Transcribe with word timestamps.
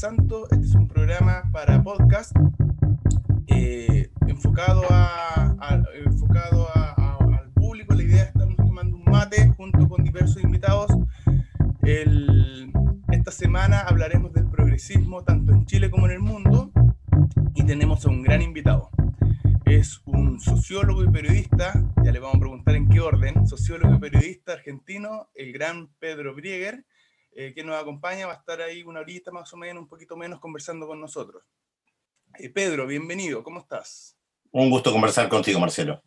Santo. 0.00 0.49
Va 28.10 28.32
a 28.32 28.36
estar 28.36 28.60
ahí 28.60 28.82
una 28.82 29.00
horita 29.00 29.30
más 29.30 29.52
o 29.52 29.56
menos, 29.56 29.82
un 29.82 29.88
poquito 29.88 30.16
menos, 30.16 30.40
conversando 30.40 30.86
con 30.86 31.00
nosotros. 31.00 31.44
Eh, 32.38 32.50
Pedro, 32.50 32.86
bienvenido, 32.86 33.42
¿cómo 33.42 33.60
estás? 33.60 34.16
Un 34.50 34.68
gusto 34.68 34.90
conversar 34.92 35.28
contigo, 35.28 35.60
Marcelo. 35.60 36.02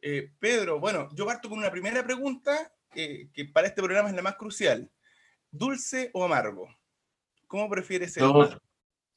Eh, 0.00 0.32
Pedro, 0.38 0.80
bueno, 0.80 1.08
yo 1.12 1.26
parto 1.26 1.48
con 1.48 1.58
una 1.58 1.70
primera 1.70 2.02
pregunta 2.02 2.72
que 2.90 3.30
para 3.52 3.68
este 3.68 3.82
programa 3.82 4.08
es 4.08 4.14
la 4.14 4.22
más 4.22 4.36
crucial. 4.36 4.90
¿Dulce 5.50 6.10
o 6.14 6.24
amargo? 6.24 6.68
¿Cómo 7.46 7.68
prefieres 7.68 8.16
el 8.16 8.22
yo, 8.22 8.48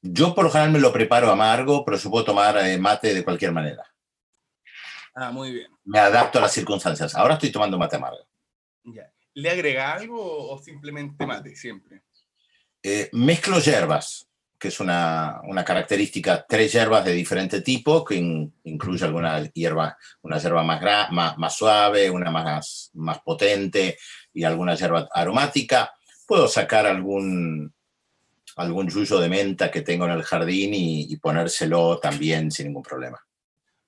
yo 0.01 0.35
por 0.35 0.43
lo 0.43 0.51
general 0.51 0.71
me 0.71 0.79
lo 0.79 0.91
preparo 0.91 1.31
amargo, 1.31 1.83
pero 1.85 1.97
yo 1.97 2.09
puedo 2.09 2.25
tomar 2.25 2.57
mate 2.79 3.13
de 3.13 3.23
cualquier 3.23 3.53
manera. 3.53 3.83
Ah, 5.13 5.31
muy 5.31 5.53
bien. 5.53 5.71
Me 5.85 5.99
adapto 5.99 6.39
a 6.39 6.41
las 6.41 6.51
circunstancias. 6.51 7.15
Ahora 7.15 7.35
estoy 7.35 7.51
tomando 7.51 7.77
mate 7.77 7.95
amargo. 7.95 8.27
Ya. 8.83 9.09
¿Le 9.35 9.49
agrega 9.49 9.93
algo 9.93 10.49
o 10.49 10.57
simplemente 10.61 11.25
mate 11.25 11.55
siempre? 11.55 12.03
Eh, 12.81 13.09
mezclo 13.11 13.59
hierbas, 13.59 14.29
que 14.57 14.69
es 14.69 14.79
una, 14.79 15.41
una, 15.43 15.65
característica, 15.65 16.45
tres 16.47 16.71
hierbas 16.71 17.03
de 17.03 17.11
diferente 17.11 17.61
tipo, 17.61 18.05
que 18.05 18.15
incluye 18.15 19.03
alguna 19.03 19.43
hierba, 19.51 19.97
una 20.21 20.37
hierba 20.37 20.63
más, 20.63 21.11
más, 21.11 21.37
más, 21.37 21.55
suave, 21.55 22.09
una 22.09 22.31
más, 22.31 22.91
más 22.93 23.19
potente 23.21 23.97
y 24.33 24.45
alguna 24.45 24.75
hierba 24.75 25.09
aromática. 25.11 25.93
Puedo 26.25 26.47
sacar 26.47 26.87
algún, 26.87 27.73
algún 28.55 28.87
yuyo 28.87 29.19
de 29.19 29.27
menta 29.27 29.69
que 29.69 29.81
tengo 29.81 30.05
en 30.05 30.11
el 30.11 30.23
jardín 30.23 30.73
y, 30.73 31.11
y 31.11 31.17
ponérselo 31.17 31.99
también 31.99 32.51
sin 32.51 32.67
ningún 32.67 32.83
problema. 32.83 33.19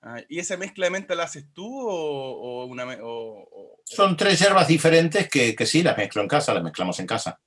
Ah, 0.01 0.21
¿Y 0.29 0.39
esa 0.39 0.55
mezcla 0.55 0.85
de 0.85 0.91
menta 0.91 1.15
la 1.15 1.23
haces 1.23 1.51
tú 1.53 1.67
o, 1.67 2.65
una... 2.65 2.85
Son 3.89 4.17
tres 4.17 4.39
hierbas 4.39 4.67
diferentes 4.67 5.29
que, 5.29 5.55
que, 5.55 5.65
sí, 5.65 5.81
las 5.81 5.95
mezclo 5.95 6.21
en 6.21 6.27
casa, 6.27 6.53
las 6.53 6.63
mezclamos 6.63 6.99
en 6.99 7.07
casa. 7.07 7.39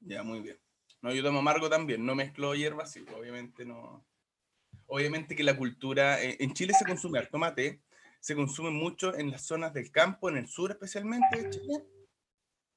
Ya, 0.00 0.22
muy 0.22 0.40
bien. 0.40 0.56
No, 1.02 1.12
yo 1.12 1.22
tomo 1.22 1.40
amargo 1.40 1.68
también, 1.68 2.06
no 2.06 2.14
mezclo 2.14 2.54
hierbas, 2.54 2.92
sí, 2.92 3.04
obviamente 3.16 3.64
no... 3.64 4.06
Obviamente 4.86 5.34
que 5.34 5.42
la 5.42 5.56
cultura... 5.56 6.22
Eh, 6.22 6.36
en 6.38 6.54
Chile 6.54 6.74
se 6.78 6.84
consume 6.84 7.18
el 7.18 7.28
tomate, 7.28 7.82
se 8.20 8.36
consume 8.36 8.70
mucho 8.70 9.16
en 9.16 9.32
las 9.32 9.44
zonas 9.44 9.74
del 9.74 9.90
campo, 9.90 10.28
en 10.28 10.36
el 10.36 10.48
sur 10.48 10.70
especialmente 10.70 11.42
de 11.42 11.50
Chile, 11.50 11.84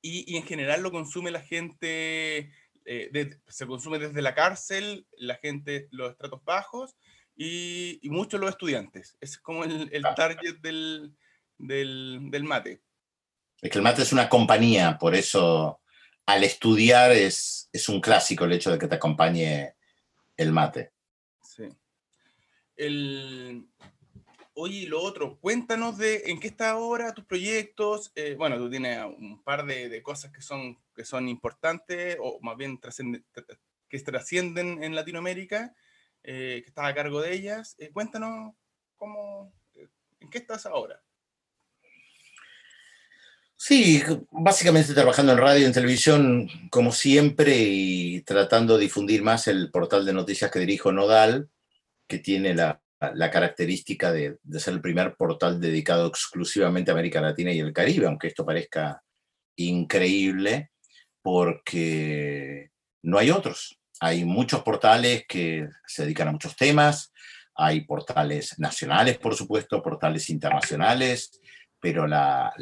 y, 0.02 0.33
y 0.33 0.38
en 0.38 0.44
general 0.44 0.81
lo 0.81 0.91
consume 0.91 1.29
la 1.29 1.41
gente... 1.41 2.52
Eh, 2.85 3.29
se 3.47 3.67
consume 3.67 3.99
desde 3.99 4.23
la 4.23 4.33
cárcel, 4.33 5.05
la 5.17 5.35
gente, 5.35 5.88
los 5.91 6.11
estratos 6.11 6.44
bajos, 6.44 6.95
y, 7.35 7.99
muchos 8.09 8.39
los 8.39 8.49
estudiantes. 8.49 9.18
Es 9.22 9.38
como 9.38 9.63
el, 9.63 10.03
target 10.16 10.57
del, 10.62 11.16
del, 11.67 12.44
mate. 12.44 12.81
Es 13.61 13.69
que 13.69 13.77
el 13.77 13.83
mate 13.83 14.01
es 14.01 14.11
una 14.11 14.29
compañía, 14.29 14.97
por 14.97 15.16
eso 15.16 15.81
al 16.25 16.44
estudiar 16.44 17.11
es, 17.11 17.69
es 17.72 17.89
un 17.89 18.01
clásico 18.01 18.45
el 18.45 18.53
hecho 18.53 18.72
de 18.72 18.77
que 18.77 18.88
te 18.88 18.95
acompañe 18.95 19.75
el 20.38 20.51
mate. 20.51 20.94
Sí. 21.44 21.69
El, 22.75 23.67
Oye, 24.53 24.88
lo 24.88 25.01
otro, 25.01 25.39
cuéntanos 25.39 25.97
de 25.97 26.23
en 26.25 26.39
qué 26.39 26.47
está 26.47 26.71
ahora 26.71 27.13
tus 27.13 27.25
proyectos. 27.25 28.11
Eh, 28.16 28.35
bueno, 28.38 28.57
tú 28.57 28.69
tienes 28.69 29.03
un 29.05 29.41
par 29.44 29.66
de, 29.66 29.88
de, 29.89 30.03
cosas 30.03 30.31
que 30.31 30.41
son, 30.41 30.77
que 30.94 31.05
son 31.05 31.29
importantes, 31.29 32.17
o 32.19 32.39
más 32.41 32.57
bien 32.57 32.79
que 33.89 34.00
trascienden 34.00 34.83
en 34.83 34.94
Latinoamérica. 34.94 35.73
Eh, 36.23 36.61
que 36.63 36.69
estás 36.69 36.85
a 36.85 36.94
cargo 36.94 37.21
de 37.21 37.33
ellas. 37.33 37.75
Eh, 37.79 37.91
cuéntanos 37.91 38.53
cómo, 38.95 39.53
en 40.19 40.29
qué 40.29 40.38
estás 40.38 40.66
ahora. 40.66 41.01
Sí, 43.63 44.01
básicamente 44.31 44.95
trabajando 44.95 45.33
en 45.33 45.38
radio 45.38 45.61
y 45.61 45.66
en 45.66 45.72
televisión, 45.72 46.49
como 46.72 46.91
siempre, 46.91 47.55
y 47.59 48.22
tratando 48.22 48.75
de 48.75 48.85
difundir 48.85 49.22
más 49.22 49.47
el 49.47 49.69
portal 49.69 50.03
de 50.03 50.13
noticias 50.13 50.49
que 50.49 50.57
dirijo 50.57 50.91
Nodal, 50.91 51.47
que 52.07 52.17
tiene 52.17 52.55
la, 52.55 52.81
característica 53.31 54.11
de, 54.11 54.39
de, 54.41 54.59
ser 54.59 54.73
el 54.73 54.81
primer 54.81 55.16
portal 55.16 55.61
dedicado 55.61 56.07
exclusivamente 56.07 56.89
a 56.89 56.95
América 56.95 57.21
Latina 57.21 57.51
y 57.51 57.59
el 57.59 57.71
Caribe, 57.71 58.07
aunque 58.07 58.29
esto 58.29 58.44
parezca 58.44 59.03
increíble, 59.57 60.71
porque 61.21 62.71
no 63.03 63.19
hay 63.19 63.29
otros. 63.29 63.79
Hay 64.00 64.25
muchos 64.25 64.63
portales 64.63 65.25
que 65.27 65.69
se 65.85 66.05
dedican 66.05 66.29
a 66.29 66.31
muchos 66.31 66.55
temas, 66.55 67.13
hay 67.53 67.81
portales 67.81 68.57
nacionales, 68.57 69.19
por 69.19 69.35
supuesto, 69.35 69.83
portales 69.83 70.31
internacionales, 70.31 71.39
pero 71.81 72.08
la, 72.08 72.53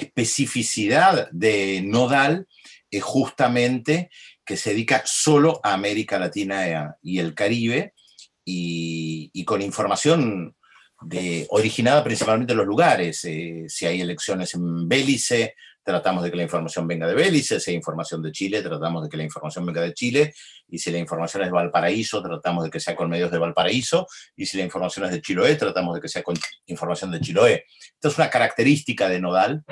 especificidad 0.00 1.28
de 1.32 1.82
Nodal 1.82 2.46
es 2.90 3.02
justamente 3.02 4.10
que 4.44 4.56
se 4.56 4.70
dedica 4.70 5.02
solo 5.06 5.60
a 5.64 5.72
América 5.72 6.18
Latina 6.18 6.96
y 7.02 7.18
el 7.18 7.34
Caribe 7.34 7.94
y, 8.44 9.44
con 9.44 9.62
información 9.62 10.54
de, 11.00 11.46
originada 11.50 12.04
principalmente 12.04 12.52
en 12.52 12.58
los 12.58 12.66
lugares. 12.66 13.24
Eh, 13.24 13.64
si 13.68 13.86
hay 13.86 14.02
elecciones 14.02 14.54
en 14.54 14.86
Bélice, 14.88 15.54
tratamos 15.82 16.22
de 16.22 16.30
que 16.30 16.36
la 16.36 16.44
información 16.44 16.86
venga 16.86 17.06
de 17.06 17.14
Belice, 17.14 17.58
si 17.58 17.70
hay 17.70 17.76
información 17.76 18.22
de 18.22 18.32
Chile, 18.32 18.62
tratamos 18.62 19.02
de 19.02 19.08
que 19.08 19.16
la 19.16 19.24
información 19.24 19.66
venga 19.66 19.80
de 19.80 19.92
Chile, 19.94 20.34
y 20.68 20.78
si 20.78 20.90
la 20.90 20.98
información 20.98 21.42
es 21.42 21.48
de 21.48 21.52
Valparaíso, 21.52 22.22
tratamos 22.22 22.64
de 22.64 22.70
que 22.70 22.80
sea 22.80 22.94
con 22.94 23.10
medios 23.10 23.30
de 23.30 23.38
Valparaíso, 23.38 24.06
y 24.36 24.46
si 24.46 24.56
la 24.56 24.64
información 24.64 25.06
es 25.06 25.12
de 25.12 25.20
Chiloé, 25.20 25.56
tratamos 25.56 25.94
de 25.94 26.00
que 26.00 26.08
sea 26.08 26.22
con 26.22 26.36
información 26.66 27.10
de 27.10 27.20
Chiloé. 27.20 27.66
Esta 27.94 28.08
es 28.08 28.16
una 28.16 28.30
característica 28.30 29.08
de 29.08 29.20
Nodal, 29.20 29.64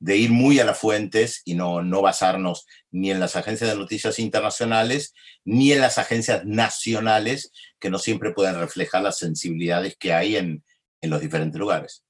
de 0.00 0.16
ir 0.16 0.30
muy 0.30 0.58
a 0.58 0.64
las 0.64 0.78
fuentes 0.78 1.42
y 1.44 1.54
no, 1.54 1.82
no 1.82 2.02
basarnos 2.02 2.66
ni 2.90 3.10
en 3.10 3.20
las 3.20 3.36
agencias 3.36 3.70
de 3.70 3.76
noticias 3.76 4.18
internacionales, 4.18 5.14
ni 5.44 5.72
en 5.72 5.80
las 5.80 5.98
agencias 5.98 6.44
nacionales, 6.44 7.52
que 7.78 7.90
no 7.90 7.98
siempre 7.98 8.32
pueden 8.32 8.58
reflejar 8.58 9.02
las 9.02 9.18
sensibilidades 9.18 9.96
que 9.96 10.12
hay 10.12 10.36
en, 10.36 10.64
en 11.00 11.10
los 11.10 11.20
diferentes 11.20 11.58
lugares. 11.58 12.04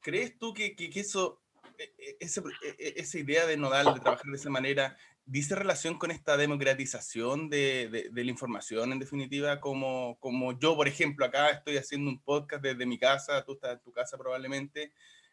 ¿Crees 0.00 0.38
tú 0.38 0.54
que, 0.54 0.76
que, 0.76 0.88
que 0.88 1.00
eso 1.00 1.42
e, 1.78 1.94
e, 1.98 2.16
e, 2.20 2.94
esa 2.96 3.18
idea 3.18 3.46
de 3.46 3.56
Nodal 3.56 3.94
de 3.94 4.00
trabajar 4.00 4.26
de 4.26 4.36
esa 4.36 4.50
manera 4.50 4.96
dice 5.26 5.56
relación 5.56 5.98
con 5.98 6.12
esta 6.12 6.36
democratización 6.36 7.50
de, 7.50 8.10
de, 8.12 8.24
la 8.24 8.30
información, 8.30 8.92
en 8.92 9.00
definitiva, 9.00 9.60
como, 9.60 10.18
como 10.20 10.56
yo, 10.58 10.76
por 10.76 10.86
ejemplo, 10.86 11.26
acá 11.26 11.50
estoy 11.50 11.76
haciendo 11.76 12.08
un 12.10 12.22
podcast 12.22 12.62
desde 12.62 12.86
mi 12.86 12.96
casa, 12.96 13.44
tú 13.44 13.54
estás 13.54 13.72
en 13.72 13.80
tu 13.80 13.92
casa 13.92 14.16
probablemente, 14.16 14.92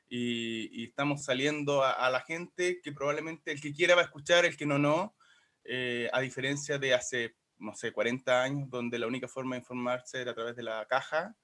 y, 0.10 0.84
estamos 0.84 1.24
saliendo 1.24 1.84
a, 1.84 2.10
la 2.10 2.22
gente 2.22 2.82
que 2.82 2.92
probablemente 2.92 3.52
el 3.52 3.62
que 3.62 3.74
quiera 3.74 3.96
va 3.96 4.02
a 4.02 4.06
escuchar, 4.06 4.46
el 4.46 4.58
que 4.58 4.66
no, 4.66 4.78
no, 4.78 5.16
eh, 5.64 6.10
a 6.12 6.22
diferencia 6.22 6.78
de 6.78 6.94
hace, 6.94 7.36
no 7.58 7.76
sé, 7.76 7.92
40 7.92 8.44
años, 8.44 8.70
donde 8.70 9.00
la 9.00 9.08
única 9.08 9.28
forma 9.28 9.56
de 9.56 9.62
informarse 9.62 10.22
era 10.22 10.32
a 10.32 10.36
través 10.36 10.56
de 10.56 10.64
la 10.64 10.86
caja, 10.88 11.36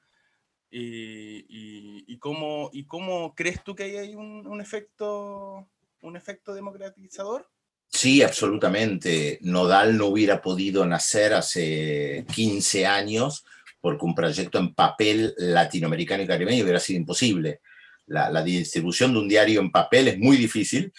y, 0.71 2.17
cómo, 2.19 2.69
¿Y 2.73 2.85
cómo 2.85 3.33
crees 3.35 3.63
tú 3.63 3.75
que 3.75 3.99
hay 3.99 4.15
un, 4.15 4.45
un, 4.45 4.61
efecto, 4.61 5.67
un 6.01 6.15
efecto 6.15 6.53
democratizador? 6.53 7.49
Sí, 7.87 8.21
absolutamente. 8.21 9.39
Nodal 9.41 9.97
no 9.97 10.07
hubiera 10.07 10.41
podido 10.41 10.85
nacer 10.85 11.33
hace 11.33 12.25
15 12.33 12.85
años 12.85 13.45
porque 13.81 14.05
un 14.05 14.13
proyecto 14.13 14.59
en 14.59 14.73
papel 14.73 15.33
latinoamericano 15.37 16.23
y 16.23 16.27
caribeño 16.27 16.63
hubiera 16.63 16.79
sido 16.79 16.99
imposible. 16.99 17.61
La, 18.05 18.29
la 18.29 18.43
distribución 18.43 19.13
de 19.13 19.19
un 19.19 19.27
diario 19.27 19.61
en 19.61 19.71
papel 19.71 20.09
es 20.09 20.19
muy 20.19 20.37
difícil. 20.37 20.93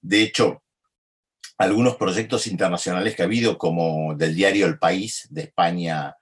De 0.00 0.22
hecho, 0.22 0.62
algunos 1.58 1.96
proyectos 1.96 2.46
internacionales 2.46 3.14
que 3.16 3.22
ha 3.22 3.24
habido, 3.24 3.56
como 3.56 4.14
del 4.14 4.34
diario 4.34 4.66
El 4.66 4.78
País 4.78 5.26
de 5.30 5.42
España, 5.42 6.14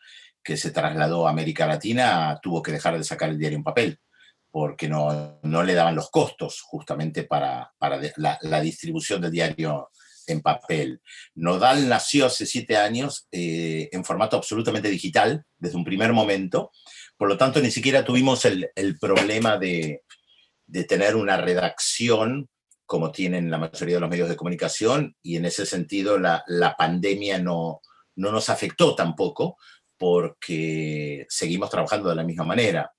que 0.44 0.56
se 0.56 0.70
trasladó 0.70 1.26
a 1.26 1.30
América 1.30 1.66
Latina 1.66 2.38
tuvo 2.42 2.62
que 2.62 2.72
dejar 2.72 2.96
de 2.96 3.04
sacar 3.04 3.30
el 3.30 3.38
diario 3.38 3.58
en 3.58 3.64
papel 3.64 3.98
porque 4.54 4.88
no, 4.88 5.40
no 5.42 5.64
le 5.64 5.74
daban 5.74 5.96
los 5.96 6.10
costos 6.10 6.60
justamente 6.60 7.24
para, 7.24 7.72
para 7.76 8.00
la, 8.16 8.60
distribución 8.60 9.20
del 9.20 9.32
diario 9.32 9.90
en 10.28 10.42
papel. 10.42 11.00
Nodal 11.34 11.88
nació 11.88 12.26
hace 12.26 12.46
siete 12.46 12.76
años 12.76 13.26
eh, 13.32 13.88
en 13.90 14.04
formato 14.04 14.36
absolutamente 14.36 14.88
digital 14.88 15.44
desde 15.58 15.76
un 15.76 15.84
primer 15.84 16.12
momento, 16.12 16.70
por 17.16 17.26
lo 17.26 17.36
tanto 17.36 17.60
ni 17.60 17.72
siquiera 17.72 18.04
tuvimos 18.04 18.44
el, 18.44 18.70
el 18.76 18.96
problema 18.96 19.58
de, 19.58 20.02
de, 20.66 20.84
tener 20.84 21.16
una 21.16 21.36
redacción 21.36 22.48
como 22.86 23.10
tienen 23.10 23.50
la 23.50 23.58
mayoría 23.58 23.96
de 23.96 24.02
los 24.02 24.10
medios 24.10 24.28
de 24.28 24.36
comunicación, 24.36 25.16
y 25.20 25.34
en 25.34 25.46
ese 25.46 25.66
sentido 25.66 26.16
la, 26.16 26.44
la 26.46 26.76
pandemia 26.76 27.40
no, 27.40 27.80
no 28.14 28.30
nos 28.30 28.50
afectó 28.50 28.94
tampoco, 28.94 29.56
porque 29.96 31.26
seguimos 31.28 31.70
trabajando 31.70 32.08
de 32.08 32.16
la 32.16 32.24
misma 32.24 32.44
manera. 32.44 32.92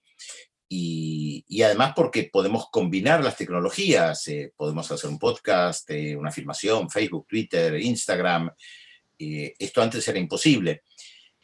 Y, 0.67 1.61
además 1.61 1.93
porque 1.95 2.29
podemos 2.31 2.69
combinar 2.69 3.23
las 3.23 3.37
tecnologías, 3.37 4.27
eh, 4.27 4.51
podemos 4.55 4.91
hacer 4.91 5.09
un 5.09 5.19
podcast, 5.19 5.89
eh, 5.91 6.15
una 6.15 6.31
filmación, 6.31 6.89
Facebook, 6.89 7.27
Twitter, 7.27 7.79
Instagram. 7.79 8.49
Eh, 9.17 9.53
esto 9.57 9.81
antes 9.81 10.07
era 10.07 10.19
imposible. 10.19 10.83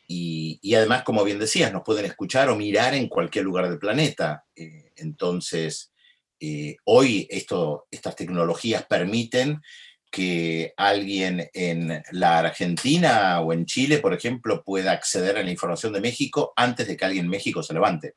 Y, 0.08 0.74
además, 0.76 1.04
como 1.04 1.24
bien 1.24 1.40
decías, 1.40 1.72
nos 1.72 1.84
pueden 1.84 2.04
escuchar 2.06 2.50
o 2.50 2.58
mirar 2.58 2.94
en 2.94 3.08
cualquier 3.08 3.46
lugar 3.46 3.70
del 3.70 3.80
planeta. 3.80 4.44
entonces, 4.98 5.94
hoy 6.84 7.28
estas 7.30 8.16
tecnologías 8.18 8.86
permiten 8.88 9.62
que 10.12 10.74
alguien 10.76 11.50
en 11.54 12.04
la 12.12 12.40
Argentina 12.40 13.40
o 13.40 13.54
en 13.54 13.66
Chile, 13.66 14.00
por 14.00 14.14
ejemplo, 14.14 14.64
pueda 14.64 14.92
acceder 14.92 15.38
a 15.38 15.44
la 15.44 15.52
información 15.52 15.94
de 15.94 16.02
México 16.02 16.52
antes 16.56 16.88
de 16.88 16.98
que 16.98 17.06
alguien 17.06 17.26
en 17.26 17.32
México 17.32 17.64
se 17.64 17.74
levante. 17.74 18.16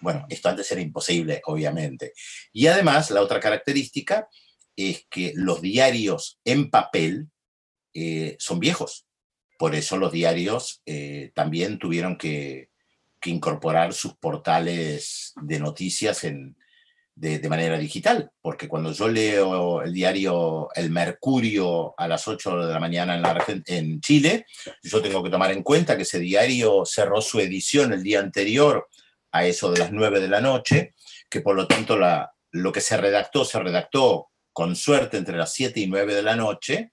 Bueno, 0.00 0.26
esto 0.30 0.48
antes 0.48 0.70
era 0.72 0.80
imposible, 0.80 1.42
obviamente. 1.44 2.12
Y 2.52 2.66
además, 2.66 3.10
la 3.10 3.20
otra 3.20 3.38
característica 3.38 4.28
es 4.74 5.06
que 5.10 5.32
los 5.34 5.60
diarios 5.60 6.38
en 6.44 6.70
papel 6.70 7.28
eh, 7.94 8.36
son 8.38 8.58
viejos. 8.58 9.06
Por 9.58 9.74
eso 9.74 9.96
los 9.96 10.12
diarios 10.12 10.82
eh, 10.86 11.32
también 11.34 11.78
tuvieron 11.78 12.16
que, 12.16 12.70
incorporar 13.24 13.92
sus 13.92 14.14
portales 14.14 15.32
de 15.42 15.58
noticias 15.58 16.22
en, 16.22 16.56
de, 17.16 17.48
manera 17.48 17.78
digital, 17.78 18.30
porque 18.42 18.68
cuando 18.68 18.92
yo 18.92 19.08
leo 19.08 19.80
el 19.82 19.92
diario 19.92 20.68
El 20.74 20.90
Mercurio 20.90 21.94
a 21.96 22.06
las 22.06 22.28
8 22.28 22.66
de 22.66 22.72
la 22.74 22.78
mañana 22.78 23.18
en, 23.66 24.00
Chile, 24.02 24.44
yo 24.82 25.00
tengo 25.00 25.22
que 25.22 25.30
tomar 25.30 25.50
en 25.50 25.62
cuenta 25.62 25.96
que 25.96 26.02
ese 26.02 26.18
diario 26.18 26.84
cerró 26.84 27.22
su 27.22 27.40
edición 27.40 27.94
el 27.94 28.02
día 28.02 28.20
anterior 28.20 28.86
a 29.32 29.46
eso 29.46 29.72
de 29.72 29.78
las 29.78 29.92
9 29.92 30.20
de 30.20 30.28
la 30.28 30.42
noche, 30.42 30.94
que 31.30 31.40
por 31.40 31.56
lo 31.56 31.66
tanto 31.66 31.98
lo 32.50 32.72
que 32.72 32.82
se 32.82 32.98
redactó, 32.98 33.46
se 33.46 33.60
redactó 33.60 34.28
con 34.52 34.76
suerte 34.76 35.16
entre 35.16 35.38
las 35.38 35.54
7 35.54 35.80
y 35.80 35.86
9 35.86 36.14
de 36.14 36.22
la 36.22 36.36
noche, 36.36 36.92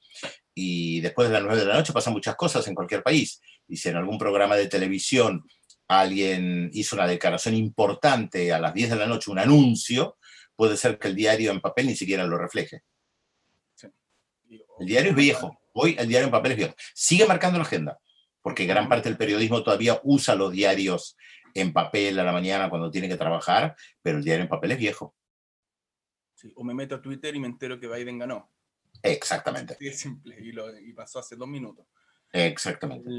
y 0.56 1.02
después 1.02 1.28
de 1.28 1.34
las 1.34 1.44
9 1.44 1.60
de 1.60 1.66
la 1.66 1.76
noche 1.76 1.92
pasan 1.92 2.14
muchas 2.14 2.36
cosas 2.36 2.66
en 2.68 2.76
cualquier 2.76 3.04
país. 3.04 3.42
Y 3.68 3.76
si 3.76 3.90
en 3.90 3.98
algún 3.98 4.18
programa 4.18 4.56
de 4.56 4.68
televisión 4.68 5.44
alguien 5.88 6.70
hizo 6.74 6.96
una 6.96 7.08
declaración 7.08 7.56
importante 7.56 8.54
a 8.54 8.60
las 8.60 8.74
10 8.74 8.92
de 8.92 8.96
la 8.96 9.08
noche, 9.08 9.32
un 9.32 9.40
anuncio, 9.40 10.18
puede 10.56 10.78
ser 10.78 10.98
que 10.98 11.10
el 11.10 11.16
diario 11.16 11.52
en 11.52 11.62
papel 11.62 11.88
ni 11.88 11.96
siquiera 11.96 12.26
lo 12.26 12.38
refleje. 12.38 12.84
El 14.80 14.88
diario 14.88 15.12
es 15.12 15.16
viejo. 15.16 15.60
Hoy 15.74 15.96
el 15.98 16.08
diario 16.08 16.28
en 16.28 16.32
papel 16.32 16.52
es 16.54 16.58
viejo. 16.58 16.76
Sigue 16.94 17.26
marcando 17.26 17.58
la 17.58 17.66
agenda, 17.66 18.00
porque 18.42 18.66
gran 18.66 18.88
parte 18.90 19.10
del 19.10 19.18
periodismo 19.18 19.64
todavía 19.64 20.00
usa 20.04 20.36
los 20.36 20.52
diarios 20.52 21.18
en 21.54 21.74
papel 21.74 22.20
a 22.20 22.24
la 22.24 22.32
mañana 22.32 22.70
cuando 22.70 22.90
tiene 22.92 23.08
que 23.08 23.18
trabajar, 23.18 23.76
pero 24.02 24.18
el 24.18 24.24
diario 24.24 24.44
en 24.44 24.50
papel 24.50 24.72
es 24.72 24.78
viejo. 24.78 25.16
Sí, 26.34 26.52
o 26.56 26.64
me 26.64 26.74
meto 26.74 26.96
a 26.96 27.02
Twitter 27.02 27.36
y 27.36 27.40
me 27.40 27.48
entero 27.48 27.80
que 27.80 27.88
Biden 27.88 28.20
ganó. 28.20 28.52
Exactamente. 29.02 29.78
es 29.80 30.00
simple, 30.00 30.38
y, 30.40 30.94
pasó 30.94 31.20
hace 31.20 31.36
dos 31.36 31.48
minutos. 31.48 31.86
Exactamente. 32.32 33.10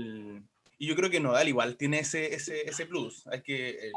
Y 0.78 0.86
yo 0.86 0.96
creo 0.96 1.10
que 1.10 1.20
Nodal 1.20 1.48
igual 1.48 1.76
tiene 1.76 2.00
ese, 2.00 2.34
ese, 2.34 2.68
ese 2.68 2.86
plus. 2.86 3.26
Hay 3.28 3.42
que 3.42 3.70
el, 3.70 3.92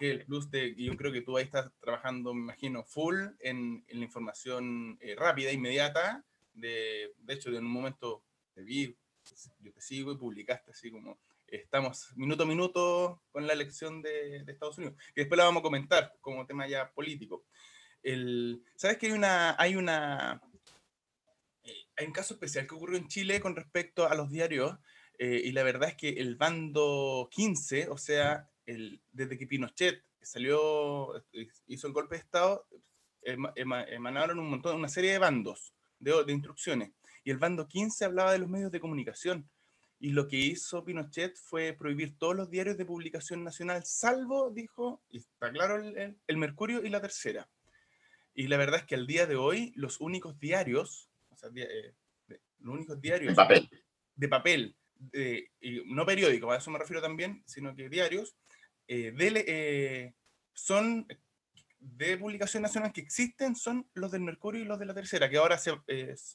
el, 0.00 0.10
el, 0.10 0.24
plus 0.24 0.50
de, 0.50 0.74
yo 0.74 0.96
creo 0.96 1.12
que 1.12 1.20
tú 1.20 1.36
ahí 1.36 1.44
estás 1.44 1.70
trabajando, 1.80 2.32
me 2.34 2.40
imagino, 2.40 2.84
full 2.84 3.26
en, 3.40 3.84
en 3.88 3.98
la 3.98 4.04
información 4.04 4.98
eh, 5.00 5.14
rápida, 5.16 5.52
inmediata. 5.52 6.24
De, 6.54 7.12
de 7.18 7.34
hecho, 7.34 7.50
en 7.50 7.64
un 7.64 7.72
momento 7.72 8.22
te 8.54 8.62
vi, 8.62 8.96
yo 9.60 9.72
te 9.72 9.80
sigo 9.80 10.12
y 10.12 10.16
publicaste 10.16 10.70
así 10.70 10.90
como 10.90 11.18
estamos 11.48 12.12
minuto 12.16 12.42
a 12.42 12.46
minuto 12.46 13.22
con 13.30 13.46
la 13.46 13.52
elección 13.52 14.02
de, 14.02 14.36
Estados 14.46 14.78
Unidos, 14.78 14.96
que 15.14 15.22
después 15.22 15.38
la 15.38 15.44
vamos 15.44 15.60
a 15.60 15.64
comentar 15.64 16.16
como 16.20 16.46
tema 16.46 16.66
ya 16.66 16.90
político. 16.90 17.44
El, 18.02 18.62
¿Sabes 18.76 18.98
que 18.98 19.06
hay 19.06 19.12
una, 19.12 19.56
hay 19.58 19.76
una, 19.76 20.40
eh, 21.64 21.86
hay 21.96 22.06
un 22.06 22.12
caso 22.12 22.34
especial 22.34 22.66
que 22.66 22.74
ocurrió 22.74 22.98
en 22.98 23.08
Chile 23.08 23.40
con 23.40 23.56
respecto 23.56 24.08
a 24.08 24.14
los 24.14 24.30
diarios, 24.30 24.76
eh, 25.18 25.42
y 25.44 25.52
la 25.52 25.62
verdad 25.62 25.90
es 25.90 25.96
que 25.96 26.08
el 26.08 26.36
bando 26.36 27.28
15, 27.30 27.88
o 27.88 27.98
sea, 27.98 28.48
el, 28.66 29.00
desde 29.12 29.38
que 29.38 29.46
Pinochet 29.46 30.02
salió, 30.22 31.24
hizo 31.66 31.86
el 31.86 31.92
golpe 31.92 32.16
de 32.16 32.22
Estado, 32.22 32.66
emanaron 33.56 34.38
un 34.38 34.50
montón, 34.50 34.76
una 34.76 34.88
serie 34.88 35.12
de 35.12 35.18
bandos 35.18 35.74
de, 35.98 36.24
de 36.24 36.32
instrucciones, 36.32 36.90
y 37.22 37.30
el 37.30 37.38
bando 37.38 37.68
15 37.68 38.04
hablaba 38.04 38.32
de 38.32 38.38
los 38.38 38.48
medios 38.48 38.72
de 38.72 38.80
comunicación, 38.80 39.48
y 40.00 40.10
lo 40.10 40.28
que 40.28 40.36
hizo 40.36 40.84
Pinochet 40.84 41.36
fue 41.36 41.72
prohibir 41.72 42.18
todos 42.18 42.36
los 42.36 42.50
diarios 42.50 42.76
de 42.76 42.84
publicación 42.84 43.44
nacional, 43.44 43.84
salvo, 43.84 44.50
dijo, 44.50 45.00
y 45.10 45.18
está 45.18 45.50
claro, 45.50 45.76
el, 45.76 46.36
Mercurio 46.36 46.84
y 46.84 46.90
la 46.90 47.00
Tercera. 47.00 47.48
Y 48.34 48.48
la 48.48 48.56
verdad 48.56 48.80
es 48.80 48.86
que 48.86 48.96
al 48.96 49.06
día 49.06 49.26
de 49.26 49.36
hoy, 49.36 49.72
los 49.76 50.00
únicos 50.00 50.38
diarios, 50.38 51.08
o 51.30 51.36
sea, 51.36 51.48
eh, 51.54 51.94
los 52.58 52.74
únicos 52.74 53.00
diarios 53.00 53.30
de 53.30 53.34
papel, 53.34 53.70
de 54.16 54.28
papel 54.28 54.76
no 55.86 56.06
periódicos, 56.06 56.52
a 56.52 56.58
eso 56.58 56.70
me 56.70 56.78
refiero 56.78 57.02
también, 57.02 57.42
sino 57.46 57.74
que 57.74 57.88
diarios, 57.88 58.36
eh, 58.88 59.12
de, 59.12 59.44
eh, 59.46 60.14
son 60.52 61.06
de 61.78 62.16
publicación 62.16 62.62
nacional 62.62 62.92
que 62.92 63.02
existen 63.02 63.54
son 63.56 63.88
los 63.94 64.10
del 64.10 64.22
Mercurio 64.22 64.62
y 64.62 64.64
los 64.64 64.78
de 64.78 64.86
la 64.86 64.94
Tercera, 64.94 65.28
que 65.28 65.36
ahora 65.36 65.58
se, 65.58 65.72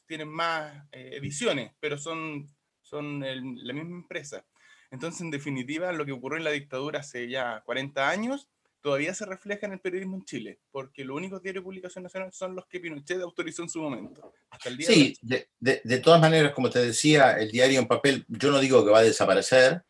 tienen 0.06 0.28
más 0.28 0.84
ediciones, 0.92 1.72
pero 1.80 1.98
son 1.98 2.48
son 2.90 3.20
la 3.20 3.72
misma 3.72 3.96
empresa. 3.96 4.44
Entonces, 4.90 5.20
en 5.20 5.30
definitiva, 5.30 5.92
lo 5.92 6.04
que 6.04 6.12
ocurrió 6.12 6.38
en 6.38 6.44
la 6.44 6.50
dictadura 6.50 7.00
hace 7.00 7.28
ya 7.28 7.62
40 7.64 8.08
años 8.08 8.48
todavía 8.80 9.14
se 9.14 9.26
refleja 9.26 9.66
en 9.66 9.74
el 9.74 9.80
periodismo 9.80 10.16
en 10.16 10.24
Chile, 10.24 10.60
porque 10.70 11.04
los 11.04 11.16
únicos 11.16 11.42
diarios 11.42 11.62
de 11.62 11.66
publicación 11.66 12.04
nacional 12.04 12.32
son 12.32 12.54
los 12.54 12.66
que 12.66 12.80
Pinochet 12.80 13.20
autorizó 13.20 13.62
en 13.62 13.68
su 13.68 13.80
momento. 13.82 14.32
sí, 14.78 15.16
de, 15.20 15.48
de, 15.58 15.98
todas 15.98 16.20
maneras, 16.20 16.52
como 16.52 16.70
te 16.70 16.80
decía, 16.80 17.32
el 17.32 17.50
diario 17.50 17.80
en 17.80 17.86
papel, 17.86 18.24
yo 18.28 18.50
no 18.50 18.58
digo 18.58 18.84
que 18.84 18.90
va 18.90 19.00
a 19.00 19.02
desaparecer, 19.02 19.82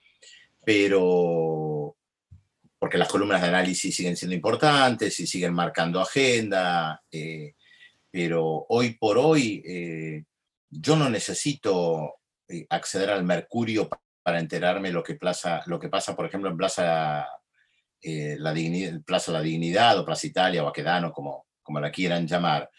pero 0.65 1.97
porque 2.79 2.99
las 2.99 3.09
columnas 3.09 3.43
de 3.43 3.49
análisis 3.49 3.95
siguen 3.95 4.17
siendo 4.17 4.35
importantes 4.35 5.21
y 5.21 5.27
siguen 5.27 5.53
marcando 5.53 6.01
agenda, 6.01 7.03
eh, 7.13 7.55
pero 8.11 8.67
hoy 8.71 8.95
por 8.95 9.19
hoy 9.19 9.63
eh, 9.67 10.25
yo 10.71 10.97
no 10.97 11.11
necesito 11.11 12.15
eh, 12.49 12.67
acceder 12.71 13.11
al 13.11 13.23
Mercurio 13.23 13.89
para 14.23 14.41
enterarme 14.41 14.91
lo 14.91 15.03
que, 15.03 15.15
plaza, 15.15 15.63
lo 15.67 15.79
que 15.79 15.89
pasa, 15.89 16.17
por 16.17 16.27
ejemplo, 16.27 16.51
en 16.51 16.57
Plaza, 16.57 17.27
eh, 18.03 18.37
la 18.39 18.53
Dignidad, 18.53 19.03
Plaza 19.03 19.33
La 19.33 19.43
Dignidad 19.43 19.99
o 19.99 20.05
Plaza 20.05 20.27
Italia 20.27 20.65
o 20.65 20.69
Aquedano, 20.69 21.13
como, 21.13 21.47
como 21.63 21.81
la 21.81 21.91
quieran 21.91 22.27
llamar. 22.27 22.71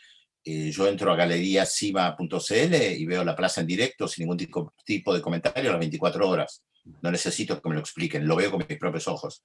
Eh, 0.44 0.72
yo 0.72 0.88
entro 0.88 1.12
a 1.12 1.16
galeriasima.cl 1.16 2.75
y 2.98 3.06
veo 3.06 3.24
la 3.24 3.36
plaza 3.36 3.62
en 3.62 3.68
directo 3.68 4.08
sin 4.08 4.24
ningún 4.24 4.38
tipo, 4.84 5.13
de 5.13 5.22
comentario 5.22 5.70
a 5.70 5.74
las 5.74 5.80
24 5.80 6.28
horas. 6.28 6.63
No 7.01 7.12
necesito 7.12 7.62
que 7.62 7.70
me 7.70 7.75
lo 7.75 7.82
expliquen, 7.82 8.28
lo 8.28 8.36
veo 8.36 8.50
con 8.50 8.66
mis 8.68 8.80
propios 8.80 9.08
ojos. 9.08 9.44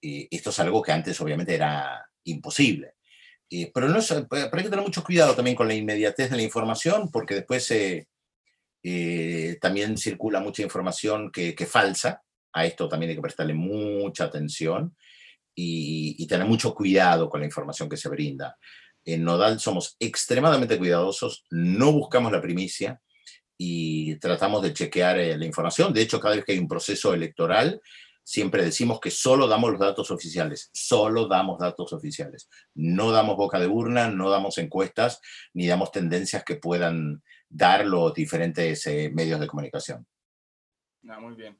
y 0.00 0.34
esto 0.34 0.48
es 0.48 0.58
algo 0.60 0.80
que 0.80 0.92
antes 0.92 1.20
obviamente 1.20 1.54
era 1.54 2.06
imposible. 2.24 2.94
pero, 3.74 3.88
no 3.88 3.98
pero 4.30 4.50
hay 4.50 4.62
que 4.62 4.70
tener 4.70 4.84
mucho 4.84 5.04
cuidado 5.04 5.34
también 5.34 5.56
con 5.56 5.68
la 5.68 5.74
inmediatez 5.74 6.30
de 6.30 6.36
la 6.36 6.42
información 6.42 7.10
porque 7.10 7.34
después 7.34 7.70
eh, 8.82 9.58
también 9.60 9.98
circula 9.98 10.40
mucha 10.40 10.62
información 10.62 11.30
que, 11.30 11.54
que, 11.54 11.66
falsa. 11.66 12.22
A 12.52 12.64
esto 12.64 12.88
también 12.88 13.10
hay 13.10 13.16
que 13.16 13.22
prestarle 13.22 13.54
mucha 13.54 14.24
atención 14.24 14.96
y, 15.62 16.26
tener 16.26 16.46
mucho 16.46 16.74
cuidado 16.74 17.28
con 17.28 17.40
la 17.40 17.46
información 17.46 17.88
que 17.88 17.96
se 17.96 18.08
brinda. 18.08 18.56
En 19.04 19.24
Nodal 19.24 19.58
somos 19.58 19.96
extremadamente 19.98 20.78
cuidadosos, 20.78 21.44
no 21.50 21.92
buscamos 21.92 22.30
la 22.30 22.40
primicia 22.40 23.00
y 23.58 24.16
tratamos 24.16 24.62
de 24.62 24.72
chequear 24.72 25.18
eh, 25.18 25.36
la 25.36 25.44
información. 25.44 25.92
De 25.92 26.02
hecho, 26.02 26.20
cada 26.20 26.36
vez 26.36 26.44
que 26.44 26.52
hay 26.52 26.58
un 26.58 26.68
proceso 26.68 27.12
electoral, 27.12 27.80
siempre 28.22 28.62
decimos 28.62 29.00
que 29.00 29.10
solo 29.10 29.48
damos 29.48 29.72
los 29.72 29.80
datos 29.80 30.10
oficiales, 30.10 30.70
solo 30.72 31.26
damos 31.26 31.58
datos 31.58 31.92
oficiales. 31.92 32.48
No 32.74 33.10
damos 33.10 33.36
boca 33.36 33.58
de 33.58 33.66
urna, 33.66 34.08
no 34.08 34.30
damos 34.30 34.58
encuestas, 34.58 35.20
ni 35.52 35.66
damos 35.66 35.90
tendencias 35.90 36.44
que 36.44 36.56
puedan 36.56 37.22
dar 37.48 37.84
los 37.84 38.14
diferentes 38.14 38.86
eh, 38.86 39.10
medios 39.12 39.40
de 39.40 39.46
comunicación. 39.48 40.06
Ah, 41.08 41.18
muy 41.18 41.34
bien. 41.34 41.58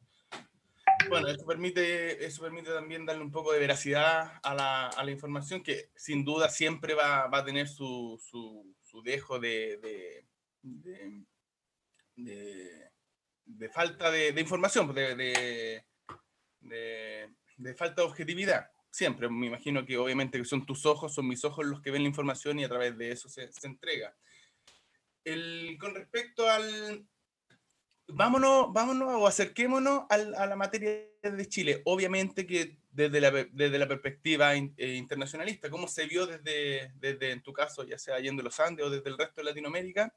Bueno, 1.09 1.29
eso 1.29 1.45
permite, 1.47 2.25
eso 2.25 2.43
permite 2.43 2.71
también 2.71 3.07
darle 3.07 3.23
un 3.23 3.31
poco 3.31 3.53
de 3.53 3.59
veracidad 3.59 4.41
a 4.43 4.55
la, 4.55 5.11
información 5.11 5.63
que 5.63 5.91
sin 5.95 6.25
duda 6.25 6.49
siempre 6.49 6.95
va, 6.95 7.25
a 7.25 7.45
tener 7.45 7.69
su, 7.69 8.21
dejo 9.05 9.39
de, 9.39 10.25
falta 13.73 14.11
de, 14.11 14.41
información, 14.41 14.95
de, 14.95 15.85
falta 17.77 18.03
de 18.03 18.09
objetividad. 18.09 18.71
Siempre, 18.91 19.29
me 19.29 19.47
imagino 19.47 19.87
que 19.87 19.97
obviamente 19.99 20.39
que 20.39 20.45
son 20.45 20.67
tus 20.67 20.85
ojos, 20.85 21.15
son 21.15 21.29
mis 21.29 21.45
ojos 21.45 21.65
los 21.65 21.81
que 21.81 21.93
ven 21.93 22.03
la 22.03 22.09
información 22.09 22.59
y 22.59 22.65
a 22.65 22.69
través 22.69 22.99
de 22.99 23.13
eso 23.13 23.29
se 23.29 23.51
entrega. 23.63 24.17
con 25.79 25.95
respecto 25.95 26.49
al... 26.49 27.07
Vámonos, 28.15 28.73
vámonos 28.73 29.15
o 29.15 29.27
acerquémonos 29.27 30.05
a 30.09 30.47
la 30.47 30.57
materia 30.57 31.09
de 31.23 31.49
Chile. 31.49 31.83
Obviamente 31.85 32.47
que 32.47 32.79
desde 32.91 33.21
la, 33.21 33.31
desde 33.31 33.79
la 33.79 33.89
perspectiva 33.89 34.55
eh, 34.55 34.95
internacionalista, 34.95 35.71
¿cómo 35.71 35.89
se 35.89 36.07
vio 36.07 36.27
desde, 36.27 36.93
desde, 36.97 37.33
en 37.33 37.43
tu 37.43 37.53
caso, 37.53 37.85
ya 37.85 37.99
sea 37.99 38.19
yendo 38.21 38.43
los 38.43 38.59
Andes 38.61 38.87
o 38.87 38.91
desde 38.91 39.09
el 39.11 39.19
resto 39.19 39.41
de 39.41 39.45
Latinoamérica, 39.45 40.15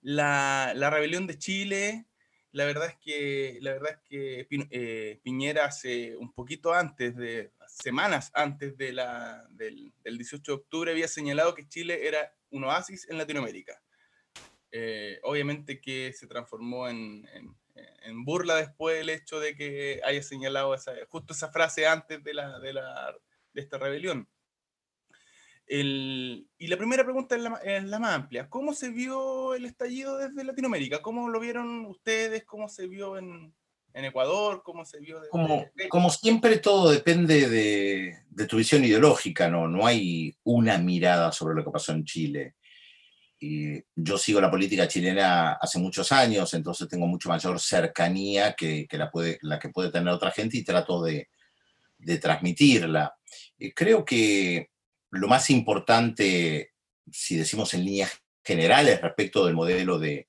la, 0.00 0.72
la 0.74 0.90
rebelión 0.90 1.26
de 1.26 1.38
Chile, 1.38 2.06
la 2.52 2.66
verdad 2.66 2.88
es 2.88 2.96
que, 2.98 3.58
la 3.62 3.72
verdad 3.72 3.92
es 3.92 3.98
que 4.08 4.46
eh, 4.70 5.20
Piñera 5.22 5.64
hace 5.64 6.16
un 6.16 6.32
poquito 6.32 6.74
antes, 6.74 7.16
de 7.16 7.52
semanas 7.66 8.30
antes 8.34 8.76
de 8.76 8.92
la, 8.92 9.46
del, 9.50 9.92
18 10.04 10.52
de 10.52 10.56
octubre, 10.56 10.90
había 10.90 11.08
señalado 11.08 11.54
que 11.54 11.66
Chile 11.66 12.06
era 12.06 12.34
un 12.50 12.64
oasis 12.64 13.08
en 13.08 13.16
Latinoamérica. 13.16 13.80
Eh, 14.72 15.20
obviamente 15.22 15.80
que 15.80 16.12
se 16.14 16.26
transformó 16.26 16.88
en, 16.88 17.28
en, 17.34 18.24
burla 18.24 18.56
después 18.56 19.00
el 19.00 19.10
hecho 19.10 19.38
de 19.38 19.54
que 19.54 20.00
haya 20.04 20.22
señalado 20.22 20.74
esa, 20.74 20.92
justo 21.08 21.34
esa 21.34 21.52
frase 21.52 21.86
antes 21.86 22.24
de, 22.24 22.34
la, 22.34 22.58
de, 22.58 22.72
la, 22.72 23.14
de 23.52 23.60
esta 23.60 23.78
rebelión 23.78 24.28
y 25.74 26.66
la 26.66 26.76
primera 26.76 27.04
pregunta 27.04 27.36
es 27.36 27.42
la, 27.84 27.98
más 27.98 28.14
amplia. 28.14 28.48
¿Cómo 28.48 28.74
se 28.74 28.90
vio 28.90 29.54
el 29.54 29.64
estallido 29.64 30.18
desde 30.18 30.44
Latinoamérica? 30.44 31.00
¿Cómo 31.00 31.28
lo 31.28 31.40
vieron 31.40 31.86
ustedes? 31.86 32.44
¿Cómo 32.44 32.68
se 32.68 32.86
vio 32.86 33.16
en, 33.16 33.54
Ecuador? 33.94 34.62
¿Cómo 34.64 34.84
se 34.84 35.00
vio? 35.00 35.20
como, 35.30 35.66
como, 35.88 36.10
siempre, 36.10 36.58
todo 36.58 36.90
depende 36.90 37.48
de, 37.48 38.46
tu 38.46 38.58
visión 38.58 38.84
ideológica, 38.84 39.48
¿no? 39.48 39.68
No 39.68 39.86
hay 39.86 40.36
una 40.44 40.78
mirada 40.78 41.32
sobre 41.32 41.54
lo 41.54 41.64
que 41.64 41.70
pasó 41.70 41.92
en 41.92 42.04
Chile. 42.04 42.56
Y 43.44 43.82
yo 43.96 44.18
sigo 44.18 44.40
la 44.40 44.52
política 44.52 44.86
chilena 44.86 45.54
hace 45.54 45.80
muchos 45.80 46.12
años, 46.12 46.54
entonces 46.54 46.86
tengo 46.86 47.08
mucho 47.08 47.28
mayor 47.28 47.58
cercanía 47.58 48.52
que, 48.52 48.86
la, 48.92 49.10
puede, 49.10 49.40
la 49.42 49.58
que 49.58 49.68
puede 49.68 49.90
tener 49.90 50.14
otra 50.14 50.30
gente 50.30 50.58
y 50.58 50.62
trato 50.62 51.02
de, 51.02 51.28
de 51.98 52.18
transmitirla. 52.18 53.16
Y 53.58 53.72
creo 53.72 54.04
que 54.04 54.70
lo 55.10 55.26
más 55.26 55.50
importante, 55.50 56.70
si 57.10 57.36
decimos 57.36 57.74
en 57.74 57.84
líneas 57.84 58.12
generales 58.44 59.00
respecto 59.00 59.44
del 59.44 59.56
modelo 59.56 59.98
de, 59.98 60.28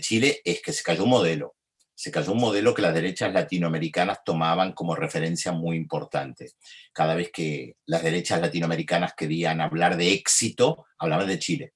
Chile, 0.00 0.40
es 0.44 0.60
que 0.62 0.72
se 0.72 0.82
cayó 0.82 1.04
un 1.04 1.10
modelo. 1.10 1.54
Se 1.94 2.10
cayó 2.10 2.32
un 2.32 2.40
modelo 2.40 2.74
que 2.74 2.82
las 2.82 2.94
derechas 2.94 3.32
latinoamericanas 3.32 4.24
tomaban 4.24 4.72
como 4.72 4.96
referencia 4.96 5.52
muy 5.52 5.76
importante. 5.76 6.50
Cada 6.92 7.14
vez 7.14 7.30
que 7.32 7.76
las 7.86 8.02
derechas 8.02 8.40
latinoamericanas 8.40 9.14
querían 9.14 9.60
hablar 9.60 9.96
de 9.96 10.12
éxito, 10.12 10.86
hablaban 10.98 11.28
de 11.28 11.38
Chile. 11.38 11.72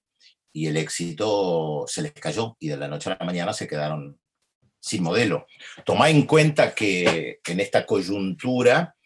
Y 0.57 0.69
el 0.69 0.77
éxito 0.77 1.85
se 1.87 2.03
les 2.03 2.13
cayó 2.13 2.57
y 2.59 2.69
de 2.69 2.77
la 2.77 2.89
noche 2.89 3.11
a 3.11 3.17
la 3.19 3.27
mañana 3.27 3.53
se 3.53 3.69
quedaron 3.69 4.19
sin 4.81 5.03
modelo. 5.03 5.47
Toma 5.85 6.09
en 6.09 6.23
cuenta 6.23 6.75
que 6.75 7.41
en 7.45 7.61
esta 7.61 7.85
coyuntura 7.85 8.97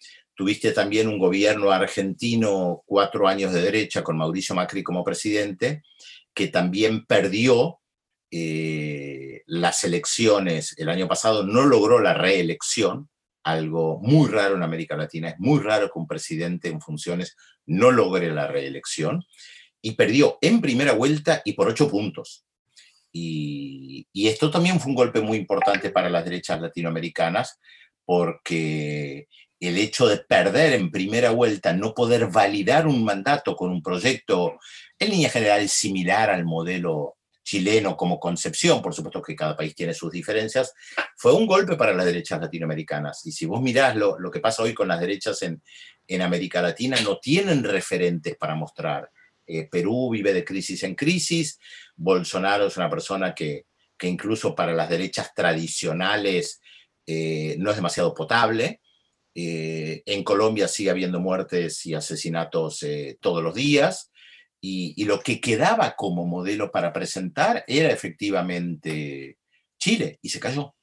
Tuviste 0.40 0.73
también 0.73 1.07
un 1.07 1.19
gobierno 1.19 1.71
argentino, 1.71 2.83
cuatro 2.87 3.28
años 3.28 3.52
de 3.52 3.61
derecha, 3.61 4.02
con 4.02 4.16
Mauricio 4.16 4.54
Macri 4.54 4.83
como 4.83 5.04
presidente, 5.04 5.83
que 6.33 6.49
también 6.49 7.04
perdió 7.04 7.80
eh, 8.30 9.42
las 9.45 9.85
elecciones 9.85 10.75
el 10.78 10.88
año 10.88 11.07
pasado, 11.07 11.45
no 11.45 11.66
logró 11.66 12.00
la 12.00 12.14
reelección, 12.14 13.11
algo 13.42 14.00
muy 14.00 14.30
raro 14.30 14.54
en 14.54 14.62
América 14.62 14.97
Latina. 14.97 15.28
Es 15.28 15.38
muy 15.38 15.61
raro 15.61 15.90
que 15.92 15.99
un 15.99 16.07
presidente 16.07 16.69
en 16.69 16.80
funciones 16.80 17.37
no 17.66 17.90
logre 17.90 18.30
la 18.30 18.47
reelección. 18.47 19.23
Y 19.82 19.92
perdió 19.92 20.38
en 20.40 20.60
primera 20.60 20.92
vuelta 20.92 21.42
y 21.44 21.54
por 21.54 21.68
ocho 21.68 21.88
puntos. 21.88 22.44
y, 23.12 24.06
esto 24.14 24.50
también 24.50 24.78
fue 24.78 24.90
un 24.90 24.96
golpe 24.96 25.20
muy 25.20 25.38
importante 25.38 25.90
para 25.90 26.08
las 26.08 26.25
derechas 26.25 26.60
latinoamericanas, 26.60 27.58
porque 28.04 29.26
el 29.60 29.76
hecho 29.76 30.06
de 30.08 30.18
perder 30.18 30.72
en 30.72 30.90
primera 30.90 31.30
vuelta, 31.30 31.72
no 31.75 31.94
poder 31.94 32.28
validar 32.28 32.87
un 32.87 33.04
mandato 33.04 33.54
con 33.54 33.70
un 33.70 33.82
proyecto 33.82 34.58
en 34.99 35.10
línea 35.10 35.28
general 35.28 35.68
similar 35.68 36.30
al 36.30 36.44
modelo 36.46 37.16
chileno 37.42 37.96
como 37.96 38.18
concepción, 38.18 38.80
por 38.80 38.94
supuesto 38.94 39.20
que 39.20 39.37
cada 39.37 39.56
país 39.56 39.75
tiene 39.75 39.92
sus 39.92 40.10
diferencias, 40.10 40.72
fue 41.16 41.34
un 41.34 41.46
golpe 41.46 41.76
para 41.76 41.92
las 41.92 42.06
derechas 42.06 42.40
latinoamericanas. 42.40 43.26
Y 43.26 43.32
si 43.32 43.44
vos 43.44 43.60
mirás 43.60 43.96
lo, 43.96 44.16
que 44.30 44.40
pasa 44.40 44.62
hoy 44.62 44.72
con 44.72 44.88
las 44.88 45.00
derechas 45.00 45.42
en, 45.42 45.62
en, 46.06 46.22
América 46.22 46.62
Latina, 46.62 46.96
no 47.02 47.18
tienen 47.18 47.64
referentes 47.64 48.37
para 48.37 48.54
mostrar. 48.54 49.10
Eh, 49.50 49.69
Perú 49.69 50.11
vive 50.11 50.33
de 50.33 50.45
crisis 50.45 50.85
en 50.85 50.95
crisis, 50.95 51.59
Bolsonaro 51.97 52.66
es 52.69 52.76
una 52.76 52.88
persona 52.88 53.35
que, 53.35 53.66
que 53.99 54.07
incluso 54.07 54.54
para 54.54 54.73
las 54.73 54.88
derechas 54.88 55.35
tradicionales 55.35 56.61
eh, 57.04 57.57
no 57.59 57.71
es 57.71 57.76
demasiado 57.76 58.14
potable, 58.14 58.80
eh, 59.35 60.02
en 60.07 60.23
Colombia 60.23 60.69
sigue 60.69 60.90
habiendo 60.90 61.19
muertes 61.19 61.85
y 61.85 61.95
asesinatos 61.95 62.85
todos 63.21 63.42
los 63.42 63.54
días. 63.54 64.11
Y, 64.62 65.04
lo 65.04 65.21
que 65.21 65.40
quedaba 65.40 65.97
como 65.97 66.26
modelo 66.26 66.71
para 66.71 66.92
presentar 66.92 67.64
era 67.66 67.90
efectivamente 67.90 69.38
Chile 69.78 70.19
y 70.21 70.28
se 70.28 70.38
cayó. 70.38 70.75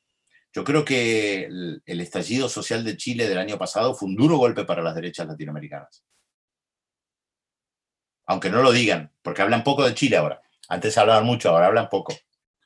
Yo 0.51 0.63
creo 0.63 0.83
que 0.83 1.45
el, 1.45 2.01
estallido 2.01 2.49
social 2.49 2.83
de 2.83 2.97
Chile 2.97 3.29
del 3.29 3.37
año 3.37 3.59
pasado 3.59 3.93
fue 3.93 4.09
un 4.09 4.15
duro 4.15 4.37
golpe 4.37 4.65
para 4.65 4.81
las 4.81 4.95
derechas 4.95 5.27
latinoamericanas. 5.27 6.03
Aunque 8.27 8.49
no 8.49 8.61
lo 8.61 8.71
digan, 8.71 9.11
porque 9.21 9.41
hablan 9.41 9.63
poco 9.63 9.83
de 9.83 9.95
Chile 9.95 10.17
ahora. 10.17 10.41
Antes 10.69 10.97
hablaban 10.97 11.25
mucho, 11.25 11.49
ahora 11.49 11.67
hablan 11.67 11.89
poco. 11.89 12.13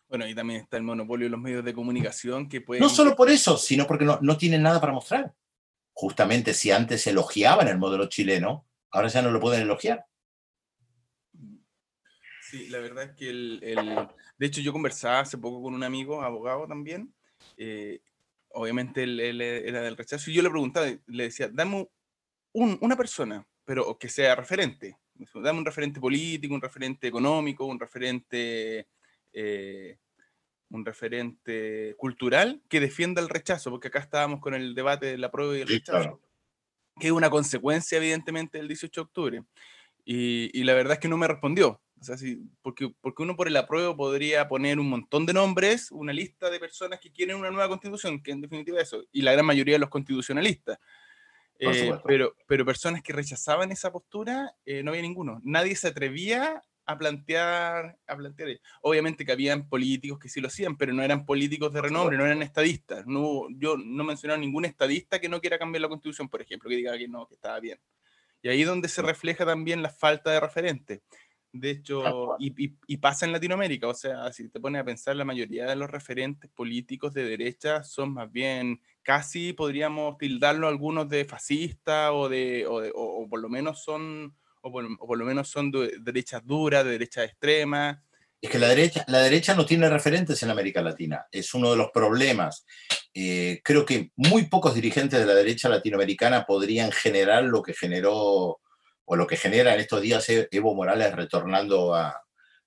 Bueno, 0.10 0.27
y 0.27 0.36
también 0.36 0.62
está 0.62 0.75
el 0.75 0.84
monopolio 0.84 1.27
de 1.27 1.32
los 1.32 1.39
medios 1.39 1.63
de 1.63 1.74
comunicación 1.74 2.50
que 2.50 2.60
pueden... 2.60 2.82
No 2.82 2.89
solo 2.89 3.15
por 3.15 3.30
eso, 3.30 3.58
sino 3.58 3.88
porque 3.88 4.03
no, 4.03 4.20
no 4.22 4.38
tienen 4.38 4.63
nada 4.63 4.82
para 4.82 4.91
mostrar 4.91 5.34
justamente 5.94 6.53
si 6.53 6.72
antes 6.72 7.06
elogiaban 7.08 7.68
el 7.68 7.77
modelo 7.77 8.08
chileno, 8.08 8.65
ahora 8.91 9.08
ya 9.08 9.22
no 9.22 9.32
lo 9.32 9.39
pueden 9.39 9.62
elogiar. 9.62 10.06
Sí, 12.41 12.68
la 12.70 12.80
verdad 12.80 13.06
es 13.06 13.12
que 13.12 13.30
el, 13.30 13.60
de 14.38 14.46
hecho 14.46 14.62
yo 14.62 14.74
conversaba 14.74 15.20
hace 15.20 15.38
poco 15.38 15.62
con 15.62 15.74
un 15.74 15.84
amigo, 15.84 16.22
abogado 16.22 16.68
también, 16.68 17.13
eh, 17.56 18.01
obviamente 18.50 19.03
él, 19.03 19.20
era 19.41 19.82
del 19.82 19.96
rechazo, 19.96 20.30
y 20.30 20.34
yo 20.34 20.41
le 20.41 20.50
preguntaba, 20.50 20.88
le 21.06 21.24
decía, 21.24 21.50
dame 21.50 21.88
una 22.53 22.98
persona, 22.98 23.48
pero 23.63 23.98
que 23.98 24.10
sea 24.10 24.36
referente, 24.36 24.98
dame 25.36 25.60
un 25.60 25.66
referente 25.66 26.00
político, 26.00 26.54
un 26.54 26.62
referente 26.62 27.08
económico, 27.08 27.66
un 27.66 27.80
referente 27.80 28.88
eh, 29.34 29.98
un 30.72 30.86
referente 30.86 31.96
cultural 31.98 32.62
que 32.70 32.80
defienda 32.80 33.22
el 33.22 33.30
rechazo, 33.30 33.70
porque 33.70 33.90
acá 33.90 34.00
estábamos 34.00 34.40
con 34.40 34.54
el 34.54 34.74
debate 34.74 35.08
de 35.08 35.18
la 35.18 35.32
prueba 35.32 35.58
y 35.58 35.62
el 35.62 35.68
rechazo, 35.68 36.22
que 37.00 37.08
es 37.08 37.13
una 37.13 37.30
consecuencia 37.30 37.98
evidentemente 37.98 38.58
del 38.58 38.68
18 38.68 39.01
de 39.01 39.04
octubre. 39.04 39.44
Y, 40.04 40.63
la 40.63 40.74
verdad 40.74 40.94
es 40.94 41.00
que 41.00 41.08
no 41.08 41.18
me 41.18 41.28
respondió. 41.28 41.82
O 42.00 42.04
sea, 42.04 42.16
porque, 42.63 42.92
porque 43.00 43.22
uno 43.22 43.36
por 43.36 43.48
el 43.48 43.56
apruebo 43.56 43.96
podría 43.96 44.48
poner 44.48 44.80
un 44.80 44.90
montón 44.90 45.25
de 45.28 45.34
nombres, 45.34 45.92
una 45.92 46.12
lista 46.12 46.50
de 46.50 46.60
personas 46.60 47.00
que 47.00 47.12
quieren 47.12 47.36
una 47.36 47.51
nueva 47.51 47.68
constitución, 47.68 48.24
que 48.24 48.32
en 48.32 48.42
definitiva 48.42 48.82
eso, 48.82 49.04
y 49.12 49.22
la 49.22 49.34
gran 49.34 49.46
mayoría 49.46 49.75
de 49.75 49.80
los 49.80 49.90
constitucionalistas. 49.90 50.80
Eh, 51.62 51.94
pero, 52.06 52.36
pero 52.48 52.65
personas 52.65 53.03
que 53.03 53.13
rechazaban 53.13 53.72
esa 53.72 53.91
postura, 53.91 54.56
eh, 54.65 54.82
no 54.82 54.91
había 54.91 55.03
ninguno. 55.03 55.39
Nadie 55.44 55.75
se 55.75 55.89
atrevía 55.89 56.63
a 56.86 56.98
plantear, 56.98 58.00
a 58.08 58.18
plantear. 58.18 58.60
Obviamente 58.82 59.24
que 59.24 59.32
habían 59.32 59.70
políticos 59.70 60.18
que 60.18 60.27
sí 60.27 60.41
lo 60.41 60.48
hacían, 60.48 60.75
pero 60.75 60.91
no 60.91 61.03
eran 61.03 61.24
políticos 61.24 61.72
de 61.72 61.82
renombre, 61.82 62.18
no 62.18 62.25
eran 62.25 62.41
estadistas. 62.41 63.06
No, 63.06 63.48
yo 63.51 63.77
no 63.77 64.03
mencioné 64.03 64.34
a 64.34 64.38
ningún 64.38 64.65
estadista 64.65 65.20
que 65.20 65.30
no 65.30 65.39
quiera 65.39 65.60
cambiar 65.60 65.84
la 65.84 65.89
constitución, 65.89 66.30
por 66.30 66.41
ejemplo, 66.41 66.68
que 66.68 66.77
diga 66.77 66.98
que 66.98 67.08
no, 67.08 67.27
que 67.27 67.36
estaba 67.36 67.60
bien. 67.60 67.80
Y 68.41 68.50
ahí 68.50 68.62
es 68.62 68.68
donde 68.68 68.89
se 68.89 69.03
refleja 69.03 69.46
también 69.46 69.84
la 69.84 69.89
falta 69.89 70.32
de 70.32 70.39
referente. 70.39 71.03
De 71.53 71.70
hecho, 71.70 72.38
y, 72.39 72.75
y, 72.88 72.98
pasa 72.98 73.25
en 73.25 73.34
Latinoamérica, 73.34 73.88
o 73.88 73.93
sea, 73.93 74.31
si 74.31 74.48
te 74.48 74.60
pones 74.60 74.81
a 74.81 74.86
pensar, 74.86 75.17
la 75.17 75.25
mayoría 75.25 75.65
de 75.65 75.75
los 75.75 75.89
referentes 75.89 76.50
políticos 76.50 77.13
de 77.13 77.25
derecha 77.25 77.84
son 77.84 78.13
más 78.13 78.31
bien, 78.31 78.81
casi 79.01 79.51
podríamos 79.51 80.17
tildarlo 80.17 80.70
algunos 80.70 81.10
de 81.10 81.27
o, 82.12 82.29
de, 82.29 82.65
o, 82.67 82.79
de, 82.79 82.91
o 82.96 83.27
por 83.29 83.41
lo 83.41 83.50
menos 83.50 83.84
son 83.84 84.34
o 84.62 84.72
por, 84.72 85.17
lo 85.17 85.25
menos 85.25 85.50
son 85.50 85.72
de 85.72 85.98
derechas 86.00 86.46
duras, 86.46 86.86
de 86.86 86.91
derechas 86.91 87.25
extremas. 87.25 87.98
Es 88.39 88.50
que 88.50 88.60
la 88.60 88.70
derecha, 88.70 89.03
la 89.08 89.20
derecha 89.20 89.53
no 89.53 89.65
tiene 89.65 89.89
referentes 89.89 90.41
en 90.41 90.50
América 90.50 90.81
Latina, 90.81 91.27
es 91.31 91.53
uno 91.53 91.72
de 91.72 91.77
los 91.77 91.91
problemas. 91.91 92.65
Eh, 93.13 93.62
creo 93.63 93.86
que 93.86 94.12
muy 94.15 94.48
pocos 94.48 94.74
dirigentes 94.74 95.20
de 95.20 95.25
la 95.25 95.36
derecha 95.36 95.70
latinoamericana 95.70 96.46
podrían 96.46 96.91
generar 96.91 97.43
lo 97.43 97.62
que 97.62 97.74
generó 97.74 98.61
o 99.12 99.18
lo 99.18 99.27
que 99.27 99.36
genera 99.36 99.74
en 99.74 99.82
estos 99.82 100.01
días 100.01 100.25
Evo 100.30 100.74
Morales 100.74 101.13
retornando 101.13 101.94
a, 101.94 102.24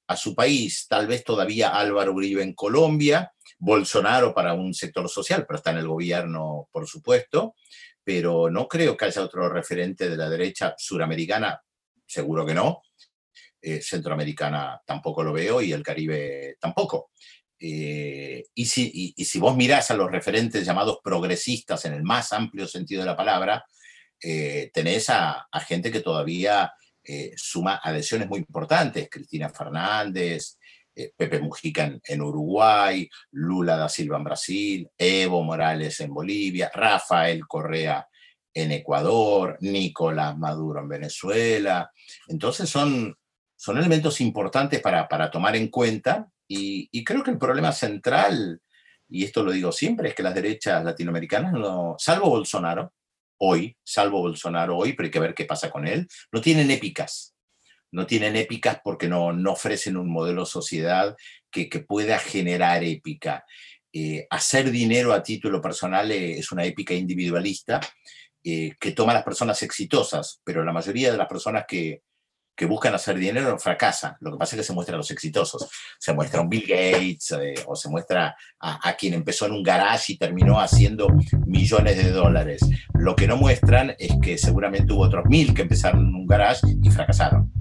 a 0.07 0.17
su 0.17 0.35
país. 0.35 0.87
Tal 0.87 1.07
vez 1.07 1.25
todavía 1.25 1.71
Álvaro 1.71 2.13
Uribe 2.13 2.43
en 2.43 2.53
Colombia, 2.53 3.33
Bolsonaro 3.59 4.35
para 4.35 4.53
un 4.53 4.75
sector 4.75 5.09
social, 5.09 5.47
pero 5.47 5.57
está 5.57 5.71
en 5.71 5.79
el 5.79 5.89
gobierno, 5.89 6.69
por 6.71 6.87
supuesto. 6.87 7.55
Pero 8.05 8.51
no 8.51 8.69
creo 8.69 8.95
que 8.95 9.07
haya 9.07 9.23
otro 9.23 9.49
referente 9.49 10.11
de 10.11 10.19
la 10.19 10.29
derecha 10.29 10.75
suramericana 10.77 11.63
seguro 12.07 12.45
que 12.45 12.53
no, 12.53 12.83
eh, 13.63 13.81
centroamericana 13.81 14.83
tampoco 14.85 15.23
lo 15.23 15.33
veo 15.33 15.63
y 15.63 15.73
el 15.73 15.83
Caribe 15.83 16.59
tampoco. 16.61 17.09
Eh, 17.59 18.45
y, 18.53 18.67
si, 18.67 19.15
y, 19.17 19.25
si, 19.25 19.39
vos 19.39 19.57
mirás 19.57 19.91
a 19.91 19.97
los 19.97 20.11
referentes 20.11 20.67
llamados 20.67 20.99
progresistas 21.03 21.87
en 21.87 21.95
el 21.95 22.03
más 22.03 22.35
amplio 22.35 22.69
sentido 22.69 23.01
de 23.01 23.07
la 23.07 23.17
palabra, 23.17 23.65
eh, 24.25 24.71
tenés 24.73 25.11
a, 25.11 25.47
gente 25.67 25.91
que 25.91 26.01
todavía 26.01 26.73
suma 27.37 27.81
adhesiones 27.85 28.29
muy 28.29 28.39
importantes, 28.39 29.11
Cristina 29.11 29.51
Fernández, 29.51 30.59
Pepe 30.95 31.39
Mujica 31.39 31.93
en, 32.03 32.23
Uruguay, 32.23 33.07
Lula 33.33 33.77
da 33.77 33.91
Silva 33.91 34.17
en 34.17 34.25
Brasil, 34.25 34.89
Evo 34.97 35.43
Morales 35.43 36.01
en 36.01 36.15
Bolivia, 36.15 36.71
Rafael 36.73 37.47
Correa 37.47 38.09
en 38.55 38.73
Ecuador, 38.73 39.59
Nicolás 39.61 40.39
Maduro 40.39 40.81
en 40.81 40.89
Venezuela. 40.89 41.91
Entonces 42.29 42.71
son, 42.71 43.15
son 43.55 43.77
elementos 43.77 44.23
importantes 44.23 44.81
para, 44.81 45.07
para 45.07 45.31
tomar 45.31 45.57
en 45.57 45.69
cuenta 45.69 46.29
y, 46.47 47.05
creo 47.05 47.23
que 47.23 47.31
el 47.31 47.39
problema 47.39 47.73
central, 47.73 48.61
y 49.09 49.25
esto 49.25 49.43
lo 49.43 49.53
digo 49.53 49.73
siempre, 49.73 50.11
es 50.11 50.15
que 50.15 50.23
las 50.23 50.35
derechas 50.35 50.85
latinoamericanas, 50.85 51.53
no, 51.53 51.97
salvo 51.99 52.31
Bolsonaro, 52.31 52.93
hoy, 53.47 53.77
salvo 53.83 54.21
Bolsonaro 54.21 54.77
hoy, 54.77 54.93
pero 54.93 55.07
hay 55.07 55.11
que 55.11 55.21
ver 55.21 55.35
qué 55.35 55.45
pasa 55.45 55.71
con 55.71 55.87
él, 55.87 56.07
no 56.33 56.41
tienen 56.41 56.71
épicas. 56.71 57.35
No 57.93 58.07
tienen 58.07 58.35
épicas 58.35 58.81
porque 58.83 59.07
no, 59.07 59.33
no 59.33 59.53
ofrecen 59.53 59.97
un 59.97 60.11
modelo 60.11 60.47
sociedad 60.47 61.15
que, 61.49 61.69
que 61.69 61.79
pueda 61.79 62.19
generar 62.19 62.83
épica. 62.83 63.45
Eh, 63.93 64.27
hacer 64.31 64.73
dinero 64.73 65.13
a 65.13 65.23
título 65.23 65.63
personal 65.63 66.11
es 66.11 66.51
una 66.51 66.65
épica 66.65 66.95
individualista 66.95 67.79
eh, 68.43 68.73
que 68.81 68.91
toma 68.91 69.13
a 69.13 69.15
las 69.15 69.23
personas 69.23 69.63
exitosas, 69.63 70.41
pero 70.43 70.65
la 70.65 70.73
mayoría 70.73 71.13
de 71.13 71.17
las 71.17 71.29
personas 71.29 71.65
que, 71.69 72.03
que 72.57 72.67
buscan 72.67 72.95
hacer 72.95 73.19
dinero 73.19 73.59
fracasa. 73.59 74.17
Lo 74.21 74.33
que 74.33 74.39
pasa 74.39 74.55
es 74.55 74.61
que 74.61 74.67
se 74.67 74.73
muestran 74.73 74.99
los 74.99 75.11
exitosos. 75.11 75.69
Se 75.99 76.13
muestra 76.13 76.41
un 76.41 76.49
Bill 76.49 76.67
Gates 76.69 77.33
eh, 77.33 77.55
o 77.67 77.75
se 77.75 77.89
muestra 77.89 78.37
a, 78.61 78.93
quien 78.95 79.15
empezó 79.15 79.47
en 79.47 79.53
un 79.53 79.63
garage 79.63 80.13
y 80.13 80.19
terminó 80.19 80.61
haciendo 80.61 81.09
millones 81.47 81.97
de 81.97 82.11
dólares. 82.11 82.61
Lo 82.95 83.17
que 83.17 83.27
no 83.27 83.37
muestran 83.37 83.95
es 83.99 84.13
que 84.23 84.39
seguramente 84.39 84.93
hubo 84.93 85.03
otros 85.03 85.25
mil 85.27 85.53
que 85.53 85.63
empezaron 85.63 86.07
en 86.07 86.15
un 86.15 86.27
garage 86.27 86.67
y 86.83 86.91
fracasaron. 86.91 87.53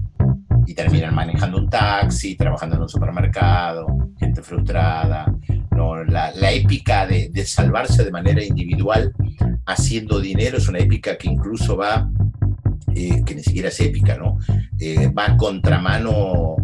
Y 0.66 0.74
terminan 0.74 1.14
manejando 1.14 1.58
un 1.58 1.68
taxi, 1.68 2.36
trabajando 2.36 2.76
en 2.76 2.82
un 2.82 2.88
supermercado, 2.88 3.86
gente 4.18 4.42
frustrada. 4.42 5.26
No, 5.72 6.02
la, 6.04 6.30
la 6.32 6.52
épica 6.52 7.06
de, 7.06 7.28
de 7.30 7.44
salvarse 7.44 8.04
de 8.04 8.10
manera 8.10 8.42
individual 8.42 9.12
haciendo 9.66 10.20
dinero 10.20 10.58
es 10.58 10.68
una 10.68 10.78
épica 10.78 11.16
que 11.16 11.28
incluso 11.28 11.76
va 11.76 12.08
que 12.94 13.34
ni 13.34 13.42
siquiera 13.42 13.68
es 13.68 13.80
épica, 13.80 14.16
¿no? 14.16 14.38
Eh, 14.78 15.08
va 15.08 15.26
a 15.26 15.36
contramano, 15.36 16.56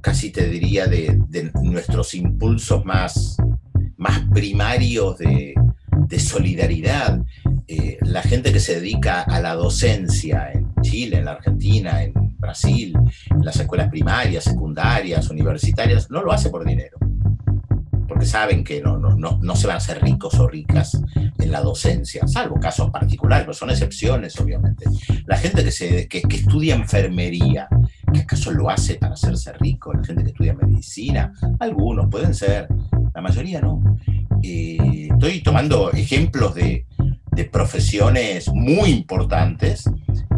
casi 0.00 0.30
te 0.30 0.48
diría, 0.48 0.86
de, 0.86 1.20
nuestros 1.62 2.14
impulsos 2.14 2.84
más, 2.84 3.36
más 3.96 4.20
primarios 4.32 5.18
de, 5.18 5.54
solidaridad. 6.18 7.20
Eh, 7.66 7.98
la 8.02 8.22
gente 8.22 8.52
que 8.52 8.60
se 8.60 8.76
dedica 8.80 9.22
a 9.22 9.40
la 9.40 9.54
docencia 9.54 10.52
en 10.52 10.72
Chile, 10.80 11.18
en 11.18 11.24
la 11.24 11.32
Argentina, 11.32 12.04
en 12.04 12.12
Brasil, 12.38 12.96
en 13.30 13.44
las 13.44 13.56
escuelas 13.56 13.88
primarias, 13.88 14.44
secundarias, 14.44 15.28
universitarias, 15.28 16.08
no 16.10 16.22
lo 16.22 16.30
hace 16.30 16.50
por 16.50 16.64
dinero 16.64 16.98
porque 18.06 18.26
saben 18.26 18.64
que 18.64 18.80
no, 18.80 18.98
no, 18.98 19.16
no, 19.16 19.56
se 19.56 19.66
van 19.66 19.74
a 19.74 19.78
hacer 19.78 20.02
ricos 20.02 20.34
o 20.38 20.48
ricas 20.48 21.00
en 21.38 21.50
la 21.50 21.60
docencia, 21.60 22.26
salvo 22.26 22.58
casos 22.60 22.90
particulares, 22.90 23.44
pero 23.44 23.54
son 23.54 23.70
excepciones, 23.70 24.38
obviamente. 24.40 24.86
La 25.26 25.36
gente 25.36 25.64
que, 25.64 25.70
se, 25.70 26.08
que, 26.08 26.22
estudia 26.28 26.74
enfermería, 26.74 27.68
¿qué 28.12 28.20
acaso 28.20 28.50
lo 28.50 28.70
hace 28.70 28.94
para 28.94 29.14
hacerse 29.14 29.52
rico? 29.54 29.92
La 29.92 30.04
gente 30.04 30.22
que 30.22 30.30
estudia 30.30 30.54
medicina, 30.54 31.32
algunos 31.60 32.08
pueden 32.10 32.34
ser, 32.34 32.68
la 33.14 33.20
mayoría 33.20 33.60
no. 33.60 33.98
Eh, 34.42 35.08
estoy 35.10 35.42
tomando 35.42 35.90
ejemplos 35.92 36.54
de, 36.54 36.86
de 37.32 37.44
profesiones 37.44 38.48
muy 38.52 38.90
importantes 38.90 39.84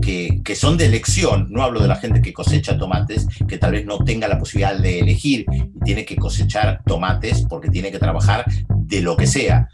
que, 0.00 0.42
son 0.54 0.76
de 0.76 0.86
elección. 0.86 1.48
No 1.50 1.62
hablo 1.62 1.80
de 1.80 1.88
la 1.88 1.96
gente 1.96 2.22
que 2.22 2.32
cosecha 2.32 2.78
tomates, 2.78 3.26
que 3.48 3.58
tal 3.58 3.72
vez 3.72 3.84
no 3.84 3.98
tenga 3.98 4.28
la 4.28 4.38
posibilidad 4.38 4.76
de 4.78 5.00
elegir 5.00 5.46
tiene 5.84 6.04
que 6.04 6.16
cosechar 6.16 6.82
tomates 6.84 7.46
porque 7.48 7.68
tiene 7.68 7.92
que 7.92 7.98
trabajar 7.98 8.44
de 8.68 9.00
lo 9.02 9.16
que 9.16 9.26
sea. 9.26 9.68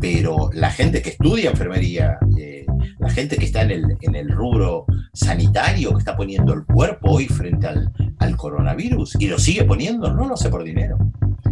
Pero 0.00 0.50
la 0.52 0.70
gente 0.70 1.02
que 1.02 1.10
estudia 1.10 1.50
enfermería, 1.50 2.18
eh, 2.38 2.64
la 2.98 3.10
gente 3.10 3.36
que 3.36 3.44
está 3.44 3.62
en 3.62 3.70
el, 3.72 3.96
en 4.00 4.14
el, 4.14 4.30
rubro 4.30 4.86
sanitario, 5.12 5.92
que 5.92 5.98
está 5.98 6.16
poniendo 6.16 6.54
el 6.54 6.64
cuerpo 6.64 7.12
hoy 7.12 7.26
frente 7.26 7.66
al, 7.66 7.92
al 8.18 8.36
coronavirus 8.36 9.16
y 9.18 9.26
lo 9.26 9.38
sigue 9.38 9.64
poniendo, 9.64 10.12
no 10.12 10.26
lo 10.26 10.34
hace 10.34 10.48
por 10.48 10.64
dinero. 10.64 10.98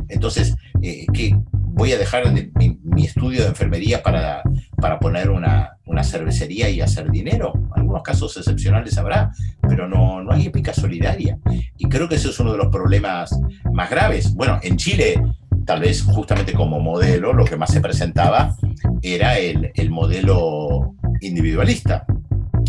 Entonces, 0.08 0.56
eh, 0.82 1.06
que 1.12 1.36
voy 1.76 1.92
a 1.92 1.98
dejar 1.98 2.32
mi, 2.32 2.78
mi, 2.82 3.04
estudio 3.04 3.42
de 3.42 3.48
enfermería 3.48 4.02
para, 4.02 4.42
para 4.80 4.98
poner 4.98 5.28
una, 5.28 5.76
una, 5.84 6.02
cervecería 6.02 6.70
y 6.70 6.80
hacer 6.80 7.10
dinero. 7.10 7.52
Algunos 7.74 8.02
casos 8.02 8.34
excepcionales 8.38 8.96
habrá, 8.96 9.30
pero 9.68 9.86
no, 9.86 10.22
no 10.22 10.32
hay 10.32 10.46
épica 10.46 10.72
solidaria. 10.72 11.38
Y 11.76 11.86
creo 11.88 12.08
que 12.08 12.14
ese 12.14 12.30
es 12.30 12.40
uno 12.40 12.52
de 12.52 12.58
los 12.58 12.68
problemas 12.68 13.38
más 13.74 13.90
graves. 13.90 14.32
Bueno, 14.34 14.58
en 14.62 14.78
Chile, 14.78 15.22
tal 15.66 15.80
vez 15.80 16.02
justamente 16.02 16.54
como 16.54 16.80
modelo, 16.80 17.34
lo 17.34 17.44
que 17.44 17.56
más 17.56 17.70
se 17.70 17.82
presentaba 17.82 18.56
era 19.02 19.38
el, 19.38 19.70
el 19.74 19.90
modelo 19.90 20.94
individualista, 21.20 22.06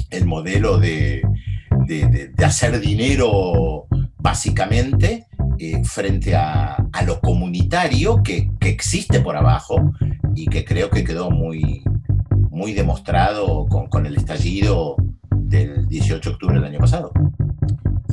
el 0.09 0.25
modelo 0.25 0.79
de, 0.79 1.21
de, 1.85 2.33
de 2.35 2.45
hacer 2.45 2.77
dinero 2.81 3.87
básicamente 4.17 5.27
eh, 5.59 5.83
frente 5.83 6.35
a, 6.35 6.75
a, 6.75 7.03
lo 7.03 7.19
comunitario 7.19 8.21
que, 8.23 8.51
que, 8.59 8.69
existe 8.69 9.19
por 9.21 9.35
abajo 9.35 9.91
y 10.35 10.45
que 10.45 10.63
creo 10.63 10.89
que 10.89 11.03
quedó 11.03 11.31
muy, 11.31 11.83
muy 12.49 12.73
demostrado 12.73 13.65
con, 13.67 13.87
con, 13.87 14.05
el 14.05 14.15
estallido 14.15 14.95
del 15.35 15.87
18 15.87 16.29
de 16.29 16.33
octubre 16.33 16.55
del 16.55 16.65
año 16.65 16.79
pasado. 16.79 17.11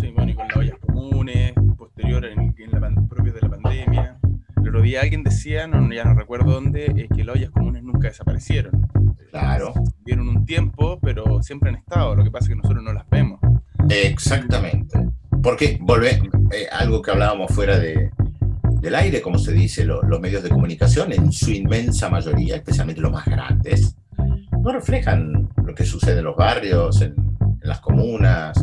Sí, 0.01 0.11
bueno, 0.15 0.31
y 0.31 0.35
con 0.35 0.49
las 0.49 0.57
ollas 0.57 0.79
comunes, 0.81 1.53
posterior 1.77 2.25
en, 2.25 2.55
en 2.59 2.81
la, 2.81 2.91
propio 3.09 3.33
de 3.33 3.41
la 3.41 3.49
pandemia. 3.51 4.19
El 4.57 4.69
otro 4.69 4.83
día 4.83 5.03
alguien 5.03 5.23
decía, 5.23 5.67
no, 5.67 5.93
ya 5.93 6.05
no 6.05 6.15
recuerdo 6.15 6.53
dónde, 6.53 6.87
es 6.97 7.09
que 7.15 7.25
las 7.25 7.37
ollas 7.37 7.51
comunes 7.51 7.83
nunca 7.83 8.09
desaparecieron. 8.09 8.89
Claro. 9.31 9.75
Vieron 10.05 10.29
un 10.29 10.45
tiempo, 10.47 10.99
pero 11.03 11.43
siempre 11.43 11.71
han 11.71 11.77
estado. 11.77 12.15
Lo 12.15 12.25
que 12.25 12.31
pasa 12.31 12.45
es 12.45 12.49
que 12.51 12.57
nosotros 12.57 12.83
no 12.83 12.93
las 12.93 13.09
vemos. 13.11 13.41
Exactamente. 13.91 14.99
Porque, 15.45 15.77
volvé, 15.79 16.23
eh, 16.53 16.67
algo 16.73 17.03
que 17.03 17.11
hablábamos 17.11 17.55
fuera 17.55 17.79
de, 17.79 18.11
del 18.81 18.95
aire, 18.95 19.21
como 19.21 19.39
se 19.39 19.53
dice, 19.53 19.85
los 19.85 20.19
medios 20.19 20.43
de 20.43 20.49
comunicación, 20.49 21.13
en 21.13 21.31
su 21.33 21.51
inmensa 21.51 22.09
mayoría, 22.09 22.57
especialmente 22.57 23.03
los 23.03 23.13
más 23.13 23.27
grandes, 23.27 23.95
no 24.63 24.73
reflejan 24.73 25.51
lo 25.63 25.75
que 25.75 25.85
sucede 25.85 26.21
en 26.21 26.25
los 26.25 26.37
barrios, 26.37 27.03
en, 27.03 27.15
las 27.61 27.81
comunas, 27.81 28.59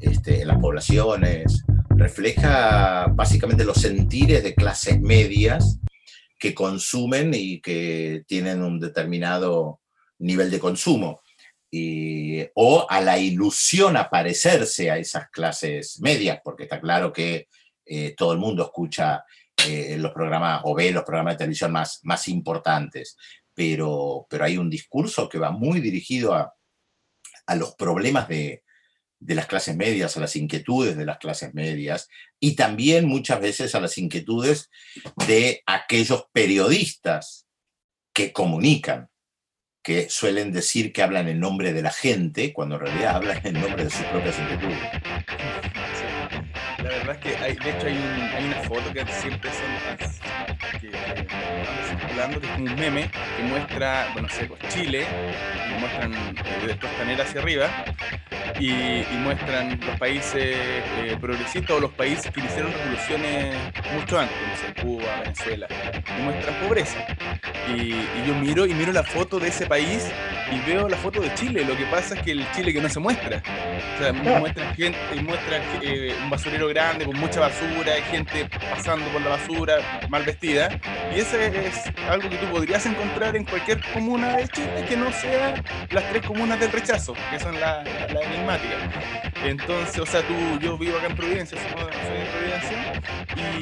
este, 0.00 0.40
en 0.40 0.48
las 0.48 0.58
poblaciones. 0.58 1.62
Refleja 1.90 3.06
básicamente 3.12 3.66
los 3.66 3.76
sentires 3.76 4.42
de 4.42 4.54
clases 4.54 4.98
medias 5.02 5.78
que 6.38 6.54
consumen 6.54 7.32
y 7.34 7.60
que 7.60 8.24
tienen 8.26 8.62
un 8.62 8.80
determinado 8.80 9.80
nivel 10.18 10.50
de 10.50 10.58
consumo 10.58 11.20
o 12.54 12.86
a 12.88 13.00
la 13.00 13.18
ilusión 13.18 13.96
a 13.96 14.08
parecerse 14.08 14.90
a 14.90 14.98
esas 14.98 15.28
clases 15.30 16.00
medias, 16.00 16.40
porque 16.42 16.64
está 16.64 16.80
claro 16.80 17.12
que 17.12 17.48
eh, 17.86 18.14
todo 18.16 18.32
el 18.32 18.38
mundo 18.38 18.64
escucha 18.64 19.24
eh, 19.68 19.96
los 19.98 20.12
programas 20.12 20.62
o 20.64 20.74
ve 20.74 20.90
los 20.90 21.04
programas 21.04 21.34
de 21.34 21.38
televisión 21.38 21.72
más, 21.72 22.00
más 22.02 22.28
importantes, 22.28 23.16
pero, 23.54 24.26
pero 24.28 24.44
hay 24.44 24.56
un 24.56 24.70
discurso 24.70 25.28
que 25.28 25.38
va 25.38 25.50
muy 25.50 25.80
dirigido 25.80 26.34
a, 26.34 26.54
a 27.46 27.54
los 27.54 27.74
problemas 27.74 28.28
de, 28.28 28.64
de 29.20 29.34
las 29.34 29.46
clases 29.46 29.76
medias, 29.76 30.16
a 30.16 30.20
las 30.20 30.36
inquietudes 30.36 30.96
de 30.96 31.06
las 31.06 31.18
clases 31.18 31.54
medias 31.54 32.08
y 32.38 32.56
también 32.56 33.06
muchas 33.06 33.40
veces 33.40 33.74
a 33.74 33.80
las 33.80 33.96
inquietudes 33.96 34.70
de 35.26 35.62
aquellos 35.66 36.26
periodistas 36.32 37.46
que 38.12 38.32
comunican 38.32 39.08
que 39.84 40.08
suelen 40.08 40.50
decir 40.50 40.92
que 40.92 41.02
hablan 41.02 41.28
en 41.28 41.38
nombre 41.38 41.74
de 41.74 41.82
la 41.82 41.92
gente, 41.92 42.54
cuando 42.54 42.76
en 42.76 42.86
realidad 42.86 43.16
hablan 43.16 43.40
en 43.44 43.60
nombre 43.60 43.84
de 43.84 43.90
sus 43.90 44.04
propias 44.06 44.36
inquietudes. 44.38 44.78
Verdad 46.98 47.16
es 47.16 47.18
que 47.18 47.44
hay, 47.44 47.54
de 47.56 47.70
hecho 47.70 47.86
hay, 47.86 48.30
hay 48.36 48.44
una 48.44 48.56
foto 48.60 48.92
que 48.92 49.04
siempre 49.06 49.50
son 49.50 50.78
que, 50.80 50.86
anda 50.86 51.84
circulando, 51.88 52.40
que 52.40 52.46
es 52.46 52.58
un 52.58 52.74
meme 52.76 53.10
que 53.36 53.42
muestra, 53.42 54.08
bueno, 54.12 54.28
sé, 54.28 54.46
pues 54.46 54.60
Chile, 54.68 55.04
y 55.68 55.80
muestran 55.80 56.14
eh, 56.14 56.66
de 56.66 56.78
costanera 56.78 57.24
hacia 57.24 57.40
arriba, 57.40 57.68
y, 58.60 59.02
muestran 59.24 59.80
los 59.84 59.98
países 59.98 60.56
eh, 60.56 61.16
progresistas 61.20 61.76
o 61.76 61.80
los 61.80 61.90
países 61.92 62.30
que 62.30 62.40
hicieron 62.40 62.72
revoluciones 62.72 63.56
mucho 63.94 64.18
antes, 64.18 64.36
como 64.74 64.98
Cuba, 64.98 65.20
Venezuela, 65.22 65.66
y 66.18 66.22
muestran 66.22 66.54
pobreza. 66.60 67.06
Y, 67.74 67.94
yo 68.26 68.34
miro 68.34 68.66
y 68.66 68.74
miro 68.74 68.92
la 68.92 69.02
foto 69.02 69.38
de 69.38 69.48
ese 69.48 69.66
país 69.66 70.06
y 70.52 70.70
veo 70.70 70.88
la 70.88 70.96
foto 70.96 71.20
de 71.20 71.34
Chile. 71.34 71.64
Lo 71.64 71.76
que 71.76 71.84
pasa 71.86 72.14
es 72.14 72.22
que 72.22 72.32
el 72.32 72.50
Chile 72.52 72.72
que 72.72 72.80
no 72.80 72.88
se 72.88 73.00
muestra. 73.00 73.42
O 73.96 74.02
sea, 74.02 74.12
muestran 74.12 74.74
gente, 74.74 74.98
muestran 75.22 75.62
eh, 75.82 76.14
un 76.22 76.30
basurero 76.30 76.68
grande 76.68 76.83
con 77.04 77.18
mucha 77.18 77.40
basura, 77.40 77.92
hay 77.94 78.02
gente 78.02 78.48
pasando 78.70 79.06
por 79.08 79.22
la 79.22 79.30
basura, 79.30 79.76
mal 80.08 80.22
vestida. 80.24 80.68
Y 81.14 81.20
ese 81.20 81.66
es 81.66 81.84
algo 82.08 82.28
que 82.28 82.36
tú 82.36 82.46
podrías 82.46 82.84
encontrar 82.86 83.36
en 83.36 83.44
cualquier 83.44 83.80
comuna 83.92 84.36
de 84.36 84.48
Chile 84.48 84.84
que 84.88 84.96
no 84.96 85.10
sea 85.12 85.62
las 85.90 86.10
tres 86.10 86.26
comunas 86.26 86.60
del 86.60 86.70
rechazo, 86.70 87.14
que 87.30 87.40
son 87.40 87.58
las 87.58 87.84
la 88.12 88.20
enigmáticas. 88.20 88.78
Entonces, 89.44 89.98
o 89.98 90.06
sea, 90.06 90.22
tú, 90.22 90.34
yo 90.60 90.78
vivo 90.78 90.96
acá 90.98 91.08
en 91.08 91.16
Providencia, 91.16 91.58
soy 91.58 91.70
en 91.70 92.26
Providencia, 92.32 93.02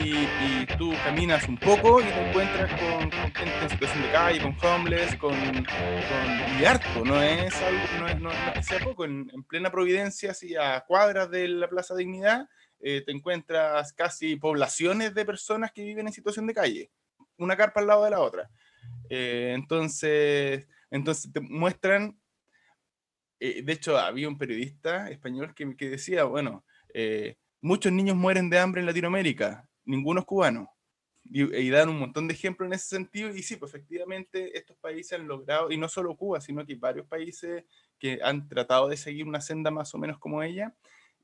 y, 0.04 0.66
tú 0.78 0.94
caminas 1.04 1.46
un 1.48 1.58
poco 1.58 2.00
y 2.00 2.04
te 2.04 2.28
encuentras 2.28 2.70
con, 2.80 3.10
gente 3.10 3.62
en 3.62 3.70
situación 3.70 4.02
de 4.02 4.10
calle, 4.10 4.40
con 4.40 4.56
homeless, 4.62 5.16
con, 5.16 5.34
con 5.34 6.60
y 6.60 6.64
harto, 6.64 7.04
no 7.04 7.20
es 7.20 7.54
algo, 7.62 7.80
no 7.98 8.08
es, 8.08 8.20
no, 8.20 8.30
que 8.54 8.62
sea 8.62 8.78
poco, 8.80 9.04
en, 9.04 9.26
plena 9.48 9.70
Providencia, 9.70 10.30
así 10.30 10.54
a 10.56 10.80
cuadras 10.86 11.30
de 11.30 11.48
la 11.48 11.68
Plaza 11.68 11.94
Dignidad, 11.94 12.48
eh, 12.84 13.00
te 13.06 13.12
encuentras 13.12 13.92
casi 13.92 14.34
poblaciones 14.34 15.14
de 15.14 15.24
personas 15.24 15.70
que 15.70 15.84
viven 15.84 16.08
en 16.08 16.12
situación 16.12 16.48
de 16.48 16.54
calle, 16.54 16.90
una 17.38 17.56
carpa 17.56 17.80
al 17.80 17.86
lado 17.86 18.04
de 18.04 18.10
la 18.10 18.20
otra. 18.20 18.50
Eh, 19.08 19.52
entonces, 19.54 20.66
entonces 20.90 21.32
te 21.32 21.38
muestran, 21.40 22.18
eh, 23.38 23.62
de 23.62 23.72
hecho 23.72 23.96
había 23.96 24.28
un 24.28 24.36
periodista 24.36 25.08
español 25.10 25.54
que, 25.54 25.76
que 25.76 25.90
decía, 25.90 26.24
bueno, 26.24 26.64
muchos 27.60 27.92
niños 27.92 28.16
mueren 28.16 28.50
de 28.50 28.58
hambre 28.58 28.80
en 28.80 28.86
Latinoamérica, 28.86 29.68
ninguno 29.84 30.20
es 30.20 30.26
cubano. 30.26 30.68
Y, 31.24 31.70
dan 31.70 31.88
un 31.88 32.00
montón 32.00 32.26
de 32.26 32.34
ejemplos 32.34 32.66
en 32.66 32.72
ese 32.72 32.88
sentido. 32.88 33.30
Y 33.34 33.44
sí, 33.44 33.54
pues 33.54 33.72
efectivamente 33.72 34.58
estos 34.58 34.76
países 34.78 35.18
han 35.18 35.28
logrado, 35.28 35.70
y 35.70 35.78
no 35.78 35.88
solo 35.88 36.16
Cuba, 36.16 36.40
sino 36.40 36.66
que 36.66 36.74
varios 36.74 37.06
países 37.06 37.64
que 37.96 38.18
han 38.22 38.48
tratado 38.48 38.88
de 38.88 38.96
seguir 38.96 39.24
una 39.24 39.40
senda 39.40 39.70
más 39.70 39.94
o 39.94 39.98
menos 39.98 40.18
como 40.18 40.42
ella. 40.42 40.74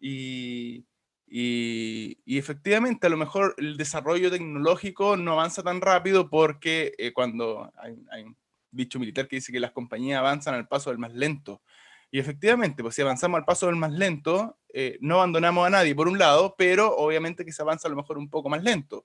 Y, 0.00 0.86
y, 1.30 2.38
efectivamente, 2.38 3.06
a 3.06 3.10
lo 3.10 3.16
mejor 3.16 3.54
el 3.58 3.76
desarrollo 3.76 4.30
tecnológico 4.30 5.16
no 5.16 5.32
avanza 5.32 5.62
tan 5.62 5.80
rápido 5.80 6.30
porque 6.30 6.94
eh, 6.98 7.12
cuando 7.12 7.70
hay, 7.76 7.96
hay, 8.10 8.22
un 8.24 8.36
dicho 8.70 8.98
militar 8.98 9.28
que 9.28 9.36
dice 9.36 9.52
que 9.52 9.60
las 9.60 9.72
compañías 9.72 10.18
avanzan 10.18 10.54
al 10.54 10.68
paso 10.68 10.90
del 10.90 10.98
más 10.98 11.12
lento. 11.12 11.62
Y 12.10 12.18
efectivamente, 12.18 12.82
pues 12.82 12.94
si 12.94 13.02
avanzamos 13.02 13.38
al 13.38 13.44
paso 13.44 13.66
del 13.66 13.76
más 13.76 13.92
lento, 13.92 14.58
eh, 14.72 14.98
no 15.00 15.16
abandonamos 15.16 15.66
a 15.66 15.70
nadie 15.70 15.94
por 15.94 16.08
un 16.08 16.18
lado, 16.18 16.54
pero 16.56 16.96
obviamente 16.96 17.44
que 17.44 17.52
se 17.52 17.62
avanza 17.62 17.88
a 17.88 17.90
lo 17.90 17.96
mejor 17.96 18.18
un 18.18 18.30
poco 18.30 18.48
más 18.48 18.62
lento. 18.62 19.04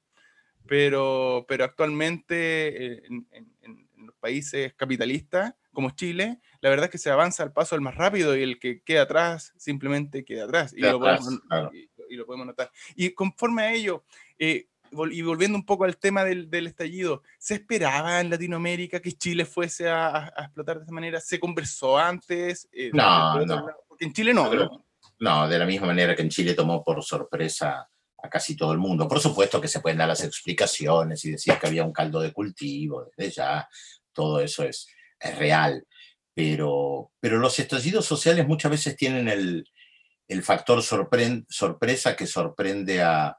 Pero, 0.65 1.45
pero 1.47 1.65
actualmente 1.65 2.95
eh, 2.95 3.03
en, 3.07 3.87
los 3.97 4.15
países 4.15 4.73
capitalistas 4.73 5.53
como 5.71 5.91
Chile, 5.91 6.39
la 6.59 6.69
verdad 6.69 6.85
es 6.85 6.91
que 6.91 6.97
se 6.97 7.09
avanza 7.09 7.43
al 7.43 7.53
paso 7.53 7.75
del 7.75 7.81
más 7.81 7.95
rápido 7.95 8.35
y 8.35 8.43
el 8.43 8.59
que 8.59 8.81
queda 8.81 9.03
atrás 9.03 9.53
simplemente 9.57 10.25
queda 10.25 10.43
atrás. 10.43 10.73
Y, 10.75 10.81
lo, 10.81 10.99
podemos, 10.99 11.41
notar. 12.45 12.71
Y 12.95 13.11
conforme 13.11 13.63
a 13.63 13.73
ello, 13.73 14.03
eh, 14.37 14.67
y 15.11 15.21
volviendo 15.21 15.57
un 15.57 15.65
poco 15.65 15.85
al 15.85 15.97
tema 15.97 16.23
del, 16.23 16.49
del, 16.49 16.67
estallido, 16.67 17.23
¿se 17.37 17.55
esperaba 17.55 18.19
en 18.19 18.29
Latinoamérica 18.29 18.99
que 18.99 19.13
Chile 19.13 19.45
fuese 19.45 19.89
a, 19.89 20.31
explotar 20.37 20.77
de 20.77 20.83
esa 20.83 20.91
manera? 20.91 21.19
¿Se 21.19 21.39
conversó 21.39 21.97
antes? 21.97 22.67
Eh, 22.71 22.91
no, 22.93 23.45
no. 23.45 23.65
Porque 23.87 24.05
en 24.05 24.13
Chile 24.13 24.33
no, 24.33 24.51
no. 25.19 25.47
de 25.47 25.59
la 25.59 25.65
misma 25.65 25.87
manera 25.87 26.15
que 26.15 26.21
en 26.21 26.29
Chile 26.29 26.53
tomó 26.53 26.83
por 26.83 27.03
sorpresa 27.03 27.87
a 28.21 28.29
casi 28.29 28.55
todo 28.55 28.71
el 28.71 28.77
mundo. 28.77 29.07
Por 29.07 29.19
supuesto 29.19 29.59
que 29.59 29.67
se 29.67 29.79
pueden 29.79 29.97
dar 29.97 30.07
las 30.07 30.23
explicaciones 30.23 31.23
y 31.25 31.31
decir 31.31 31.55
que 31.59 31.67
había 31.67 31.83
un 31.83 31.93
caldo 31.93 32.21
de 32.21 32.31
cultivo, 32.31 33.09
desde 33.17 33.31
ya, 33.31 33.67
todo 34.13 34.39
eso 34.39 34.63
es, 34.63 34.87
es 35.19 35.37
real. 35.37 35.85
Pero, 36.35 37.11
pero 37.19 37.37
los 37.37 37.59
estallidos 37.59 38.05
sociales 38.05 38.47
muchas 38.47 38.71
veces 38.71 38.95
tienen 38.95 39.27
el, 39.27 39.67
el 40.33 40.43
factor 40.43 40.81
sorpresa 40.83 42.15
que 42.15 42.27
sorprende 42.27 43.01
a, 43.01 43.37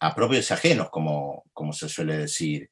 a 0.00 0.14
propios 0.14 0.50
ajenos, 0.50 0.88
como, 0.90 1.44
como 1.52 1.72
se 1.72 1.88
suele 1.88 2.16
decir. 2.16 2.70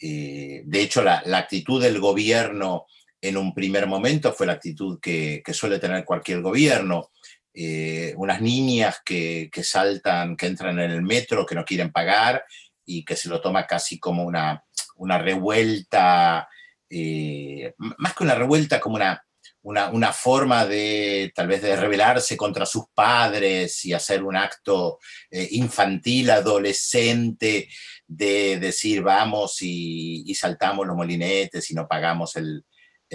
Eh, 0.00 0.62
de 0.64 0.80
hecho, 0.82 1.02
la, 1.02 1.22
actitud 1.34 1.82
del 1.82 1.98
gobierno 1.98 2.84
en 3.20 3.38
un 3.38 3.54
primer 3.54 3.86
momento 3.86 4.32
fue 4.32 4.46
la 4.46 4.52
actitud 4.52 5.00
que, 5.00 5.42
suele 5.52 5.78
tener 5.78 6.04
cualquier 6.04 6.42
gobierno. 6.42 7.10
Eh, 7.54 8.12
unas 8.18 8.42
niñas 8.42 9.00
que, 9.02 9.50
saltan, 9.62 10.36
que 10.36 10.46
entran 10.46 10.78
en 10.78 10.90
el 10.90 11.02
metro, 11.02 11.46
que 11.46 11.54
no 11.54 11.64
quieren 11.64 11.90
pagar 11.90 12.44
y 12.84 13.04
que 13.04 13.16
se 13.16 13.30
lo 13.30 13.40
toma 13.40 13.66
casi 13.66 13.98
como 13.98 14.22
una, 14.24 14.62
una 14.96 15.16
revuelta, 15.16 16.46
eh, 16.90 17.74
más 17.78 18.14
que 18.14 18.24
una 18.24 18.34
revuelta, 18.34 18.78
como 18.78 18.96
una, 18.96 19.25
una, 19.66 20.12
forma 20.12 20.64
de 20.64 21.32
tal 21.34 21.48
vez 21.48 21.60
de 21.60 21.74
rebelarse 21.74 22.36
contra 22.36 22.64
sus 22.64 22.84
padres 22.94 23.84
y 23.84 23.92
hacer 23.92 24.22
un 24.22 24.36
acto 24.36 25.00
eh, 25.28 25.48
infantil, 25.52 26.30
adolescente, 26.30 27.68
de 28.06 28.58
decir 28.60 29.02
vamos 29.02 29.56
y, 29.62 30.32
saltamos 30.36 30.86
los 30.86 30.94
molinetes 30.94 31.68
y 31.70 31.74
no 31.74 31.88
pagamos 31.88 32.36
el, 32.36 32.64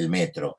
metro. 0.09 0.57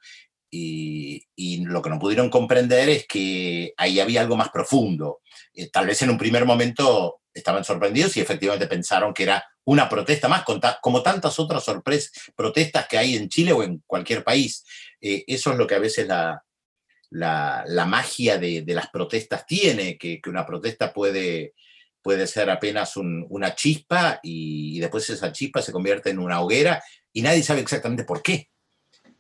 Y, 0.51 1.27
lo 1.65 1.83
que 1.83 1.91
no 1.91 1.99
pudieron 1.99 2.31
comprender 2.31 2.89
es 2.89 3.07
que 3.07 3.75
ahí 3.77 4.01
había 4.01 4.23
algo 4.23 4.37
más 4.37 4.49
profundo. 4.49 5.21
Eh, 5.53 5.69
tal 5.71 5.87
vez 5.87 6.01
en 6.01 6.11
un 6.11 6.19
primer 6.19 6.47
momento 6.47 7.21
estaban 7.35 7.65
sorprendidos 7.65 8.17
y 8.17 8.21
efectivamente 8.21 8.67
pensaron 8.67 9.13
que 9.13 9.25
era 9.25 9.45
una 9.65 9.89
protesta 9.89 10.29
más, 10.29 10.45
como 10.81 11.03
tantas 11.03 11.39
otras 11.39 11.65
sorpresas, 11.65 12.13
protestas 12.35 12.87
que 12.89 12.99
hay 12.99 13.17
en 13.17 13.29
Chile 13.29 13.53
o 13.53 13.63
en 13.63 13.83
cualquier 13.87 14.25
país. 14.25 14.65
Eh, 15.01 15.25
eso 15.27 15.53
es 15.53 15.59
lo 15.59 15.67
que 15.67 15.77
a 15.77 15.81
veces 15.81 16.07
la, 16.07 16.43
la, 17.11 17.87
magia 17.87 18.39
de, 18.39 18.65
las 18.67 18.89
protestas 18.89 19.47
tiene, 19.47 19.97
que, 19.97 20.21
una 20.27 20.47
protesta 20.47 20.93
puede, 20.93 21.55
puede 22.01 22.27
ser 22.27 22.51
apenas 22.51 22.97
una 22.97 23.55
chispa 23.55 24.19
y, 24.23 24.81
después 24.81 25.09
esa 25.11 25.33
chispa 25.33 25.63
se 25.63 25.73
convierte 25.73 26.11
en 26.11 26.19
una 26.19 26.41
hoguera 26.41 26.83
y 27.13 27.23
nadie 27.23 27.43
sabe 27.43 27.61
exactamente 27.61 28.05
por 28.05 28.23
qué. 28.23 28.49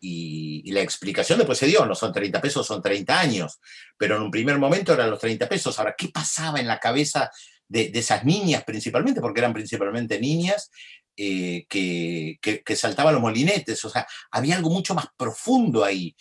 Y, 0.01 0.63
y, 0.65 0.73
la 0.73 0.81
explicación 0.81 1.39
después 1.39 1.59
se 1.59 1.67
dio, 1.67 1.87
no 1.87 1.95
son 1.95 2.13
30 2.13 2.41
pesos, 2.41 2.67
son 2.67 2.83
30 2.83 3.21
años, 3.21 3.61
pero 3.97 4.17
en 4.17 4.23
un 4.23 4.33
primer 4.33 4.59
momento 4.59 4.93
eran 4.93 5.11
los 5.11 5.21
30 5.21 5.49
pesos. 5.49 5.79
Ahora, 5.79 5.95
¿qué 5.97 6.09
pasaba 6.09 6.59
en 6.59 6.67
la 6.67 6.81
cabeza 6.81 7.31
de, 7.73 7.99
esas 7.99 8.25
niñas 8.25 8.65
principalmente, 8.65 9.21
porque 9.21 9.41
eran 9.41 9.55
principalmente 9.55 10.21
niñas, 10.21 10.71
eh, 11.17 11.65
que, 11.69 12.39
que, 12.41 12.77
saltaban 12.77 13.15
los 13.15 13.23
molinetes, 13.23 13.85
o 13.85 13.91
sea, 13.91 14.07
había 14.31 14.57
algo 14.57 14.71
mucho 14.71 14.95
más 14.95 15.07
profundo 15.17 15.85
ahí. 15.85 16.15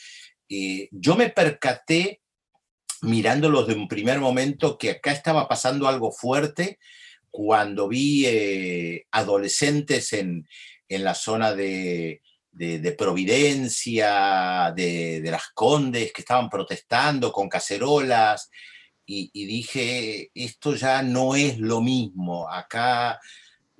Eh, 0.49 0.87
yo 0.91 1.15
me 1.15 1.29
percaté, 1.29 2.21
mirándolos 3.01 3.67
de 3.67 3.73
un 3.73 3.87
primer 3.87 4.19
momento, 4.19 4.77
que 4.77 4.91
acá 4.91 5.11
estaba 5.11 5.47
pasando 5.47 5.87
algo 5.87 6.11
fuerte 6.11 6.79
cuando 7.29 7.87
vi 7.87 8.25
eh, 8.25 9.05
adolescentes 9.11 10.13
en, 10.13 10.47
en, 10.87 11.03
la 11.03 11.15
zona 11.15 11.53
de, 11.53 12.21
de, 12.51 12.91
Providencia, 12.93 14.73
de, 14.75 15.21
de, 15.21 15.31
las 15.31 15.49
Condes, 15.53 16.11
que 16.13 16.21
estaban 16.21 16.49
protestando 16.49 17.31
con 17.31 17.49
cacerolas, 17.49 18.49
y, 19.05 19.45
dije, 19.45 20.31
esto 20.33 20.75
ya 20.75 21.01
no 21.01 21.35
es 21.35 21.59
lo 21.59 21.81
mismo, 21.81 22.49
acá 22.49 23.19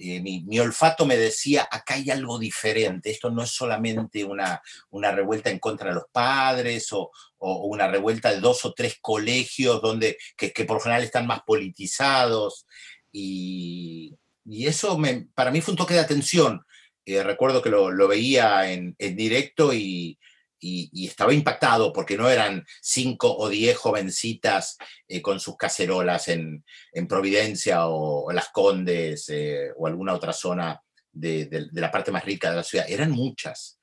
eh, 0.04 0.20
mi, 0.20 0.60
olfato 0.60 1.06
me 1.06 1.16
decía, 1.16 1.68
acá 1.70 1.94
hay 1.94 2.10
algo 2.10 2.40
diferente, 2.40 3.12
esto 3.12 3.30
no 3.30 3.44
es 3.44 3.52
solamente 3.52 4.24
una, 4.24 4.62
una 4.90 5.12
revuelta 5.12 5.50
en 5.52 5.60
contra 5.60 5.90
de 5.90 5.96
los 5.96 6.06
padres 6.12 6.92
o, 6.92 7.12
una 7.40 7.88
revuelta 7.88 8.32
de 8.32 8.40
dos 8.40 8.66
o 8.66 8.74
tres 8.74 8.98
colegios 9.02 9.82
donde, 9.82 10.18
que, 10.38 10.52
por 10.66 10.78
lo 10.78 10.82
general 10.82 11.04
están 11.04 11.28
más 11.28 11.42
politizados. 11.44 12.66
Y, 13.12 14.18
eso 14.46 14.98
para 15.36 15.52
mí 15.52 15.62
fue 15.62 15.74
un 15.74 15.78
toque 15.78 15.94
de 15.94 16.00
atención. 16.00 16.66
Eh, 17.06 17.24
recuerdo 17.24 17.62
que 17.62 17.70
lo, 17.70 17.92
lo 17.92 18.08
veía 18.08 18.72
en, 18.72 18.96
en 18.98 19.16
directo 19.16 19.74
y, 19.74 20.18
y, 20.62 21.08
estaba 21.08 21.34
impactado 21.34 21.91
porque 21.91 22.15
no 22.15 22.30
eran 22.30 22.65
cinco 22.82 23.36
o 23.36 23.50
diez 23.50 23.76
jovencitas 23.78 24.78
eh, 25.08 25.21
con 25.21 25.39
sus 25.39 25.58
cacerolas 25.58 26.28
en, 26.28 26.63
Providencia 27.10 27.88
o, 27.88 28.32
Las 28.32 28.50
Condes 28.50 29.28
eh, 29.30 29.71
o 29.76 29.88
alguna 29.88 30.13
otra 30.13 30.32
zona 30.32 30.80
de, 31.12 31.67
la 31.74 31.91
parte 31.91 32.12
más 32.12 32.24
rica 32.24 32.52
de 32.52 32.58
la 32.58 32.63
ciudad, 32.63 32.86
eran 32.88 33.12
muchas. 33.12 33.80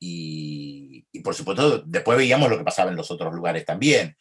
Y, 0.00 1.04
por 1.22 1.34
supuesto, 1.34 1.84
después 1.86 2.18
veíamos 2.18 2.50
lo 2.50 2.58
que 2.58 2.64
pasaba 2.64 2.90
en 2.90 2.96
los 2.96 3.10
otros 3.10 3.32
lugares 3.32 3.64
también. 3.64 4.16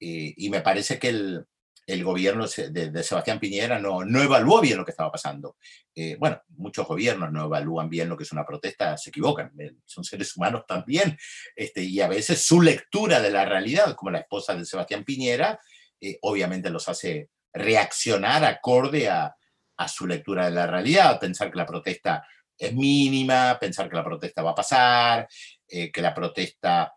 Eh, 0.00 0.32
y 0.36 0.48
me 0.48 0.62
parece 0.62 0.98
que 0.98 1.08
el, 1.08 1.44
el 1.88 2.04
gobierno 2.04 2.46
de, 2.46 3.02
Sebastián 3.02 3.40
Piñera 3.40 3.78
no, 3.78 4.04
no, 4.04 4.22
evaluó 4.22 4.60
bien 4.60 4.76
lo 4.76 4.84
que 4.84 4.90
estaba 4.90 5.10
pasando. 5.10 5.56
Eh, 5.94 6.16
bueno, 6.18 6.42
muchos 6.48 6.86
gobiernos 6.86 7.32
no 7.32 7.46
evalúan 7.46 7.88
bien 7.88 8.10
lo 8.10 8.16
que 8.16 8.24
es 8.24 8.32
una 8.32 8.44
protesta, 8.44 8.98
se 8.98 9.08
equivocan, 9.08 9.50
eh, 9.58 9.72
son 9.86 10.04
seres 10.04 10.36
humanos 10.36 10.64
también, 10.68 11.16
este, 11.56 11.82
y 11.82 12.02
a 12.02 12.08
veces 12.08 12.44
su 12.44 12.60
lectura 12.60 13.22
de 13.22 13.30
la 13.30 13.46
realidad, 13.46 13.94
como 13.94 14.10
la 14.10 14.18
esposa 14.18 14.54
de 14.54 14.66
Sebastián 14.66 15.02
Piñera, 15.02 15.58
eh, 15.98 16.18
obviamente 16.20 16.68
los 16.68 16.86
hace 16.90 17.30
reaccionar 17.54 18.44
acorde 18.44 19.08
a, 19.08 19.34
a 19.78 19.88
su 19.88 20.06
lectura 20.06 20.44
de 20.44 20.50
la 20.50 20.66
realidad, 20.66 21.18
pensar 21.18 21.50
que 21.50 21.56
la 21.56 21.66
protesta 21.66 22.22
es 22.58 22.74
mínima, 22.74 23.56
pensar 23.58 23.88
que 23.88 23.96
la 23.96 24.04
protesta 24.04 24.42
va 24.42 24.50
a 24.50 24.56
pasar, 24.56 25.26
que 25.66 26.02
la 26.02 26.12
protesta 26.12 26.92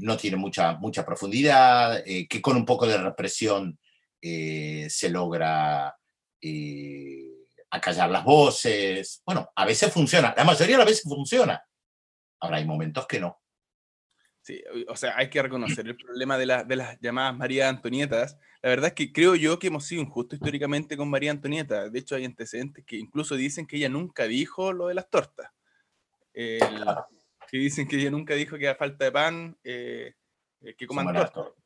no 0.00 0.16
tiene 0.16 0.36
mucha, 0.38 0.72
mucha 0.74 1.04
profundidad, 1.04 2.02
que 2.02 2.40
con 2.40 2.56
un 2.56 2.64
poco 2.64 2.86
de 2.86 2.96
represión 2.96 3.78
eh, 4.22 4.86
se 4.90 5.08
logra 5.08 5.96
eh, 6.40 7.46
acallar 7.70 8.10
las 8.10 8.24
voces. 8.24 9.22
Bueno, 9.24 9.50
a 9.54 9.64
veces 9.64 9.92
funciona, 9.92 10.34
la 10.36 10.44
mayoría 10.44 10.74
de 10.74 10.78
las 10.78 10.86
veces 10.86 11.04
funciona. 11.04 11.62
Ahora 12.40 12.58
hay 12.58 12.64
momentos 12.64 13.06
que 13.06 13.20
no. 13.20 13.40
Sí, 14.42 14.62
o 14.88 14.96
sea, 14.96 15.16
hay 15.16 15.28
que 15.28 15.42
reconocer 15.42 15.86
el 15.86 15.96
problema 15.96 16.38
de, 16.38 16.64
de 16.66 16.76
las 16.76 16.98
llamadas 17.00 17.36
María 17.36 17.68
Antonietas. 17.68 18.38
La 18.62 18.70
verdad 18.70 18.88
es 18.88 18.94
que 18.94 19.12
creo 19.12 19.34
yo 19.34 19.58
que 19.58 19.66
hemos 19.66 19.84
sido 19.84 20.02
injustos 20.02 20.38
históricamente 20.38 20.96
con 20.96 21.10
María 21.10 21.30
Antonieta. 21.30 21.90
De 21.90 21.98
hecho, 21.98 22.14
hay 22.14 22.24
antecedentes 22.24 22.84
que 22.86 22.96
incluso 22.96 23.36
dicen 23.36 23.66
que 23.66 23.76
ella 23.76 23.90
nunca 23.90 24.24
dijo 24.24 24.72
lo 24.72 24.88
de 24.88 24.94
las 24.94 25.10
tortas. 25.10 25.50
que 26.32 27.58
dicen 27.58 27.86
que 27.86 27.96
ella 27.96 28.10
nunca 28.10 28.34
dijo 28.34 28.56
que 28.56 28.68
a 28.68 28.74
falta 28.76 29.04
de 29.04 29.12
pan, 29.12 29.58
eh, 29.62 30.14
que 30.76 30.86
coman 30.86 31.14
tortas 31.14 31.59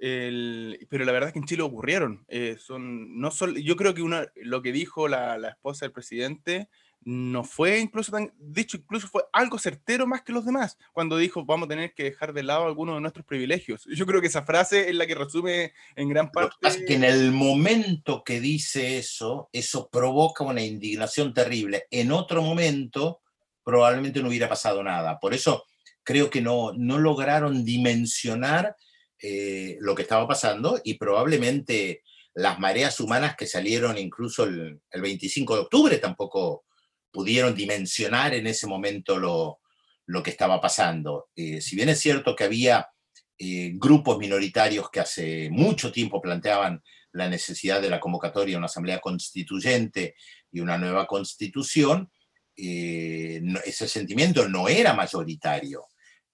pero 0.00 1.04
la 1.04 1.12
verdad 1.12 1.28
es 1.28 1.32
que 1.34 1.38
en 1.40 1.44
Chile 1.44 1.62
ocurrieron. 1.62 2.24
Eh, 2.28 2.56
son, 2.58 3.20
no 3.20 3.30
solo, 3.30 3.58
yo 3.58 3.76
creo 3.76 3.94
que 3.94 4.02
una, 4.02 4.26
lo 4.36 4.62
que 4.62 4.72
dijo 4.72 5.08
la, 5.08 5.36
la, 5.36 5.50
esposa 5.50 5.84
del 5.84 5.92
presidente 5.92 6.68
no 7.02 7.44
fue 7.44 7.78
incluso 7.78 8.12
tan, 8.12 8.32
dicho, 8.38 8.78
incluso 8.78 9.08
fue 9.08 9.24
algo 9.32 9.58
certero 9.58 10.06
más 10.06 10.22
que 10.22 10.32
los 10.32 10.44
demás, 10.44 10.78
cuando 10.92 11.16
dijo 11.16 11.44
vamos 11.44 11.66
a 11.66 11.70
tener 11.70 11.94
que 11.94 12.04
dejar 12.04 12.32
de 12.32 12.42
lado 12.42 12.66
algunos 12.66 12.94
de 12.94 13.00
nuestros 13.00 13.26
privilegios. 13.26 13.84
Yo 13.94 14.06
creo 14.06 14.20
que 14.20 14.26
esa 14.28 14.42
frase 14.42 14.88
es 14.88 14.94
la 14.94 15.06
que 15.06 15.14
resume 15.14 15.72
en 15.96 16.08
gran 16.08 16.30
parte... 16.30 16.56
Es 16.62 16.78
que 16.86 16.94
en 16.94 17.04
el 17.04 17.32
momento 17.32 18.22
que 18.24 18.40
dice 18.40 18.98
eso, 18.98 19.50
eso 19.52 19.88
provoca 19.90 20.44
una 20.44 20.62
indignación 20.62 21.34
terrible. 21.34 21.84
En 21.90 22.12
otro 22.12 22.42
momento 22.42 23.20
probablemente 23.62 24.22
no 24.22 24.28
hubiera 24.28 24.48
pasado 24.48 24.82
nada. 24.82 25.18
Por 25.20 25.34
eso 25.34 25.64
creo 26.02 26.30
que 26.30 26.40
no, 26.40 26.72
no 26.72 26.98
lograron 26.98 27.64
dimensionar 27.64 28.76
eh, 29.22 29.76
lo 29.80 29.94
que 29.94 30.02
estaba 30.02 30.26
pasando 30.26 30.80
y 30.82 30.94
probablemente 30.94 32.02
las 32.32 32.58
mareas 32.58 33.00
humanas 33.00 33.36
que 33.36 33.46
salieron 33.46 33.98
incluso 33.98 34.44
el, 34.44 34.80
25 34.90 35.54
de 35.54 35.60
octubre 35.60 35.98
tampoco 35.98 36.64
pudieron 37.10 37.54
dimensionar 37.54 38.32
en 38.32 38.46
ese 38.46 38.66
momento 38.66 39.18
lo, 39.18 39.60
lo 40.06 40.22
que 40.22 40.30
estaba 40.30 40.58
pasando. 40.58 41.28
Eh, 41.36 41.60
si 41.60 41.76
bien 41.76 41.90
es 41.90 42.00
cierto 42.00 42.34
que 42.34 42.44
había 42.44 42.88
eh, 43.36 43.72
grupos 43.74 44.16
minoritarios 44.16 44.88
que 44.90 45.00
hace 45.00 45.50
mucho 45.50 45.92
tiempo 45.92 46.22
planteaban 46.22 46.82
la 47.12 47.28
necesidad 47.28 47.82
de 47.82 47.90
la 47.90 48.00
convocatoria 48.00 48.54
de 48.54 48.58
una 48.58 48.66
asamblea 48.66 49.00
constituyente 49.00 50.14
y 50.50 50.60
una 50.60 50.78
nueva 50.78 51.06
constitución, 51.06 52.10
ese 52.56 53.88
sentimiento 53.88 54.46
no 54.48 54.68
era 54.68 54.92
mayoritario 54.92 55.86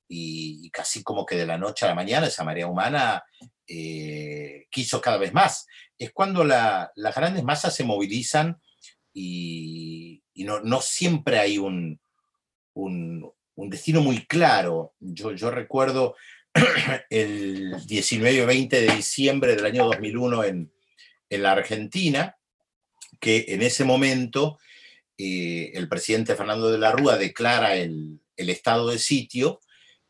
y, 0.08 0.70
casi 0.70 1.02
como 1.02 1.24
que 1.26 1.36
de 1.36 1.46
la 1.46 1.58
noche 1.58 1.84
a 1.84 1.88
la 1.88 1.94
mañana 1.94 2.26
esa 2.26 2.44
marea 2.44 2.66
humana 2.66 3.24
eh, 3.66 4.66
quiso 4.70 5.00
cada 5.00 5.18
vez 5.18 5.32
más. 5.32 5.66
Es 5.98 6.12
cuando 6.12 6.44
las 6.44 7.14
grandes 7.14 7.42
masas 7.44 7.74
se 7.74 7.84
movilizan 7.84 8.60
y, 9.12 10.22
no, 10.34 10.80
siempre 10.80 11.38
hay 11.38 11.58
un, 11.58 11.98
un, 12.74 13.32
destino 13.56 14.00
muy 14.00 14.26
claro. 14.26 14.94
Yo, 15.00 15.32
yo 15.32 15.50
recuerdo 15.50 16.14
el 17.10 17.74
19 17.86 18.42
o 18.42 18.46
20 18.46 18.80
de 18.80 18.94
diciembre 18.94 19.56
del 19.56 19.66
año 19.66 19.86
2001 19.86 20.44
en, 20.44 20.72
en 21.30 21.42
la 21.42 21.52
Argentina, 21.52 22.36
que 23.18 23.46
en 23.48 23.62
ese 23.62 23.84
momento 23.84 24.58
eh, 25.18 25.72
el 25.74 25.88
presidente 25.88 26.36
Fernando 26.36 26.70
de 26.70 26.78
la 26.78 26.92
Rúa 26.92 27.16
declara 27.16 27.74
el, 27.74 28.20
el 28.36 28.50
estado 28.50 28.90
de 28.90 28.98
sitio 28.98 29.60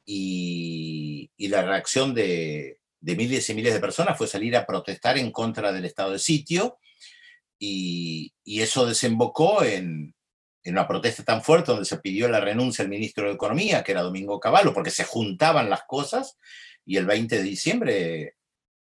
y, 0.06 1.48
la 1.48 1.62
reacción 1.62 2.14
de, 2.14 2.78
miles 3.00 3.50
y 3.50 3.54
miles 3.54 3.74
de 3.74 3.80
personas 3.80 4.16
fue 4.16 4.28
salir 4.28 4.56
a 4.56 4.64
protestar 4.64 5.18
en 5.18 5.32
contra 5.32 5.72
del 5.72 5.84
estado 5.84 6.12
de 6.12 6.18
sitio 6.18 6.78
y, 7.58 8.32
eso 8.44 8.86
desembocó 8.86 9.64
en, 9.64 10.14
una 10.64 10.88
protesta 10.88 11.22
tan 11.22 11.42
fuerte 11.42 11.70
donde 11.70 11.86
se 11.86 11.98
pidió 11.98 12.28
la 12.28 12.40
renuncia 12.40 12.82
al 12.82 12.88
ministro 12.88 13.26
de 13.26 13.34
Economía, 13.34 13.84
que 13.84 13.92
era 13.92 14.02
Domingo 14.02 14.40
Cavallo, 14.40 14.74
porque 14.74 14.90
se 14.90 15.04
juntaban 15.04 15.70
las 15.70 15.82
cosas 15.86 16.36
y 16.84 16.96
el 16.96 17.06
20 17.06 17.36
de 17.36 17.42
diciembre 17.42 18.34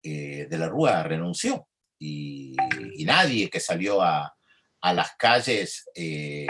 eh, 0.02 0.46
de 0.48 0.58
la 0.58 0.68
Rúa 0.68 1.02
renunció 1.02 1.68
y, 1.98 2.56
nadie 3.04 3.50
que 3.50 3.60
salió 3.60 4.00
a, 4.00 4.34
las 4.82 5.16
calles 5.16 5.88
eh, 5.94 6.46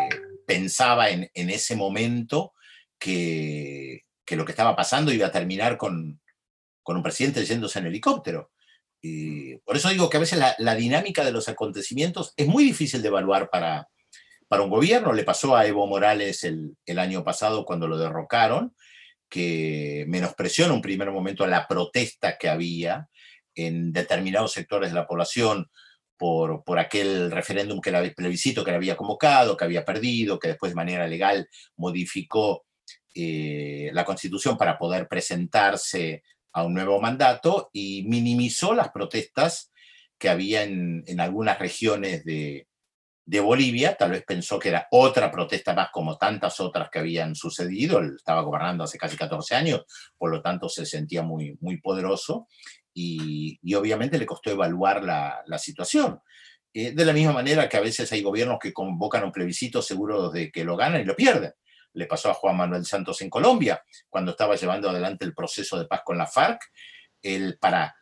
pensaba 0.46 1.10
en, 1.10 1.30
en, 1.34 1.50
ese 1.50 1.76
momento 1.76 2.52
que, 2.98 4.04
que 4.24 4.37
lo 4.37 4.44
que 4.44 4.52
estaba 4.52 4.74
pasando 4.74 5.12
iba 5.12 5.26
a 5.26 5.32
terminar 5.32 5.76
con, 5.76 6.20
con 6.82 6.96
un 6.96 7.02
presidente 7.02 7.44
yéndose 7.44 7.80
en 7.80 7.87
helicóptero. 7.87 8.52
Y 9.06 9.56
por 9.58 9.76
eso 9.76 9.90
digo 9.90 10.08
que 10.08 10.16
a 10.16 10.20
veces 10.20 10.38
la, 10.58 10.74
dinámica 10.76 11.24
de 11.24 11.32
los 11.32 11.48
acontecimientos 11.48 12.32
es 12.37 12.46
muy 12.46 12.64
difícil 12.64 13.02
de 13.02 13.08
evaluar 13.08 13.50
para, 13.50 13.88
para 14.48 14.62
un 14.62 14.70
gobierno. 14.70 15.12
Le 15.12 15.24
pasó 15.24 15.56
a 15.56 15.66
Evo 15.66 15.87
Morales 15.87 16.42
el, 16.44 16.98
año 16.98 17.22
pasado 17.22 17.66
cuando 17.66 17.87
lo 17.87 17.98
derrocaron, 17.98 18.74
que 19.28 20.04
menospreció 20.08 20.66
en 20.66 20.72
un 20.72 20.80
primer 20.80 21.10
momento 21.10 21.46
la 21.46 21.66
protesta 21.66 22.38
que 22.38 22.48
había 22.48 23.08
en 23.54 23.92
determinados 23.92 24.52
sectores 24.52 24.90
de 24.90 24.94
la 24.94 25.06
población 25.06 25.70
por, 26.16 26.64
por 26.64 26.78
aquel 26.78 27.30
referéndum 27.30 27.80
que 27.80 27.90
el 27.90 28.14
plebiscito 28.14 28.64
que 28.64 28.70
le 28.70 28.78
había 28.78 28.96
convocado, 28.96 29.56
que 29.56 29.64
había 29.64 29.84
perdido, 29.84 30.38
que 30.38 30.48
después 30.48 30.72
de 30.72 30.76
manera 30.76 31.06
legal 31.06 31.48
modificó 31.76 32.64
eh, 33.16 33.90
la 33.92 34.05
Constitución 34.05 34.59
para 34.59 34.77
poder 34.77 35.07
presentarse 35.07 36.24
a 36.53 36.64
un 36.64 36.74
nuevo 36.74 37.00
mandato 37.00 37.70
y 37.72 38.05
minimizó 38.09 38.74
las 38.74 38.90
protestas 38.90 39.70
que 40.18 40.29
había 40.29 40.64
en, 40.64 41.05
algunas 41.20 41.59
regiones 41.59 42.24
de, 42.24 42.66
Bolivia. 43.40 43.96
Tal 43.96 44.11
vez 44.11 44.24
pensó 44.24 44.59
que 44.59 44.70
era 44.70 44.88
otra 44.90 45.31
protesta 45.31 45.74
más 45.74 45.90
como 45.92 46.16
tantas 46.16 46.59
otras 46.61 46.90
que 46.90 46.98
habían 46.98 47.37
sucedido. 47.37 47.98
Él 48.00 48.14
estaba 48.16 48.42
gobernando 48.42 48.85
hace 48.85 48.98
casi 48.98 49.16
14 49.16 49.55
años, 49.55 49.83
por 50.18 50.31
lo 50.31 50.42
tanto 50.42 50.68
se 50.68 50.85
sentía 50.85 51.22
muy, 51.22 51.57
muy 51.61 51.81
poderoso 51.81 52.48
y, 52.92 53.59
obviamente 53.77 54.18
le 54.18 54.27
costó 54.27 54.50
evaluar 54.50 55.05
la, 55.05 55.59
situación. 55.59 56.20
Eh, 56.72 56.92
de 56.92 57.05
la 57.05 57.12
misma 57.12 57.33
manera 57.33 57.68
que 57.68 57.77
a 57.77 57.81
veces 57.81 58.11
hay 58.12 58.22
gobiernos 58.22 58.59
que 58.61 58.72
convocan 58.72 59.22
un 59.22 59.33
plebiscito 59.33 59.81
seguros 59.81 60.33
de 60.33 60.50
que 60.50 60.64
lo 60.64 60.77
ganan 60.77 61.00
y 61.00 61.05
lo 61.05 61.14
pierden 61.14 61.53
le 61.94 62.07
pasó 62.07 62.30
a 62.30 62.35
Juan 62.35 62.57
Manuel 62.57 62.85
Santos 62.85 63.22
en 63.22 63.30
Colombia, 63.30 63.83
cuando 64.09 64.33
estaba 64.33 64.57
llevando 64.57 64.90
adelante 64.90 65.24
el 65.24 65.35
proceso 65.35 65.78
de 65.78 65.87
paz 65.87 66.02
con 66.04 66.18
la 66.18 66.26
FARC, 66.26 66.61
él 67.22 67.57
para 67.61 67.96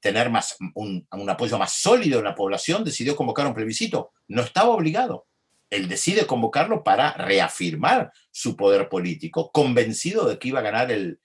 tener 0.00 0.30
más, 0.30 0.56
un, 0.74 1.06
apoyo 1.28 1.58
más 1.58 1.74
sólido 1.74 2.18
en 2.18 2.24
la 2.24 2.34
población, 2.34 2.84
decidió 2.84 3.16
convocar 3.16 3.46
un 3.46 3.54
plebiscito. 3.54 4.12
No 4.28 4.42
estaba 4.42 4.70
obligado. 4.70 5.26
Él 5.70 5.88
decide 5.88 6.26
convocarlo 6.26 6.82
para 6.82 7.12
reafirmar 7.12 8.12
su 8.30 8.56
poder 8.56 8.88
político, 8.88 9.50
convencido 9.52 10.28
de 10.28 10.38
que 10.38 10.48
iba 10.48 10.60
a 10.60 10.64
ganar 10.64 10.90
el, 10.90 11.20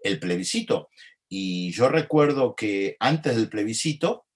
el 0.00 0.18
plebiscito. 0.18 0.88
Y 1.28 1.72
yo 1.72 1.88
recuerdo 1.88 2.54
que 2.54 2.96
antes 2.98 3.36
del 3.36 3.48
plebiscito, 3.48 4.26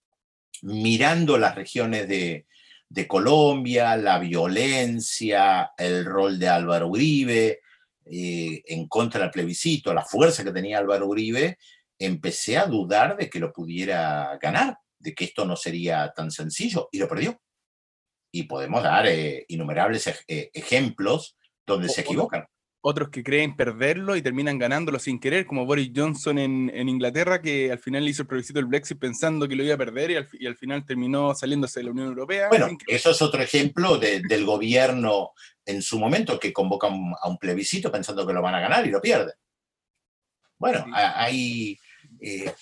mirando 0.63 1.39
las 1.39 1.55
regiones 1.55 2.09
de, 2.09 2.47
de 2.89 3.07
Colombia, 3.07 3.97
la 3.97 4.19
violencia, 4.19 5.73
el 5.77 6.05
rol 6.05 6.39
de 6.39 6.49
Álvaro 6.49 6.89
Uribe 6.89 7.61
eh, 8.07 8.63
en 8.67 8.89
contra 8.89 9.21
del 9.21 9.31
plebiscito, 9.31 9.93
la 9.93 10.05
fuerza 10.05 10.43
que 10.43 10.53
tenía 10.53 10.79
Álvaro 10.79 11.07
Uribe, 11.07 11.59
empecé 11.99 12.57
a 12.57 12.67
dudar 12.67 13.17
de 13.17 13.29
que 13.29 13.41
lo 13.41 13.53
pudiera 13.53 14.39
ganar, 14.41 14.79
de 14.99 15.15
que 15.15 15.25
esto 15.25 15.45
no 15.45 15.57
sería 15.57 16.13
tan 16.15 16.31
sencillo, 16.31 16.89
y 16.91 16.99
lo 16.99 17.09
perdió. 17.09 17.41
Y 18.33 18.45
podemos 18.45 18.83
dar 18.83 19.07
eh, 19.07 19.45
innumerables 19.49 20.07
eh, 20.27 20.51
ejemplos 20.55 21.37
donde 21.67 21.89
se 21.89 22.03
equivocan 22.03 22.47
otros 22.81 23.09
que 23.11 23.25
creen 23.25 23.57
perderlo 23.57 24.17
y 24.17 24.23
terminan 24.23 24.59
ganándolo 24.59 24.99
sin 24.99 25.19
querer, 25.19 25.47
como 25.47 25.67
Boris 25.67 25.91
Johnson 25.95 26.39
en, 26.39 26.89
Inglaterra, 26.89 27.43
que 27.43 27.73
al 27.73 27.79
final 27.79 28.09
hizo 28.09 28.23
el 28.23 28.29
plebiscito 28.29 28.59
del 28.59 28.67
Brexit 28.67 28.99
pensando 28.99 29.49
que 29.49 29.57
lo 29.57 29.65
iba 29.65 29.75
a 29.75 29.79
perder 29.79 30.11
y 30.11 30.47
al, 30.47 30.57
final 30.57 30.85
terminó 30.87 31.35
saliéndose 31.35 31.81
de 31.81 31.85
la 31.85 31.91
Unión 31.91 32.09
Europea. 32.09 32.49
Bueno, 32.49 32.69
eso 32.87 33.11
es 33.11 33.21
otro 33.21 33.43
ejemplo 33.43 33.99
del 33.99 34.45
gobierno 34.45 35.33
en 35.65 35.83
su 35.83 35.99
momento 35.99 36.39
que 36.39 36.53
convoca 36.53 36.87
a 36.87 37.29
un 37.29 37.39
plebiscito 37.39 37.91
pensando 37.91 38.27
que 38.27 38.33
lo 38.33 38.43
van 38.43 38.55
a 38.55 38.61
ganar 38.61 38.87
y 38.87 38.91
lo 38.91 39.01
pierde. 39.01 39.33
Bueno, 40.59 40.87
hay, 40.95 41.79
Eh, 42.21 42.53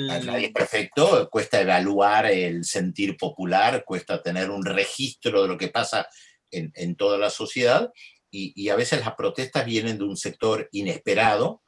nadie 0.00 0.46
es 0.46 0.52
perfecto, 0.52 1.28
cuesta 1.30 1.60
evaluar 1.60 2.26
el 2.26 2.64
sentir 2.64 3.16
popular, 3.16 3.84
cuesta 3.84 4.20
tener 4.20 4.50
un 4.50 4.64
registro 4.64 5.42
de 5.42 5.48
lo 5.48 5.58
que 5.58 5.68
pasa 5.68 6.08
en, 6.50 6.72
en 6.74 6.96
toda 6.96 7.18
la 7.18 7.30
sociedad 7.30 7.92
y, 8.34 8.68
a 8.68 8.76
veces 8.76 9.00
las 9.00 9.14
protestas 9.14 9.64
vienen 9.64 9.98
de 9.98 10.04
un 10.04 10.16
sector 10.16 10.68
inesperado, 10.72 11.62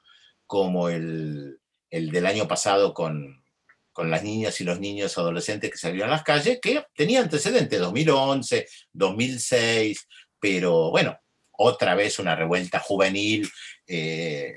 como 0.47 0.89
el, 0.89 1.61
el 1.91 2.11
del 2.11 2.27
año 2.27 2.49
pasado 2.49 2.93
con, 2.93 3.45
con 3.93 4.11
las 4.11 4.23
niñas 4.23 4.61
y 4.61 4.65
los 4.65 4.81
niños 4.81 5.17
adolescentes 5.17 5.71
que 5.71 5.79
salieron 5.79 6.09
a 6.09 6.13
las 6.13 6.25
calles, 6.25 6.59
que 6.61 6.85
tenía 6.95 7.21
antecedentes, 7.21 7.79
2011, 7.79 8.67
2006, 8.93 10.09
pero 10.41 10.91
bueno, 10.91 11.19
otra 11.53 11.95
vez 11.95 12.19
una 12.19 12.35
revuelta 12.35 12.81
juvenil, 12.81 13.49
eh, 13.87 14.53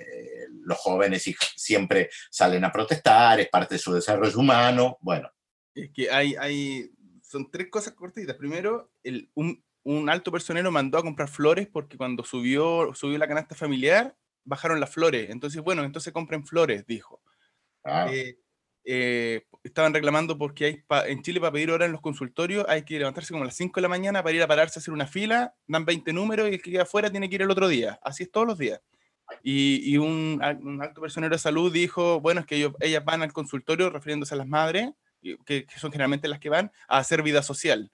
los 0.63 0.77
jóvenes 0.79 1.23
siempre 1.55 2.09
salen 2.29 2.65
a 2.65 2.71
protestar, 2.71 3.39
es 3.39 3.49
parte 3.49 3.75
de 3.75 3.79
su 3.79 3.93
desarrollo 3.93 4.37
humano, 4.37 4.97
bueno. 5.01 5.31
Es 5.73 5.91
que 5.93 6.11
hay, 6.11 6.35
hay 6.35 6.91
son 7.21 7.49
tres 7.51 7.69
cosas 7.69 7.93
cortitas. 7.93 8.35
Primero, 8.35 8.91
el, 9.03 9.29
un, 9.35 9.63
un, 9.93 10.09
alto 10.09 10.31
personero 10.31 10.71
mandó 10.71 10.97
a 10.97 11.03
comprar 11.03 11.29
flores 11.29 11.67
porque 11.67 11.97
cuando 11.97 12.23
subió, 12.23 12.93
subió 12.93 13.17
la 13.17 13.27
canasta 13.27 13.55
familiar, 13.55 14.15
bajaron 14.43 14.79
las 14.79 14.91
flores. 14.91 15.29
Entonces, 15.29 15.61
bueno, 15.61 15.83
entonces 15.83 16.13
compren 16.13 16.45
flores, 16.45 16.85
dijo. 16.85 17.21
Ah. 17.83 18.07
Eh, 18.11 18.37
eh, 18.85 19.45
estaban 19.63 19.93
reclamando 19.93 20.37
porque 20.37 20.65
hay 20.65 20.83
en 21.07 21.21
Chile 21.21 21.39
para 21.39 21.51
pedir 21.51 21.71
hora 21.71 21.85
en 21.85 21.91
los 21.91 22.01
consultorios 22.01 22.65
hay 22.67 22.83
que 22.83 22.97
levantarse 22.97 23.33
como 23.33 23.43
a 23.43 23.47
las 23.47 23.55
5 23.55 23.73
de 23.75 23.81
la 23.81 23.89
mañana 23.89 24.23
para 24.23 24.35
ir 24.35 24.41
a 24.41 24.47
pararse 24.47 24.79
a 24.79 24.81
hacer 24.81 24.93
una 24.93 25.05
fila, 25.05 25.53
dan 25.67 25.85
20 25.85 26.13
números 26.13 26.49
y 26.49 26.55
el 26.55 26.61
que 26.61 26.71
queda 26.71 26.83
afuera 26.83 27.11
tiene 27.11 27.29
que 27.29 27.35
ir 27.35 27.41
el 27.41 27.51
otro 27.51 27.67
día. 27.67 27.99
Así 28.03 28.23
es 28.23 28.31
todos 28.31 28.47
los 28.47 28.57
días. 28.57 28.81
Y, 29.43 29.97
un, 29.97 30.39
alto 30.41 31.01
personero 31.01 31.35
de 31.35 31.39
salud 31.39 31.71
dijo, 31.71 32.19
bueno, 32.19 32.41
es 32.41 32.47
que 32.47 32.55
ellos, 32.55 32.73
ellas 32.79 33.05
van 33.05 33.21
al 33.21 33.31
consultorio 33.31 33.89
refiriéndose 33.89 34.33
a 34.33 34.37
las 34.37 34.47
madres, 34.47 34.89
que, 35.45 35.67
son 35.77 35.91
generalmente 35.91 36.27
las 36.27 36.39
que 36.39 36.49
van 36.49 36.71
a 36.87 36.97
hacer 36.97 37.21
vida 37.21 37.43
social. 37.43 37.91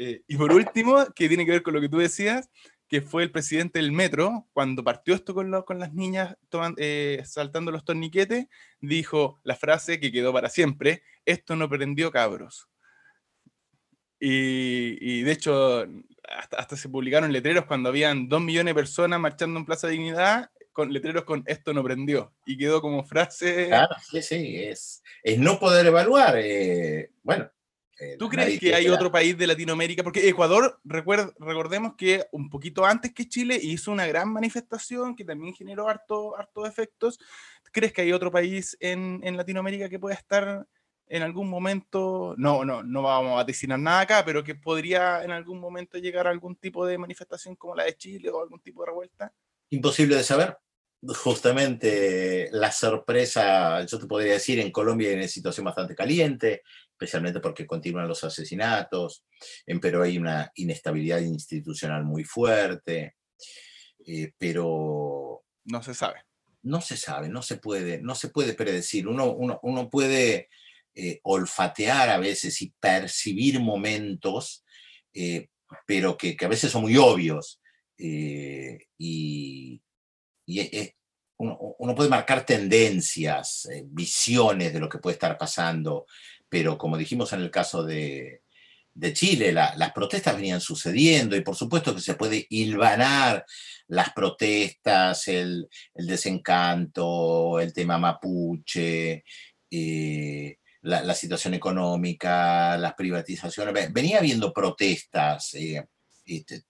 Eh, 0.00 0.22
y 0.28 0.36
por 0.36 0.52
último, 0.52 1.04
que 1.12 1.26
tiene 1.26 1.44
que 1.44 1.50
ver 1.50 1.62
con 1.62 1.74
lo 1.74 1.80
que 1.80 1.88
tú 1.88 1.98
decías, 1.98 2.48
que 2.88 3.02
fue 3.02 3.24
el 3.24 3.32
presidente 3.32 3.80
del 3.80 3.90
metro, 3.90 4.46
cuando 4.52 4.84
partió 4.84 5.12
esto 5.12 5.34
con, 5.34 5.50
con 5.62 5.80
las 5.80 5.92
niñas 5.92 6.36
eh, 6.76 7.20
saltando 7.24 7.72
los 7.72 7.84
torniquetes, 7.84 8.46
dijo 8.80 9.40
la 9.42 9.56
frase 9.56 9.98
que 9.98 10.12
quedó 10.12 10.32
para 10.32 10.48
siempre, 10.48 11.02
esto 11.26 11.56
no 11.56 11.68
prendió 11.68 12.12
cabros. 12.12 12.68
Y, 14.20 15.22
de 15.22 15.32
hecho, 15.32 15.84
hasta, 16.56 16.76
se 16.76 16.88
publicaron 16.88 17.32
letreros 17.32 17.66
cuando 17.66 17.88
habían 17.88 18.28
dos 18.28 18.40
millones 18.40 18.72
de 18.72 18.80
personas 18.80 19.20
marchando 19.20 19.58
en 19.58 19.66
Plaza 19.66 19.88
Dignidad, 19.88 20.50
con 20.72 20.92
letreros 20.92 21.24
con 21.24 21.42
esto 21.46 21.72
no 21.74 21.82
prendió. 21.82 22.32
Y 22.46 22.56
quedó 22.56 22.80
como 22.80 23.04
frase... 23.04 23.66
Claro, 23.66 23.94
sí, 24.10 24.22
sí, 24.22 24.56
es, 24.56 25.02
es 25.24 25.38
no 25.38 25.58
poder 25.58 25.86
evaluar. 25.86 26.36
Eh, 26.38 27.10
bueno, 27.22 27.50
¿Tú 28.18 28.28
crees 28.28 28.60
que 28.60 28.74
hay 28.74 28.88
otro 28.88 29.10
país 29.10 29.36
de 29.36 29.46
Latinoamérica? 29.46 30.02
Porque 30.02 30.28
Ecuador, 30.28 30.80
recordemos 30.84 31.94
que 31.96 32.24
un 32.32 32.48
poquito 32.48 32.84
antes 32.84 33.12
que 33.12 33.28
Chile 33.28 33.58
hizo 33.60 33.90
una 33.90 34.06
gran 34.06 34.32
manifestación 34.32 35.16
que 35.16 35.24
también 35.24 35.54
generó 35.54 35.88
harto, 35.88 36.36
harto 36.36 36.66
efectos. 36.66 37.18
¿Crees 37.72 37.92
que 37.92 38.02
hay 38.02 38.12
otro 38.12 38.30
país 38.30 38.76
en, 38.80 39.20
en, 39.22 39.36
Latinoamérica 39.36 39.88
que 39.88 39.98
pueda 39.98 40.14
estar 40.14 40.66
en 41.08 41.22
algún 41.22 41.48
momento, 41.48 42.34
no, 42.36 42.64
no, 42.64 42.82
no 42.82 43.02
vamos 43.02 43.40
a 43.40 43.44
decir 43.44 43.68
nada 43.68 44.00
acá, 44.00 44.24
pero 44.24 44.44
que 44.44 44.54
podría 44.54 45.24
en 45.24 45.30
algún 45.30 45.58
momento 45.58 45.98
llegar 45.98 46.26
a 46.26 46.30
algún 46.30 46.56
tipo 46.56 46.86
de 46.86 46.98
manifestación 46.98 47.56
como 47.56 47.74
la 47.74 47.84
de 47.84 47.96
Chile 47.96 48.30
o 48.30 48.42
algún 48.42 48.60
tipo 48.60 48.82
de 48.82 48.86
revuelta? 48.86 49.32
Imposible 49.70 50.16
de 50.16 50.22
saber 50.22 50.56
justamente 51.02 52.48
la 52.52 52.72
sorpresa, 52.72 53.84
yo 53.84 53.98
te 53.98 54.06
podría 54.06 54.32
decir, 54.32 54.58
en 54.58 54.72
Colombia 54.72 55.10
hay 55.10 55.16
una 55.16 55.28
situación 55.28 55.64
bastante 55.64 55.94
caliente, 55.94 56.62
especialmente 56.98 57.38
porque 57.38 57.64
continúan 57.64 58.08
los 58.08 58.24
asesinatos, 58.24 59.24
en 59.66 59.78
Perú 59.78 60.02
hay 60.02 60.18
una 60.18 60.50
inestabilidad 60.56 61.20
institucional 61.20 62.04
muy 62.04 62.24
fuerte, 62.24 63.14
eh, 64.04 64.32
pero... 64.36 65.44
No 65.64 65.80
se 65.80 65.94
sabe. 65.94 66.24
No 66.62 66.80
se 66.80 66.96
sabe, 66.96 67.28
no 67.28 67.40
se 67.40 67.58
puede, 67.58 68.02
no 68.02 68.16
se 68.16 68.30
puede 68.30 68.54
predecir. 68.54 69.06
Uno, 69.06 69.32
uno, 69.32 69.60
uno 69.62 69.88
puede 69.88 70.48
eh, 70.92 71.20
olfatear 71.22 72.10
a 72.10 72.18
veces 72.18 72.60
y 72.62 72.74
percibir 72.80 73.60
momentos, 73.60 74.64
eh, 75.14 75.46
pero 75.86 76.18
que, 76.18 76.36
que, 76.36 76.46
a 76.46 76.48
veces 76.48 76.72
son 76.72 76.82
muy 76.82 76.96
obvios. 76.96 77.60
y, 77.96 78.76
y 78.98 79.80
uno, 81.36 81.76
uno, 81.78 81.94
puede 81.94 82.08
marcar 82.08 82.44
tendencias, 82.44 83.68
visiones 83.84 84.72
de 84.72 84.80
lo 84.80 84.88
que 84.88 84.98
puede 84.98 85.14
estar 85.14 85.38
pasando, 85.38 86.06
pero 86.48 86.78
como 86.78 86.96
dijimos 86.96 87.32
en 87.32 87.40
el 87.40 87.50
caso 87.50 87.84
de, 87.84 88.42
Chile, 89.12 89.52
las 89.52 89.92
protestas 89.92 90.34
venían 90.34 90.60
sucediendo 90.60 91.36
y 91.36 91.42
por 91.42 91.54
supuesto 91.54 91.94
que 91.94 92.00
se 92.00 92.14
puede 92.14 92.46
hilvanar 92.50 93.44
las 93.86 94.12
protestas, 94.12 95.28
el, 95.28 95.68
desencanto, 95.94 97.60
el 97.60 97.72
tema 97.72 97.96
mapuche, 97.96 99.22
eh, 99.70 100.56
la, 100.82 101.14
situación 101.14 101.54
económica, 101.54 102.76
las 102.76 102.94
privatizaciones. 102.94 103.92
Venía 103.92 104.18
habiendo 104.18 104.52
protestas. 104.52 105.54
Eh, 105.54 105.84
este, 106.26 106.64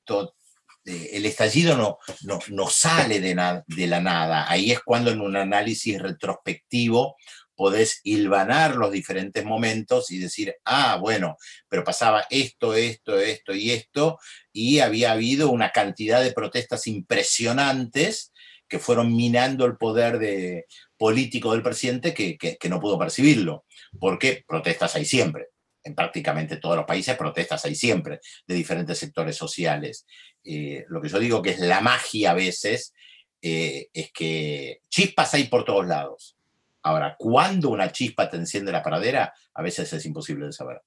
eh, 0.85 1.11
el 1.13 1.27
estallido 1.27 1.77
no, 1.77 1.99
no, 2.23 2.39
no 2.49 2.69
sale 2.69 3.21
de 3.21 3.87
la 3.87 4.01
nada. 4.01 4.51
Ahí 4.51 4.71
es 4.71 4.81
cuando 4.81 5.11
en 5.11 5.21
un 5.21 5.37
análisis 5.37 6.01
retrospectivo 6.01 7.17
podés 7.59 8.01
hilvanar 8.05 8.77
los 8.77 8.93
diferentes 8.93 9.45
momentos 9.45 10.13
y 10.13 10.19
decir, 10.19 10.55
ah, 10.65 10.97
bueno, 11.01 11.37
pero 11.69 11.83
pasaba 11.83 12.25
esto, 12.31 12.73
esto, 12.75 13.19
esto 13.19 13.53
y 13.53 13.73
esto, 13.73 14.21
y 14.53 14.79
había 14.79 15.11
habido 15.11 15.51
una 15.51 15.73
cantidad 15.73 16.23
de 16.23 16.31
protestas 16.31 16.87
impresionantes 16.87 18.33
que 18.69 18.79
fueron 18.79 19.13
minando 19.17 19.65
el 19.65 19.77
poder 19.77 20.21
de, 20.21 20.67
político 20.97 21.51
del 21.51 21.65
presidente 21.65 22.15
que, 22.15 22.39
que, 22.39 22.69
no 22.69 22.79
pudo 22.79 22.97
percibirlo, 22.97 23.65
porque 23.99 24.45
protestas 24.47 24.95
hay 24.95 25.05
siempre. 25.05 25.49
En 25.83 25.97
prácticamente 25.97 26.59
todos 26.59 26.77
los 26.77 26.87
países 26.87 27.17
protestas 27.17 27.65
hay 27.65 27.75
siempre 27.75 28.21
de 28.47 28.55
diferentes 28.55 28.99
sectores 28.99 29.35
sociales. 29.35 30.07
Eh, 30.45 30.85
lo 30.91 31.03
que 31.03 31.09
yo 31.09 31.19
digo 31.19 31.43
que 31.43 31.51
es 31.51 31.59
la 31.59 31.81
magia 31.81 32.31
a 32.31 32.35
veces 32.35 32.95
eh, 33.43 33.89
es 33.93 34.13
que 34.13 34.83
chispas 34.89 35.35
hay 35.35 35.45
por 35.49 35.65
todos 35.65 35.85
lados 35.85 36.38
Ahora, 36.83 37.17
¿cuándo 37.19 37.71
una 37.71 37.91
chispa 37.91 38.31
te 38.31 38.37
enciende 38.37 38.73
la 38.73 38.83
paradera? 38.83 39.33
A 39.55 39.63
veces 39.63 39.93
es 39.93 40.07
imposible 40.07 40.47
de 40.47 40.53
saber. 40.53 40.83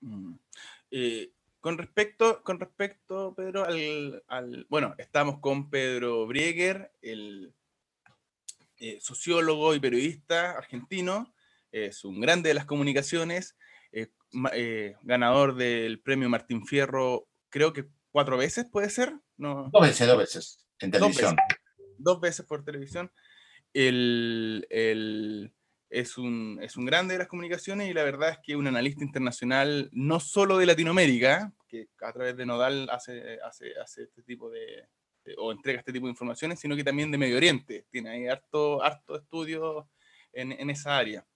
Mm. 0.00 0.34
Eh, 0.90 1.32
con 1.60 1.78
respecto, 1.78 2.42
con 2.42 2.60
respecto, 2.60 3.34
Pedro, 3.34 3.64
al, 3.64 4.66
Bueno, 4.68 4.94
estamos 4.98 5.38
con 5.40 5.70
Pedro 5.70 6.26
Brieger, 6.26 6.92
el 7.00 7.54
eh, 8.78 8.98
sociólogo 9.00 9.74
y 9.74 9.80
periodista 9.80 10.52
argentino. 10.52 11.34
Es 11.72 12.04
un 12.04 12.20
grande 12.20 12.48
de 12.48 12.54
las 12.54 12.66
comunicaciones, 12.66 13.56
eh, 14.52 14.94
ganador 15.02 15.54
del 15.54 16.00
premio 16.00 16.28
Martín 16.28 16.66
Fierro, 16.66 17.28
creo 17.48 17.72
que 17.72 17.88
cuatro 18.10 18.36
veces, 18.36 18.66
¿puede 18.70 18.90
ser? 18.90 19.14
No. 19.36 19.70
Dos 19.72 19.82
veces, 19.82 20.06
dos 20.06 20.18
veces, 20.18 20.66
en 20.80 20.90
televisión. 20.90 21.36
dos 21.98 22.20
veces 22.20 22.44
por 22.44 22.64
televisión 22.64 23.10
el, 23.74 25.52
es, 25.90 26.16
un, 26.16 26.58
es 26.62 26.76
un 26.76 26.86
grande 26.86 27.14
de 27.14 27.18
las 27.18 27.28
comunicaciones 27.28 27.90
y 27.90 27.92
la 27.92 28.04
verdad 28.04 28.30
es 28.30 28.38
que 28.42 28.56
un 28.56 28.66
analista 28.66 29.04
internacional, 29.04 29.90
no 29.92 30.20
solo 30.20 30.58
de 30.58 30.66
Latinoamérica, 30.66 31.52
que 31.68 31.88
a 32.00 32.12
través 32.12 32.36
de 32.36 32.46
Nodal 32.46 32.88
hace, 32.90 33.38
hace, 33.42 33.78
hace 33.78 34.04
este 34.04 34.22
tipo 34.22 34.48
de, 34.50 34.88
o 35.36 35.52
entrega 35.52 35.80
este 35.80 35.92
tipo 35.92 36.06
de 36.06 36.12
informaciones, 36.12 36.60
sino 36.60 36.76
que 36.76 36.84
también 36.84 37.10
de 37.10 37.18
Medio 37.18 37.36
Oriente. 37.36 37.84
Tiene 37.90 38.10
ahí 38.10 38.26
harto, 38.26 38.82
harto 38.82 39.16
estudio 39.16 39.88
en, 40.32 40.52
en 40.52 40.70
esa 40.70 40.96
área. 40.96 41.26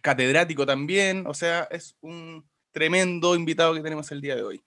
Catedrático 0.00 0.64
también, 0.64 1.26
o 1.26 1.34
sea, 1.34 1.64
es 1.70 1.96
un 2.00 2.48
tremendo 2.70 3.34
invitado 3.34 3.74
que 3.74 3.82
tenemos 3.82 4.10
el 4.12 4.20
día 4.20 4.36
de 4.36 4.42
hoy. 4.42 4.62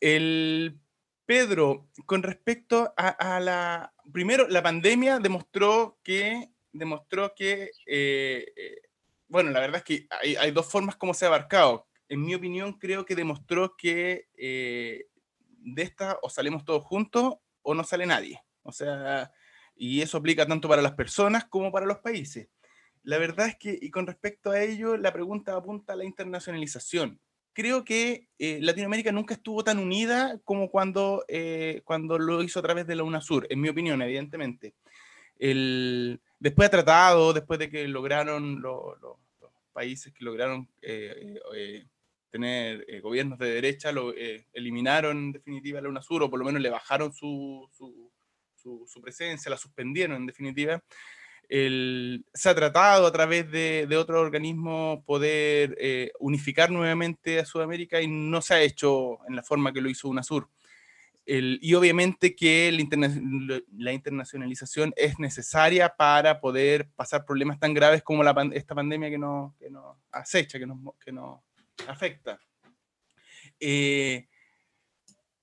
El 0.00 0.78
Pedro, 1.28 1.90
con 2.06 2.22
respecto 2.22 2.94
a, 2.96 3.38
la... 3.38 3.92
Primero, 4.10 4.48
la 4.48 4.62
pandemia 4.62 5.18
demostró 5.18 5.98
que... 6.02 6.48
Demostró 6.72 7.34
que 7.34 7.70
eh, 7.84 8.46
eh, 8.56 8.80
bueno, 9.28 9.50
la 9.50 9.60
verdad 9.60 9.76
es 9.76 9.84
que 9.84 10.08
hay, 10.38 10.50
dos 10.52 10.64
formas 10.70 10.96
como 10.96 11.12
se 11.12 11.26
ha 11.26 11.28
abarcado. 11.28 11.86
En 12.08 12.24
mi 12.24 12.34
opinión, 12.34 12.78
creo 12.78 13.04
que 13.04 13.14
demostró 13.14 13.76
que 13.76 14.28
eh, 14.38 15.06
de 15.48 15.82
esta 15.82 16.18
o 16.22 16.30
salimos 16.30 16.64
todos 16.64 16.82
juntos 16.82 17.34
o 17.60 17.74
no 17.74 17.84
sale 17.84 18.06
nadie. 18.06 18.42
O 18.62 18.72
sea, 18.72 19.30
y 19.76 20.00
eso 20.00 20.16
aplica 20.16 20.46
tanto 20.46 20.66
para 20.66 20.80
las 20.80 20.94
personas 20.94 21.44
como 21.44 21.70
para 21.70 21.84
los 21.84 21.98
países. 21.98 22.48
La 23.02 23.18
verdad 23.18 23.48
es 23.48 23.56
que, 23.56 23.78
y 23.78 23.90
con 23.90 24.06
respecto 24.06 24.50
a 24.50 24.62
ello, 24.62 24.96
la 24.96 25.12
pregunta 25.12 25.54
apunta 25.54 25.92
a 25.92 25.96
la 25.96 26.06
internacionalización 26.06 27.20
creo 27.52 27.84
que 27.84 28.28
eh, 28.38 28.58
Latinoamérica 28.60 29.12
nunca 29.12 29.34
estuvo 29.34 29.64
tan 29.64 29.78
unida 29.78 30.38
como 30.44 30.70
cuando, 30.70 31.24
eh, 31.28 31.82
cuando 31.84 32.18
lo 32.18 32.42
hizo 32.42 32.60
a 32.60 32.62
través 32.62 32.86
de 32.86 32.96
la 32.96 33.02
UNASUR, 33.02 33.46
en 33.50 33.60
mi 33.60 33.68
opinión, 33.68 34.00
evidentemente. 34.02 34.74
Después 35.38 36.66
ha 36.66 36.70
tratado, 36.70 37.32
después 37.32 37.58
de 37.58 37.70
que 37.70 37.86
lograron 37.86 38.60
los 38.60 38.96
países 39.72 40.12
que 40.12 40.24
lograron 40.24 40.68
tener 42.30 43.00
gobiernos 43.00 43.38
de 43.38 43.50
derecha, 43.50 43.92
lo, 43.92 44.12
eliminaron 44.52 45.18
en 45.18 45.32
definitiva 45.32 45.80
la 45.80 45.88
UNASUR 45.88 46.24
o 46.24 46.30
por 46.30 46.38
lo 46.38 46.44
menos 46.44 46.60
le 46.60 46.70
bajaron 46.70 47.12
su, 47.12 47.68
su, 47.72 48.10
su 48.86 49.00
presencia, 49.00 49.50
la 49.50 49.56
suspendieron 49.56 50.16
en 50.16 50.26
definitiva 50.26 50.82
se 51.48 52.48
ha 52.48 52.54
tratado 52.54 53.06
a 53.06 53.12
través 53.12 53.50
de, 53.50 53.86
de 53.88 53.96
otros 53.96 54.20
organismos 54.20 55.02
poder 55.04 55.76
eh, 55.80 56.12
unificar 56.18 56.70
nuevamente 56.70 57.38
a 57.38 57.46
Sudamérica 57.46 58.02
y 58.02 58.06
no 58.06 58.42
se 58.42 58.54
ha 58.54 58.60
hecho 58.60 59.18
en 59.26 59.36
la 59.36 59.42
forma 59.42 59.72
que 59.72 59.80
lo 59.80 59.88
hizo 59.88 60.08
UNASUR. 60.08 60.48
El, 61.24 61.58
y 61.60 61.74
obviamente 61.74 62.34
que 62.34 62.72
la 63.76 63.92
internacionalización 63.92 64.94
es 64.96 65.18
necesaria 65.18 65.94
para 65.94 66.40
poder 66.40 66.88
pasar 66.96 67.26
problemas 67.26 67.58
tan 67.58 67.74
graves 67.74 68.02
como 68.02 68.22
la, 68.22 68.34
esta 68.54 68.74
pandemia 68.74 69.10
que 69.10 69.18
nos, 69.18 69.54
que 69.56 69.68
nos 69.68 69.96
acecha, 70.10 70.58
que 70.58 70.66
nos, 70.66 70.78
que 71.04 71.12
nos 71.12 71.40
afecta. 71.86 72.38
Eh, 73.60 74.26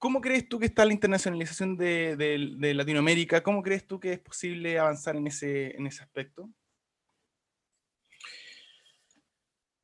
¿Cómo 0.06 0.22
crees 0.22 0.48
tú 0.48 0.60
que 0.60 0.68
está 0.68 0.86
la 0.86 0.94
internacionalización 0.94 1.78
de, 1.78 2.76
Latinoamérica? 2.76 3.42
¿Cómo 3.42 3.64
crees 3.64 3.88
tú 3.88 4.00
que 4.00 4.14
es 4.14 4.20
posible 4.20 4.78
avanzar 4.78 5.16
en 5.16 5.26
ese, 5.26 5.76
aspecto? 6.00 6.48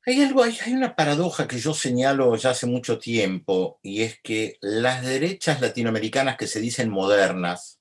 Hay 0.06 0.22
algo, 0.22 0.44
hay, 0.44 0.56
una 0.68 0.94
paradoja 0.94 1.48
que 1.48 1.58
yo 1.58 1.74
señalo 1.74 2.36
ya 2.36 2.50
hace 2.50 2.68
mucho 2.68 3.00
tiempo, 3.00 3.80
y 3.82 4.02
es 4.02 4.20
que 4.22 4.58
las 4.60 5.04
derechas 5.04 5.60
latinoamericanas 5.60 6.36
que 6.36 6.46
se 6.46 6.60
dicen 6.60 6.88
modernas 6.88 7.80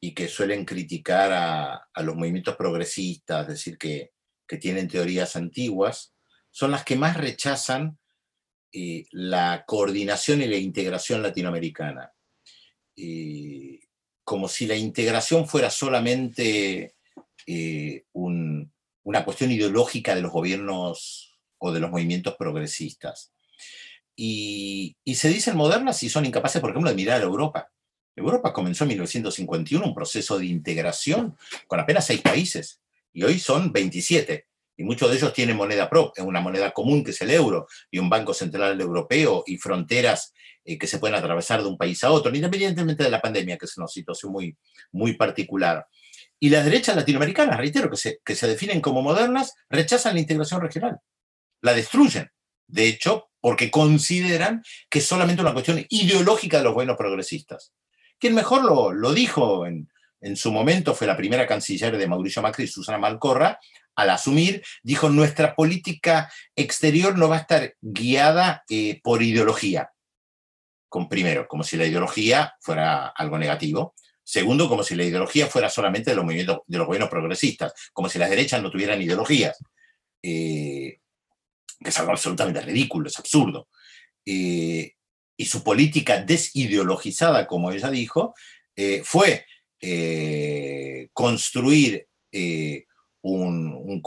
y 0.00 0.12
que 0.12 0.26
suelen 0.26 0.64
criticar 0.64 1.30
a, 1.32 2.02
los 2.02 2.16
movimientos 2.16 2.56
progresistas, 2.56 3.42
es 3.42 3.48
decir, 3.48 3.78
que 3.78 4.10
tienen 4.60 4.88
teorías 4.88 5.36
antiguas, 5.36 6.16
son 6.50 6.72
las 6.72 6.84
que 6.84 6.96
más 6.96 7.16
rechazan 7.16 7.96
la 9.12 9.64
coordinación 9.66 10.42
y 10.42 10.46
la 10.46 10.56
integración 10.56 11.22
latinoamericana. 11.22 12.12
Eh, 12.96 13.80
como 14.24 14.48
si 14.48 14.66
la 14.66 14.76
integración 14.76 15.46
fuera 15.46 15.70
solamente 15.70 16.94
eh, 17.46 18.04
una 18.12 19.24
cuestión 19.24 19.50
ideológica 19.50 20.14
de 20.14 20.22
los 20.22 20.32
gobiernos 20.32 21.36
o 21.58 21.72
de 21.72 21.80
los 21.80 21.90
movimientos 21.90 22.34
progresistas. 22.36 23.32
Y, 24.16 24.96
se 25.14 25.28
dicen 25.28 25.56
modernas 25.56 26.02
y 26.02 26.08
son 26.08 26.24
incapaces, 26.24 26.60
por 26.60 26.70
ejemplo, 26.70 26.90
de 26.90 26.96
mirar 26.96 27.20
a 27.20 27.24
Europa. 27.24 27.70
Europa 28.16 28.52
comenzó 28.52 28.84
en 28.84 28.88
1951 28.88 29.84
un 29.84 29.94
proceso 29.94 30.38
de 30.38 30.46
integración 30.46 31.36
con 31.66 31.80
apenas 31.80 32.06
seis 32.06 32.22
países 32.22 32.80
y 33.12 33.24
hoy 33.24 33.38
son 33.38 33.72
27 33.72 34.46
y 34.76 34.84
muchos 34.84 35.10
de 35.10 35.16
ellos 35.16 35.32
tienen 35.32 35.56
moneda 35.56 35.88
propia, 35.88 36.24
una 36.24 36.40
moneda 36.40 36.72
común 36.72 37.04
que 37.04 37.12
es 37.12 37.20
el 37.20 37.30
euro, 37.30 37.66
y 37.90 37.98
un 37.98 38.10
Banco 38.10 38.34
Central 38.34 38.80
Europeo 38.80 39.44
y 39.46 39.56
fronteras 39.56 40.32
eh, 40.64 40.78
que 40.78 40.86
se 40.86 40.98
pueden 40.98 41.16
atravesar 41.16 41.62
de 41.62 41.68
un 41.68 41.78
país 41.78 42.02
a 42.04 42.10
otro, 42.10 42.34
independientemente 42.34 43.04
de 43.04 43.10
la 43.10 43.20
pandemia, 43.20 43.56
que 43.56 43.66
es 43.66 43.76
una 43.76 43.86
situación 43.86 44.32
muy, 44.32 44.56
muy 44.92 45.14
particular. 45.14 45.86
Y 46.40 46.50
las 46.50 46.64
derechas 46.64 46.96
latinoamericanas, 46.96 47.56
reitero, 47.56 47.88
que 47.88 47.96
se, 47.96 48.18
que 48.24 48.34
se 48.34 48.48
definen 48.48 48.80
como 48.80 49.02
modernas, 49.02 49.54
rechazan 49.68 50.14
la 50.14 50.20
integración 50.20 50.60
regional, 50.60 50.98
la 51.60 51.72
destruyen. 51.72 52.30
De 52.66 52.88
hecho, 52.88 53.30
porque 53.40 53.70
consideran 53.70 54.62
que 54.88 54.98
es 54.98 55.06
solamente 55.06 55.42
una 55.42 55.52
cuestión 55.52 55.84
ideológica 55.90 56.58
de 56.58 56.64
los 56.64 56.74
buenos 56.74 56.96
progresistas. 56.96 57.72
Quien 58.18 58.34
mejor 58.34 58.64
lo, 58.64 58.92
lo 58.92 59.12
dijo 59.12 59.66
en, 59.66 59.88
en 60.24 60.36
su 60.36 60.50
momento 60.50 60.94
fue 60.94 61.06
la 61.06 61.16
primera 61.16 61.46
canciller 61.46 61.98
de 61.98 62.08
Mauricio 62.08 62.40
Macri, 62.40 62.66
Susana 62.66 62.96
Malcorra, 62.96 63.58
al 63.96 64.10
asumir, 64.10 64.64
dijo, 64.82 65.08
nuestra 65.08 65.54
política 65.54 66.30
exterior 66.56 67.16
no 67.16 67.28
va 67.28 67.36
a 67.36 67.40
estar 67.40 67.74
guiada 67.80 68.64
eh, 68.68 69.00
por 69.02 69.22
ideología. 69.22 69.90
Con, 70.88 71.08
primero, 71.08 71.46
como 71.48 71.64
si 71.64 71.76
la 71.76 71.86
ideología 71.86 72.54
fuera 72.60 73.08
algo 73.08 73.38
negativo. 73.38 73.94
Segundo, 74.22 74.68
como 74.68 74.82
si 74.82 74.94
la 74.94 75.04
ideología 75.04 75.46
fuera 75.46 75.68
solamente 75.68 76.10
de 76.10 76.16
los 76.16 76.24
movimientos, 76.24 76.60
de 76.66 76.78
los 76.78 76.86
gobiernos 76.86 77.10
progresistas, 77.10 77.72
como 77.92 78.08
si 78.08 78.18
las 78.18 78.30
derechas 78.30 78.62
no 78.62 78.70
tuvieran 78.70 79.02
ideologías. 79.02 79.58
Eh, 80.22 80.98
que 81.80 81.90
es 81.90 81.98
algo 81.98 82.12
absolutamente 82.12 82.62
ridículo, 82.62 83.08
es 83.08 83.18
absurdo. 83.18 83.68
Eh, 84.24 84.92
y 85.36 85.44
su 85.44 85.62
política 85.62 86.22
desideologizada, 86.22 87.46
como 87.46 87.70
ella 87.70 87.90
dijo, 87.90 88.34
fue 89.02 89.44
construir 91.12 92.06
un, 93.24 94.02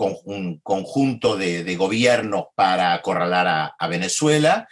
conjunto 0.64 1.38
de, 1.38 1.76
gobiernos 1.76 2.46
para 2.56 2.94
acorralar 2.94 3.76
a, 3.78 3.88
Venezuela 3.88 4.68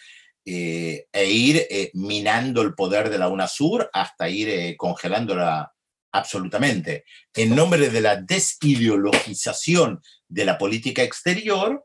eh, 0.45 1.07
e 1.11 1.29
ir 1.29 1.67
eh, 1.69 1.89
minando 1.93 2.61
el 2.61 2.75
poder 2.75 3.09
de 3.09 3.17
la 3.17 3.27
UNASUR 3.27 3.89
hasta 3.91 4.29
ir 4.29 4.49
eh, 4.49 4.77
congelándola 4.77 5.73
absolutamente. 6.11 7.05
En 7.33 7.55
nombre 7.55 7.89
de 7.89 8.01
la 8.01 8.17
desideologización 8.17 10.01
de 10.27 10.45
la 10.45 10.57
política 10.57 11.01
exterior, 11.01 11.83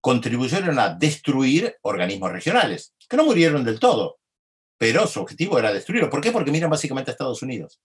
contribuyeron 0.00 0.78
a 0.78 0.94
destruir 0.94 1.76
organismos 1.82 2.32
regionales, 2.32 2.94
que 3.08 3.18
no 3.18 3.24
murieron 3.24 3.62
del 3.62 3.78
todo, 3.78 4.18
pero 4.78 5.06
su 5.06 5.20
objetivo 5.20 5.58
era 5.58 5.72
destruirlos. 5.72 6.10
¿Por 6.10 6.22
qué? 6.22 6.32
Porque 6.32 6.50
miran 6.50 6.70
básicamente 6.70 7.10
a 7.10 7.12
Estados 7.12 7.42
Unidos. 7.42 7.78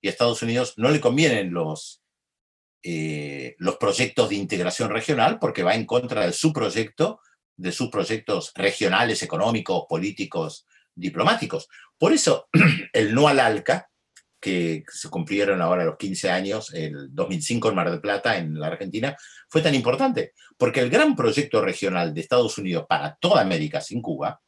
Y 0.00 0.08
a 0.08 0.10
Estados 0.10 0.42
Unidos 0.42 0.74
no 0.78 0.90
le 0.90 1.00
convienen 1.00 1.52
los, 1.52 2.01
eh, 2.82 3.54
los 3.58 3.76
proyectos 3.76 4.28
de 4.28 4.36
integración 4.36 4.90
regional 4.90 5.38
porque 5.38 5.62
va 5.62 5.74
en 5.74 5.86
contra 5.86 6.26
de 6.26 6.32
su 6.32 6.52
proyecto, 6.52 7.20
de 7.56 7.72
sus 7.72 7.90
proyectos 7.90 8.52
regionales, 8.54 9.22
económicos, 9.22 9.84
políticos, 9.88 10.66
diplomáticos. 10.94 11.68
Por 11.98 12.12
eso 12.12 12.48
el 12.92 13.14
no 13.14 13.28
al 13.28 13.40
ALCA, 13.40 13.88
que 14.40 14.82
se 14.88 15.08
cumplieron 15.08 15.62
ahora 15.62 15.84
los 15.84 15.96
15 15.96 16.30
años, 16.30 16.74
el 16.74 17.14
2005 17.14 17.68
en 17.68 17.74
Mar 17.76 17.90
del 17.90 18.00
Plata, 18.00 18.36
en 18.36 18.58
la 18.58 18.66
Argentina, 18.66 19.16
fue 19.48 19.62
tan 19.62 19.74
importante, 19.74 20.32
porque 20.58 20.80
el 20.80 20.90
gran 20.90 21.14
proyecto 21.14 21.60
regional 21.60 22.12
de 22.12 22.20
Estados 22.20 22.58
Unidos 22.58 22.86
para 22.88 23.14
toda 23.20 23.40
América 23.40 23.80
sin 23.80 24.02
Cuba 24.02 24.40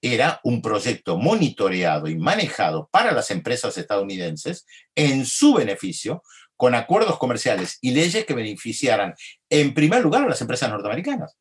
era 0.00 0.40
un 0.44 0.62
proyecto 0.62 1.18
monitoreado 1.18 2.08
y 2.08 2.16
manejado 2.16 2.88
para 2.90 3.12
las 3.12 3.30
empresas 3.30 3.76
estadounidenses 3.76 4.66
en 4.94 5.26
su 5.26 5.54
beneficio, 5.54 6.22
con 6.56 6.74
acuerdos 6.74 7.18
comerciales 7.18 7.78
y 7.80 7.92
leyes 7.92 8.24
que 8.24 8.34
beneficiaran 8.34 9.14
en 9.50 9.74
primer 9.74 10.02
lugar 10.02 10.22
a 10.22 10.28
las 10.28 10.40
empresas 10.40 10.70
norteamericanas. 10.70 11.36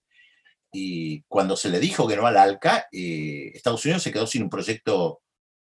Y 0.72 1.24
cuando 1.24 1.56
se 1.56 1.70
le 1.70 1.80
dijo 1.80 2.08
que 2.08 2.18
no 2.18 2.28
al 2.28 2.38
ALCA, 2.38 2.88
eh, 2.92 3.52
Estados 3.54 3.84
Unidos 3.86 4.04
se 4.04 4.12
quedó 4.12 4.28
sin 4.28 4.44
un 4.44 4.50
proyecto 4.50 5.22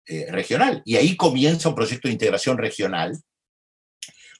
eh, 0.07 0.27
regional. 0.31 0.81
Y 0.85 0.95
ahí 0.95 1.17
comienza 1.17 1.69
un 1.69 1.75
proyecto 1.75 2.07
de 2.07 2.13
integración 2.13 2.57
regional 2.57 3.19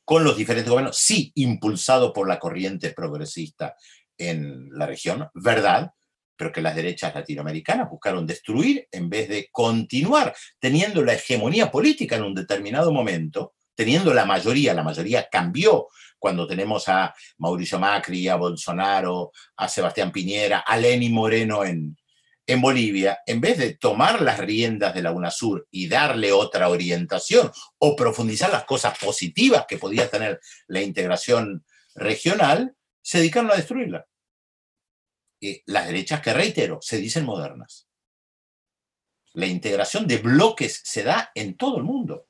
con 0.05 0.23
los 0.23 0.37
diferentes 0.37 0.69
gobiernos, 0.69 0.97
sí 0.97 1.31
impulsado 1.35 2.13
por 2.13 2.27
la 2.27 2.39
corriente 2.39 2.91
progresista 2.91 3.75
en 4.17 4.69
la 4.71 4.85
región, 4.85 5.29
verdad, 5.33 5.91
pero 6.35 6.51
que 6.51 6.61
las 6.61 6.75
derechas 6.75 7.13
latinoamericanas 7.13 7.89
buscaron 7.89 8.25
destruir 8.25 8.87
en 8.91 9.09
vez 9.09 9.29
de 9.29 9.49
continuar 9.51 10.33
teniendo 10.59 11.03
la 11.03 11.13
hegemonía 11.13 11.69
política 11.69 12.15
en 12.15 12.23
un 12.23 12.33
determinado 12.33 12.91
momento 12.91 13.53
teniendo 13.75 14.13
la 14.13 14.25
mayoría, 14.25 14.73
la 14.73 14.83
mayoría 14.83 15.27
cambió 15.29 15.87
cuando 16.19 16.47
tenemos 16.47 16.87
a 16.87 17.15
Mauricio 17.39 17.79
Macri, 17.79 18.27
a 18.27 18.35
Bolsonaro, 18.35 19.31
a 19.57 19.67
Sebastián 19.67 20.11
Piñera, 20.11 20.59
a 20.59 20.77
Lenín 20.77 21.13
Moreno 21.13 21.63
en, 21.63 21.97
en 22.45 22.61
Bolivia, 22.61 23.19
en 23.25 23.41
vez 23.41 23.57
de 23.57 23.75
tomar 23.75 24.21
las 24.21 24.37
riendas 24.39 24.93
de 24.93 25.01
la 25.01 25.11
UNASUR 25.11 25.67
y 25.71 25.87
darle 25.87 26.31
otra 26.31 26.69
orientación 26.69 27.51
o 27.79 27.95
profundizar 27.95 28.51
las 28.51 28.65
cosas 28.65 28.97
positivas 28.99 29.65
que 29.67 29.77
podía 29.77 30.09
tener 30.09 30.39
la 30.67 30.81
integración 30.81 31.65
regional, 31.95 32.75
se 33.01 33.19
dedicaron 33.19 33.51
a 33.51 33.55
destruirla. 33.55 34.05
las 35.65 35.87
derechas 35.87 36.21
que, 36.21 36.33
reitero, 36.33 36.77
se 36.81 36.97
dicen 36.97 37.25
modernas. 37.25 37.87
La 39.33 39.47
integración 39.47 40.05
de 40.05 40.17
bloques 40.17 40.81
se 40.83 41.03
da 41.03 41.31
en 41.33 41.57
todo 41.57 41.77
el 41.77 41.83
mundo 41.83 42.27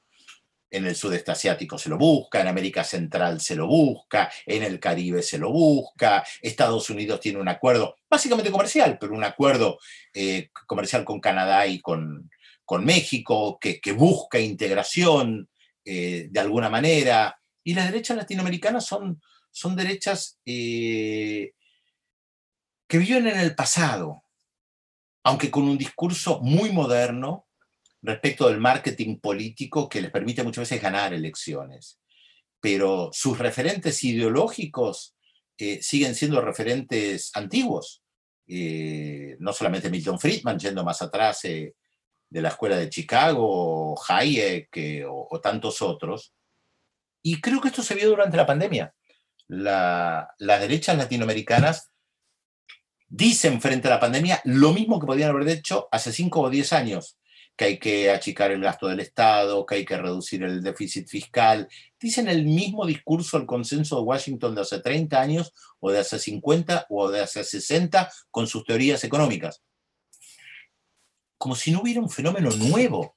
en 0.71 0.85
el 0.85 0.95
sudeste 0.95 1.31
asiático 1.31 1.77
se 1.77 1.89
lo 1.89 1.97
busca, 1.97 2.39
en 2.39 2.47
América 2.47 2.83
Central 2.83 3.41
se 3.41 3.55
lo 3.55 3.67
busca, 3.67 4.31
en 4.45 4.63
el 4.63 4.79
Caribe 4.79 5.21
se 5.21 5.37
lo 5.37 5.51
busca, 5.51 6.25
Estados 6.41 6.89
Unidos 6.89 7.19
tiene 7.19 7.39
un 7.39 7.49
acuerdo, 7.49 7.97
básicamente 8.09 8.49
comercial, 8.49 8.97
pero 8.99 9.13
un 9.13 9.23
acuerdo 9.23 9.77
eh, 10.13 10.49
comercial 10.65 11.03
con 11.03 11.19
Canadá 11.19 11.67
y 11.67 11.79
con, 11.81 12.31
con 12.63 12.85
México, 12.85 13.59
que, 13.59 13.79
busca 13.91 14.39
integración 14.39 15.49
eh, 15.83 16.27
de 16.31 16.39
alguna 16.39 16.69
manera. 16.69 17.37
Y 17.63 17.73
las 17.73 17.91
derechas 17.91 18.15
latinoamericanas 18.15 18.85
son, 18.85 19.21
son 19.51 19.75
derechas 19.75 20.39
eh, 20.45 21.51
que 22.87 22.97
viven 22.97 23.27
en 23.27 23.39
el 23.39 23.55
pasado, 23.55 24.23
aunque 25.23 25.51
con 25.51 25.63
un 25.63 25.77
discurso 25.77 26.39
muy 26.39 26.71
moderno, 26.71 27.45
respecto 28.01 28.47
del 28.47 28.59
marketing 28.59 29.19
político 29.19 29.87
que 29.87 30.01
les 30.01 30.11
permite 30.11 30.43
muchas 30.43 30.63
veces 30.69 30.81
ganar 30.81 31.13
elecciones. 31.13 31.99
pero 32.59 33.09
sus 33.11 33.39
referentes 33.39 34.03
ideológicos 34.03 35.15
eh, 35.57 35.81
siguen 35.81 36.13
siendo 36.13 36.41
referentes 36.41 37.31
antiguos. 37.33 38.03
Eh, 38.47 39.35
no 39.39 39.51
solamente 39.51 39.89
Milton 39.89 40.19
Friedman, 40.19 40.59
yendo 40.59 40.83
más 40.83 41.01
atrás 41.01 41.41
de 41.41 41.73
la 42.29 42.49
escuela 42.49 42.77
de 42.77 42.89
Chicago, 42.89 43.99
Hayek 44.07 45.05
o, 45.09 45.39
tantos 45.41 45.81
otros. 45.81 46.35
Y 47.23 47.41
creo 47.41 47.59
que 47.61 47.69
esto 47.69 47.81
se 47.81 47.95
vio 47.95 48.09
durante 48.09 48.37
la 48.37 48.45
pandemia. 48.45 48.93
las 49.47 50.37
derechas 50.37 50.97
latinoamericanas 50.97 51.91
dicen 53.11 53.59
frente 53.59 53.87
a 53.87 53.91
la 53.91 53.99
pandemia 53.99 54.41
lo 54.45 54.71
mismo 54.71 54.99
que 54.99 55.05
podían 55.05 55.31
haber 55.31 55.49
hecho 55.49 55.89
hace 55.91 56.13
5 56.13 56.41
o 56.41 56.49
10 56.49 56.73
años, 56.73 57.17
que 57.61 57.65
hay 57.65 57.77
que 57.77 58.09
achicar 58.09 58.49
el 58.49 58.59
gasto 58.59 58.87
del 58.87 59.01
Estado, 59.01 59.63
que 59.67 59.75
hay 59.75 59.85
que 59.85 59.95
reducir 59.95 60.41
el 60.41 60.63
déficit 60.63 61.07
fiscal. 61.07 61.69
Dicen 61.99 62.27
el 62.27 62.43
mismo 62.43 62.87
discurso 62.87 63.37
al 63.37 63.45
consenso 63.45 63.97
de 63.97 64.01
Washington 64.01 64.55
de 64.55 64.61
hace 64.61 64.79
30 64.79 65.21
años 65.21 65.53
o 65.79 65.91
de 65.91 65.99
hace 65.99 66.17
50 66.17 66.87
o 66.89 67.11
de 67.11 67.19
hace 67.19 67.43
60 67.43 68.11
con 68.31 68.47
sus 68.47 68.65
teorías 68.65 69.03
económicas. 69.03 69.61
Como 71.37 71.55
si 71.55 71.69
no 71.69 71.81
hubiera 71.81 72.01
un 72.01 72.09
fenómeno 72.09 72.49
nuevo 72.49 73.15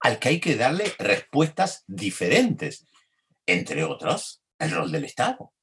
al 0.00 0.18
que 0.18 0.28
hay 0.28 0.40
que 0.40 0.56
darle 0.56 0.92
respuestas 0.98 1.82
diferentes, 1.86 2.84
entre 3.46 3.84
otros, 3.84 4.42
el 4.58 4.72
rol 4.72 4.92
del 4.92 5.06
Estado 5.06 5.54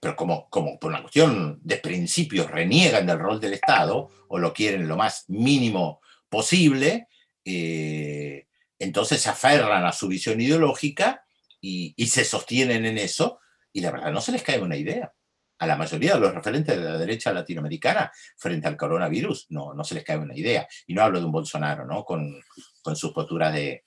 pero 0.00 0.14
como, 0.14 0.48
como 0.48 0.78
por 0.78 0.90
una 0.90 1.00
cuestión 1.00 1.58
de 1.64 1.78
principios 1.78 2.48
reniegan 2.48 3.06
del 3.06 3.18
rol 3.18 3.40
del 3.40 3.54
Estado 3.54 4.08
o 4.28 4.38
lo 4.38 4.52
quieren 4.52 4.86
lo 4.86 4.96
más 4.96 5.24
mínimo 5.28 6.00
posible, 6.28 7.08
eh, 7.44 8.46
entonces 8.78 9.20
se 9.20 9.30
aferran 9.30 9.84
a 9.84 9.92
su 9.92 10.06
visión 10.06 10.40
ideológica 10.40 11.24
y, 11.60 11.94
se 12.06 12.24
sostienen 12.24 12.84
en 12.84 12.98
eso 12.98 13.40
y 13.72 13.80
la 13.80 13.90
verdad 13.90 14.12
no 14.12 14.20
se 14.20 14.32
les 14.32 14.42
cae 14.42 14.60
una 14.60 14.76
idea. 14.76 15.12
A 15.58 15.66
la 15.66 15.76
mayoría 15.76 16.14
de 16.14 16.20
los 16.20 16.34
referentes 16.34 16.76
de 16.76 16.84
la 16.84 16.98
derecha 16.98 17.32
latinoamericana 17.32 18.12
frente 18.36 18.68
al 18.68 18.76
coronavirus 18.76 19.46
no, 19.50 19.74
no 19.74 19.82
se 19.84 19.94
les 19.94 20.04
cae 20.04 20.18
una 20.18 20.36
idea. 20.36 20.68
Y 20.86 20.94
no 20.94 21.02
hablo 21.02 21.18
de 21.20 21.26
un 21.26 21.32
Bolsonaro, 21.32 21.84
¿no? 21.84 22.04
Con, 22.04 22.40
con 22.82 22.96
sus 22.96 23.12
posturas 23.12 23.52
de, 23.54 23.84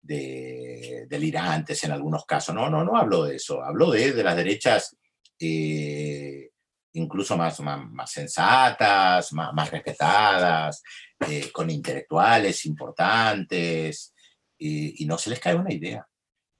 de, 0.00 1.06
delirantes 1.08 1.84
en 1.84 1.92
algunos 1.92 2.24
casos. 2.24 2.54
No, 2.54 2.70
no, 2.70 2.84
no 2.84 2.96
hablo 2.96 3.24
de 3.24 3.36
eso. 3.36 3.62
Hablo 3.62 3.90
de, 3.90 4.12
de 4.12 4.24
las 4.24 4.36
derechas 4.36 4.97
eh, 5.38 6.50
incluso 6.92 7.36
más, 7.36 7.60
más, 7.60 8.10
sensatas, 8.10 9.32
más, 9.32 9.70
respetadas, 9.70 10.82
eh, 11.28 11.50
con 11.52 11.70
intelectuales 11.70 12.66
importantes, 12.66 14.14
y 14.60 15.06
no 15.06 15.16
se 15.18 15.30
les 15.30 15.38
cae 15.38 15.54
una 15.54 15.72
idea. 15.72 16.06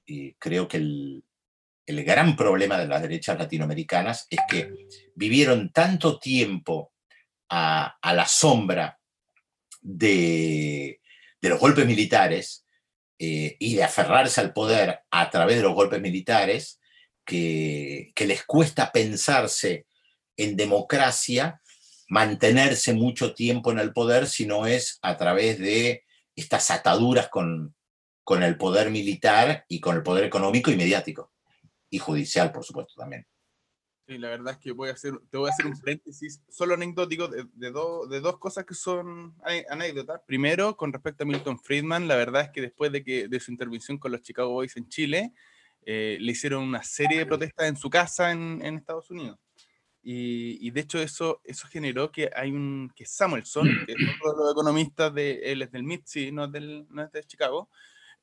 Y 0.07 0.35
creo 0.35 0.69
que 0.69 0.77
el, 0.77 1.25
el 1.89 2.05
gran 2.05 2.37
problema 2.37 2.79
de 2.79 2.87
las 2.87 3.01
derechas 3.01 3.39
latinoamericanas 3.39 4.27
es 4.29 4.41
que 4.47 4.75
vivieron 5.15 5.73
tanto 5.73 6.19
tiempo 6.19 6.93
a, 7.49 7.97
a 8.03 8.13
la 8.13 8.27
sombra 8.27 9.01
de, 9.81 11.01
de, 11.41 11.49
los 11.49 11.59
golpes 11.59 11.87
militares 11.87 12.67
eh, 13.19 13.57
y 13.59 13.75
de 13.75 13.85
aferrarse 13.85 14.39
al 14.43 14.53
poder 14.53 15.01
a 15.11 15.31
través 15.31 15.57
de 15.57 15.63
los 15.63 15.73
golpes 15.73 16.03
militares, 16.03 16.78
que, 17.29 18.25
les 18.27 18.45
cuesta 18.45 18.91
pensarse 18.91 19.87
en 20.37 20.57
democracia, 20.57 21.61
mantenerse 22.09 22.95
mucho 22.95 23.35
tiempo 23.35 23.71
en 23.71 23.79
el 23.79 23.93
poder, 23.93 24.27
si 24.27 24.47
no 24.47 24.67
es 24.67 24.99
a 25.03 25.17
través 25.19 25.59
de 25.59 26.05
estas 26.35 26.71
ataduras 26.71 27.29
con, 27.29 27.75
con 28.25 28.43
el 28.43 28.57
poder 28.57 28.91
militar 28.91 29.67
y 29.69 29.79
con 29.81 29.97
el 29.97 30.03
poder 30.03 30.25
económico 30.25 30.71
y 30.71 30.77
mediático, 30.77 31.33
y 31.91 31.99
judicial, 31.99 32.51
por 32.51 32.65
supuesto, 32.65 32.95
también. 32.97 33.27
Sí, 34.07 34.17
la 34.17 34.31
verdad 34.31 34.55
es 34.55 34.59
que 34.59 34.73
voy 34.73 34.89
a 34.89 34.93
hacer, 34.93 35.13
te 35.31 35.37
voy 35.37 35.51
a 35.51 35.53
hacer 35.53 35.67
un 35.67 35.79
paréntesis 35.79 36.41
solo 36.49 36.73
anecdótico 36.73 37.29
de, 37.29 37.45
de, 37.53 37.71
de 37.71 38.21
dos 38.21 38.39
cosas 38.39 38.65
que 38.65 38.73
son 38.73 39.37
anécdotas. 39.69 40.23
Primero, 40.27 40.79
con 40.79 40.95
respecto 40.95 41.25
a 41.25 41.27
Milton 41.27 41.59
Friedman, 41.59 42.09
la 42.09 42.17
verdad 42.17 42.45
es 42.45 42.51
que 42.51 42.63
después 42.63 42.91
de, 42.91 43.05
que, 43.05 43.29
de 43.29 43.39
su 43.39 43.51
intervención 43.51 43.99
con 43.99 44.13
los 44.13 44.23
Chicago 44.23 44.49
Boys 44.49 44.79
en 44.79 44.89
Chile, 44.89 45.35
eh, 45.91 46.19
le 46.21 46.33
hicieron 46.33 46.65
una 46.65 46.83
serie 46.83 47.17
de 47.17 47.25
protestas 47.25 47.67
en 47.67 47.75
su 47.75 47.89
casa 47.89 48.31
en, 48.31 48.61
en 48.63 48.77
Estados 48.77 49.11
Unidos. 49.11 49.39
Y, 50.03 50.59
y, 50.61 50.71
de 50.71 50.83
hecho 50.83 51.01
eso, 51.01 51.41
eso 51.45 51.67
generó 51.67 52.13
que 52.13 52.29
hay 52.37 52.51
un, 52.51 52.93
que 52.95 53.07
Samuelson, 53.07 53.67
que 53.87 53.93
es 53.93 53.97
uno 54.23 54.33
de 54.35 54.39
los 54.39 54.53
economistas, 54.53 55.15
de, 55.15 55.41
él 55.51 55.63
es 55.63 55.73
del 55.73 55.85
MIT, 55.85 56.31
no 56.31 56.45
es, 56.45 56.53
del, 56.53 56.87
no 56.91 57.03
es 57.05 57.11
de 57.11 57.25
Chicago, 57.25 57.71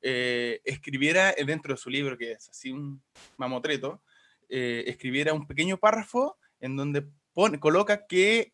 eh, 0.00 0.60
escribiera 0.64 1.34
dentro 1.44 1.74
de 1.74 1.76
su 1.76 1.90
libro, 1.90 2.16
que 2.16 2.32
es 2.32 2.48
así 2.50 2.70
un 2.70 3.02
mamotreto, 3.36 4.00
eh, 4.48 4.84
escribiera 4.86 5.32
un 5.32 5.48
pequeño 5.48 5.76
párrafo 5.76 6.38
en 6.60 6.76
donde 6.76 7.04
pone, 7.32 7.58
coloca 7.58 8.06
que 8.06 8.52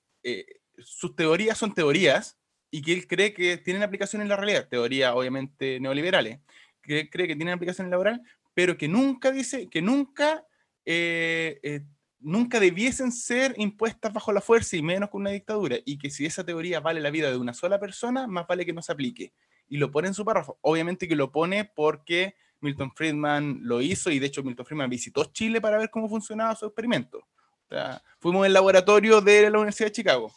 sus 0.78 1.14
teorías 1.14 1.58
son 1.58 1.74
teorías 1.74 2.38
y 2.70 2.80
que 2.80 2.94
él 2.94 3.06
cree 3.06 3.34
que 3.34 3.58
tienen 3.58 3.82
aplicación 3.82 4.22
en 4.22 4.28
la 4.28 4.36
realidad, 4.36 4.68
teorías 4.70 5.12
obviamente 5.14 5.80
neoliberales, 5.80 6.40
que 6.80 7.10
cree 7.10 7.28
que 7.28 7.36
tienen 7.36 7.52
aplicación 7.52 7.90
laboral, 7.90 8.22
pero 8.54 8.76
que 8.76 8.88
nunca 8.88 9.30
dice, 9.30 9.68
que 9.68 9.82
nunca, 9.82 10.46
eh, 10.84 11.60
eh, 11.62 11.80
nunca 12.20 12.60
debiesen 12.60 13.12
ser 13.12 13.54
impuestas 13.56 14.12
bajo 14.12 14.32
la 14.32 14.40
fuerza 14.40 14.76
y 14.76 14.82
menos 14.82 15.10
con 15.10 15.22
una 15.22 15.30
dictadura, 15.30 15.76
y 15.84 15.98
que 15.98 16.10
si 16.10 16.26
esa 16.26 16.44
teoría 16.44 16.80
vale 16.80 17.00
la 17.00 17.10
vida 17.10 17.30
de 17.30 17.36
una 17.36 17.54
sola 17.54 17.78
persona, 17.78 18.26
más 18.26 18.46
vale 18.46 18.66
que 18.66 18.72
no 18.72 18.82
se 18.82 18.92
aplique. 18.92 19.32
Y 19.68 19.78
lo 19.78 19.90
pone 19.90 20.08
en 20.08 20.14
su 20.14 20.24
párrafo. 20.24 20.58
Obviamente 20.60 21.08
que 21.08 21.16
lo 21.16 21.32
pone 21.32 21.64
porque 21.64 22.34
Milton 22.60 22.92
Friedman 22.94 23.60
lo 23.62 23.80
hizo, 23.80 24.10
y 24.10 24.18
de 24.18 24.26
hecho 24.26 24.42
Milton 24.42 24.66
Friedman 24.66 24.90
visitó 24.90 25.24
Chile 25.24 25.60
para 25.60 25.78
ver 25.78 25.90
cómo 25.90 26.08
funcionaba 26.08 26.54
su 26.54 26.66
experimento. 26.66 27.18
O 27.18 27.68
sea, 27.68 28.02
fuimos 28.18 28.44
al 28.44 28.52
laboratorio 28.52 29.20
de 29.20 29.48
la 29.50 29.58
Universidad 29.58 29.88
de 29.88 29.92
Chicago 29.92 30.32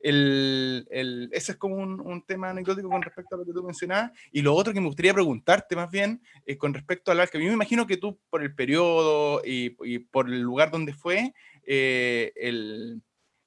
el, 0.00 0.86
el, 0.90 1.28
ese 1.32 1.52
es 1.52 1.58
como 1.58 1.76
un, 1.76 2.00
un, 2.00 2.22
tema 2.22 2.50
anecdótico 2.50 2.88
con 2.88 3.02
respecto 3.02 3.34
a 3.34 3.38
lo 3.38 3.44
que 3.44 3.52
tú 3.52 3.62
mencionabas. 3.62 4.12
Y 4.30 4.42
lo 4.42 4.54
otro 4.54 4.72
que 4.72 4.80
me 4.80 4.86
gustaría 4.86 5.14
preguntarte 5.14 5.74
más 5.74 5.90
bien 5.90 6.22
es 6.46 6.56
con 6.56 6.72
respecto 6.72 7.10
al 7.10 7.28
que 7.28 7.38
Yo 7.38 7.46
me 7.46 7.54
imagino 7.54 7.86
que 7.86 7.96
tú, 7.96 8.18
por 8.30 8.42
el 8.42 8.54
periodo 8.54 9.42
y, 9.44 9.76
y 9.82 9.98
por 9.98 10.28
el 10.28 10.40
lugar 10.40 10.70
donde 10.70 10.92
fue, 10.92 11.34
eh, 11.66 12.32
el, 12.36 13.02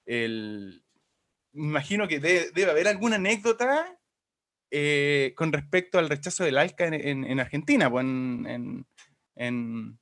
el, 0.06 0.84
me 1.54 1.68
imagino 1.68 2.08
que 2.08 2.20
debe, 2.20 2.70
haber 2.70 2.88
alguna 2.88 3.16
anécdota 3.16 3.98
eh, 4.70 5.34
con 5.36 5.54
respecto 5.54 6.00
al 6.00 6.10
rechazo 6.10 6.44
del 6.44 6.58
ALCA 6.58 6.88
en, 6.88 7.24
en, 7.24 7.40
Argentina. 7.40 7.90
Pues 7.90 8.04
en, 8.04 8.86
en 9.36 10.00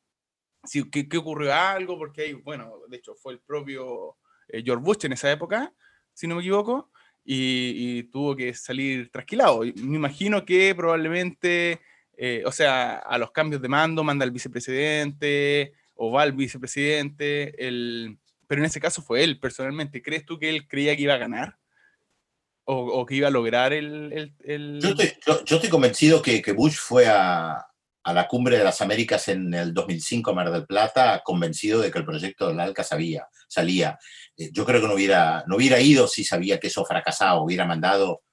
si, 0.64 0.90
¿qué, 0.90 1.08
¿qué, 1.08 1.18
ocurrió 1.18 1.54
algo? 1.54 1.98
Porque 1.98 2.24
hay, 2.24 2.34
bueno, 2.34 2.74
de 2.88 2.98
hecho 2.98 3.14
fue 3.16 3.34
el 3.34 3.40
propio 3.40 4.18
eh, 4.48 4.64
George 4.64 4.84
Bush 4.84 5.06
en 5.06 5.14
esa 5.14 5.32
época 5.32 5.74
si 6.20 6.28
no 6.28 6.36
me 6.36 6.42
equivoco, 6.42 6.92
y, 7.24 8.04
tuvo 8.12 8.36
que 8.36 8.54
salir 8.54 9.10
trasquilado. 9.10 9.62
Me 9.62 9.96
imagino 9.96 10.44
que 10.44 10.76
probablemente, 10.76 11.80
eh, 12.18 12.44
o 12.46 12.52
sea, 12.52 12.98
a 12.98 13.18
los 13.18 13.32
cambios 13.32 13.62
de 13.62 13.70
mando 13.70 14.04
manda 14.04 14.26
el 14.26 14.32
vicepresidente 14.32 15.72
o 15.96 16.12
va 16.12 16.26
el 16.26 16.34
vicepresidente, 16.34 17.66
el, 17.66 18.18
pero 18.48 18.60
en 18.60 18.66
ese 18.66 18.82
caso 18.82 19.02
fue 19.02 19.24
él 19.24 19.40
personalmente. 19.40 20.02
¿Crees 20.02 20.26
tú 20.26 20.38
que 20.38 20.50
él 20.50 20.68
creía 20.68 20.94
que 20.98 21.04
iba 21.04 21.14
a 21.14 21.20
ganar? 21.20 21.58
¿O, 22.66 23.04
que 23.06 23.16
iba 23.16 23.30
a 23.30 23.32
lograr 23.32 23.72
el...? 23.74 24.34
el, 24.44 24.80
Yo, 24.82 24.90
estoy, 25.56 25.70
convencido 25.70 26.22
que, 26.22 26.40
que 26.42 26.52
Bush 26.52 26.76
fue 26.76 27.08
a, 27.08 27.69
a 28.10 28.14
la 28.14 28.28
cumbre 28.28 28.58
de 28.58 28.64
las 28.64 28.82
Américas 28.82 29.28
en 29.28 29.54
el 29.54 29.72
2005 29.72 30.32
a 30.32 30.34
Mar 30.34 30.52
del 30.52 30.66
Plata, 30.66 31.22
convencido 31.24 31.80
de 31.80 31.92
que 31.92 32.00
el 32.00 32.06
proyecto 32.06 32.48
del 32.48 32.60
ALCA 32.60 32.84
sabía, 32.84 33.28
salía. 33.48 34.00
Eh, 34.36 34.50
yo 34.52 34.66
creo 34.66 34.82
que 34.82 34.88
no 34.88 34.96
hubiera, 34.96 35.44
no 35.46 35.58
hubiera 35.58 35.80
ido 35.80 36.08
si 36.08 36.24
sabía 36.24 36.60
que 36.60 36.68
eso 36.68 36.84
fracasaba, 36.86 37.40
hubiera 37.40 37.66
mandado 37.66 38.24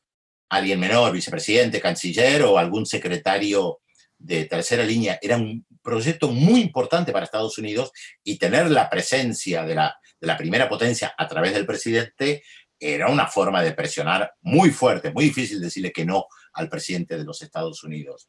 a 0.49 0.57
alguien 0.57 0.81
menor, 0.81 1.13
vicepresidente, 1.13 1.79
canciller 1.79 2.43
o 2.45 2.57
algún 2.57 2.87
secretario 2.87 3.81
de 4.17 4.47
tercera 4.47 4.83
línea. 4.83 5.19
Era 5.21 5.37
un 5.37 5.67
proyecto 5.83 6.29
muy 6.29 6.63
importante 6.63 7.13
para 7.13 7.27
Estados 7.27 7.59
Unidos 7.59 7.93
y 8.25 8.39
tener 8.39 8.71
la 8.71 8.89
presencia 8.89 9.63
de 9.65 9.75
la, 9.75 9.95
de 10.19 10.27
la 10.27 10.39
primera 10.39 10.71
potencia 10.71 11.15
a 11.19 11.29
través 11.29 11.53
del 11.53 11.67
presidente 11.67 12.43
era 12.79 13.09
una 13.09 13.27
forma 13.27 13.63
de 13.63 13.73
presionar 13.73 14.35
muy 14.43 14.71
fuerte, 14.71 15.11
muy 15.11 15.25
difícil 15.25 15.61
decirle 15.61 15.93
que 15.93 16.05
no 16.05 16.27
al 16.57 16.69
presidente 16.69 17.17
de 17.17 17.25
los 17.25 17.43
Estados 17.43 17.85
Unidos. 17.85 18.29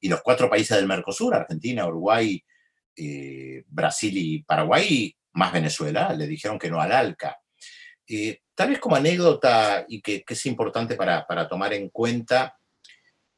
Y 0.00 0.08
los 0.08 0.20
cuatro 0.20 0.50
países 0.50 0.76
del 0.76 0.86
Mercosur, 0.86 1.34
Argentina, 1.34 1.86
Uruguay, 1.86 2.44
eh, 2.96 3.62
Brasil 3.68 4.12
y 4.16 4.42
Paraguay, 4.42 5.14
más 5.34 5.52
Venezuela, 5.52 6.12
le 6.12 6.26
dijeron 6.26 6.58
que 6.58 6.68
no 6.68 6.80
al 6.80 6.90
ALCA. 6.90 7.38
Eh, 8.08 8.40
tal 8.56 8.70
vez 8.70 8.80
como 8.80 8.96
anécdota 8.96 9.84
y 9.88 10.02
que, 10.02 10.24
es 10.26 10.46
importante 10.46 10.96
para, 10.96 11.48
tomar 11.48 11.72
en 11.74 11.90
cuenta, 11.90 12.58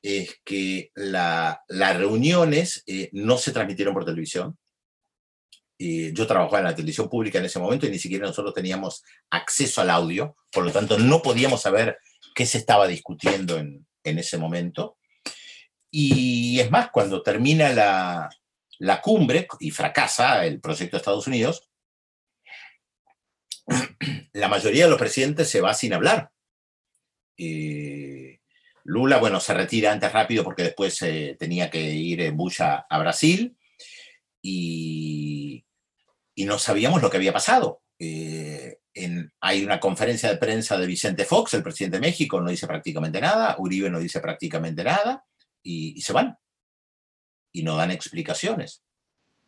es 0.02 0.40
que 0.44 0.90
las 0.94 1.58
reuniones 1.68 2.82
eh, 2.86 3.10
no 3.12 3.36
se 3.36 3.52
transmitieron 3.52 3.92
por 3.92 4.06
televisión, 4.06 4.56
yo 5.78 6.26
trabajaba 6.26 6.58
en 6.58 6.64
la 6.64 6.74
televisión 6.74 7.08
pública 7.08 7.38
en 7.38 7.46
ese 7.46 7.58
momento 7.58 7.86
y 7.86 7.90
ni 7.90 7.98
siquiera 7.98 8.26
nosotros 8.26 8.52
teníamos 8.52 9.02
acceso 9.30 9.80
al 9.80 9.88
audio, 9.88 10.36
por 10.52 10.62
lo 10.62 10.72
tanto 10.72 10.98
no 10.98 11.22
podíamos 11.22 11.62
saber 11.62 11.96
qué 12.34 12.44
se 12.44 12.58
estaba 12.58 12.86
discutiendo 12.86 13.56
en, 13.56 13.86
en 14.04 14.18
ese 14.18 14.38
momento. 14.38 14.98
Y 15.90 16.60
es 16.60 16.70
más, 16.70 16.90
cuando 16.90 17.22
termina 17.22 17.70
la, 17.70 18.30
la 18.78 19.00
cumbre 19.00 19.46
y 19.60 19.70
fracasa 19.70 20.44
el 20.46 20.60
proyecto 20.60 20.96
de 20.96 20.98
Estados 20.98 21.26
Unidos, 21.26 21.70
la 24.32 24.48
mayoría 24.48 24.84
de 24.84 24.90
los 24.90 24.98
presidentes 24.98 25.48
se 25.48 25.60
va 25.60 25.74
sin 25.74 25.92
hablar. 25.92 26.30
Eh, 27.36 28.40
Lula, 28.84 29.18
bueno, 29.18 29.40
se 29.40 29.54
retira 29.54 29.92
antes 29.92 30.12
rápido 30.12 30.44
porque 30.44 30.62
después 30.62 31.00
eh, 31.02 31.36
tenía 31.38 31.70
que 31.70 31.80
ir 31.80 32.20
en 32.22 32.36
Bush 32.36 32.62
a, 32.62 32.86
Brasil 32.98 33.56
y, 34.42 35.64
no 36.36 36.58
sabíamos 36.58 37.02
lo 37.02 37.10
que 37.10 37.18
había 37.18 37.34
pasado. 37.34 37.82
Eh, 37.98 38.79
hay 39.40 39.64
una 39.64 39.78
conferencia 39.78 40.28
de 40.28 40.36
prensa 40.36 40.76
de 40.76 40.86
Vicente 40.86 41.24
Fox, 41.24 41.54
el 41.54 41.62
presidente 41.62 41.98
de 41.98 42.06
México, 42.06 42.40
no 42.40 42.50
dice 42.50 42.66
prácticamente 42.66 43.20
nada, 43.20 43.56
Uribe 43.58 43.90
no 43.90 43.98
dice 43.98 44.20
prácticamente 44.20 44.82
nada 44.84 45.24
y 45.62 46.00
se 46.00 46.12
van 46.12 46.36
y 47.52 47.62
no 47.62 47.76
dan 47.76 47.90
explicaciones. 47.90 48.82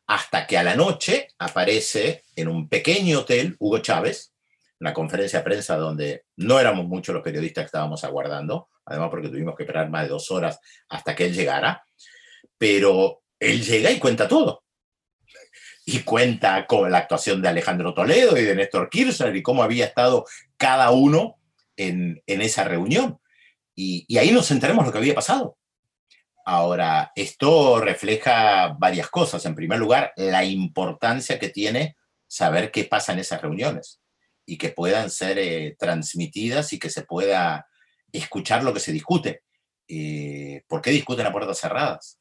Hasta 0.06 0.46
que 0.46 0.58
a 0.58 0.62
la 0.62 0.76
noche 0.76 1.28
aparece 1.38 2.24
en 2.36 2.48
un 2.48 2.68
pequeño 2.68 3.20
hotel 3.20 3.56
Hugo 3.58 3.78
Chávez, 3.78 4.32
una 4.80 4.92
conferencia 4.92 5.38
de 5.38 5.44
prensa 5.44 5.76
donde 5.76 6.24
no 6.36 6.58
éramos 6.58 6.86
muchos 6.86 7.14
los 7.14 7.22
periodistas 7.22 7.62
que 7.62 7.66
estábamos 7.66 8.02
aguardando, 8.04 8.68
además 8.84 9.10
porque 9.10 9.28
tuvimos 9.28 9.54
que 9.56 9.62
esperar 9.62 9.88
más 9.90 10.02
de 10.02 10.08
dos 10.08 10.30
horas 10.30 10.58
hasta 10.88 11.14
que 11.14 11.26
él 11.26 11.34
llegara, 11.34 11.84
pero 12.58 13.22
él 13.38 13.62
llega 13.62 13.90
y 13.90 13.98
cuenta 13.98 14.26
todo. 14.26 14.61
Y 15.84 16.00
cuenta 16.00 16.66
con 16.66 16.90
la 16.90 16.98
actuación 16.98 17.42
de 17.42 17.48
Alejandro 17.48 17.92
Toledo 17.92 18.38
y 18.38 18.44
de 18.44 18.54
Néstor 18.54 18.88
Kirchner 18.88 19.34
y 19.34 19.42
cómo 19.42 19.62
había 19.62 19.86
estado 19.86 20.24
cada 20.56 20.90
uno 20.90 21.38
en, 21.76 22.22
esa 22.26 22.64
reunión. 22.64 23.18
Y, 23.74 24.04
y 24.06 24.18
ahí 24.18 24.30
nos 24.30 24.50
enteramos 24.50 24.86
lo 24.86 24.92
que 24.92 24.98
había 24.98 25.14
pasado. 25.14 25.56
Ahora, 26.44 27.12
esto 27.14 27.80
refleja 27.80 28.76
varias 28.78 29.08
cosas. 29.08 29.44
En 29.46 29.54
primer 29.54 29.78
lugar, 29.78 30.12
la 30.16 30.44
importancia 30.44 31.38
que 31.38 31.48
tiene 31.48 31.96
saber 32.26 32.70
qué 32.70 32.84
pasa 32.84 33.12
en 33.12 33.18
esas 33.18 33.42
reuniones 33.42 34.00
y 34.46 34.58
que 34.58 34.70
puedan 34.70 35.10
ser 35.10 35.38
eh, 35.38 35.76
transmitidas 35.78 36.72
y 36.72 36.78
que 36.78 36.90
se 36.90 37.02
pueda 37.02 37.66
escuchar 38.10 38.64
lo 38.64 38.72
que 38.72 38.80
se 38.80 38.92
discute. 38.92 39.42
Eh, 39.86 40.64
¿Por 40.66 40.80
qué 40.80 40.90
discuten 40.90 41.26
a 41.26 41.32
puertas 41.32 41.58
cerradas? 41.58 42.18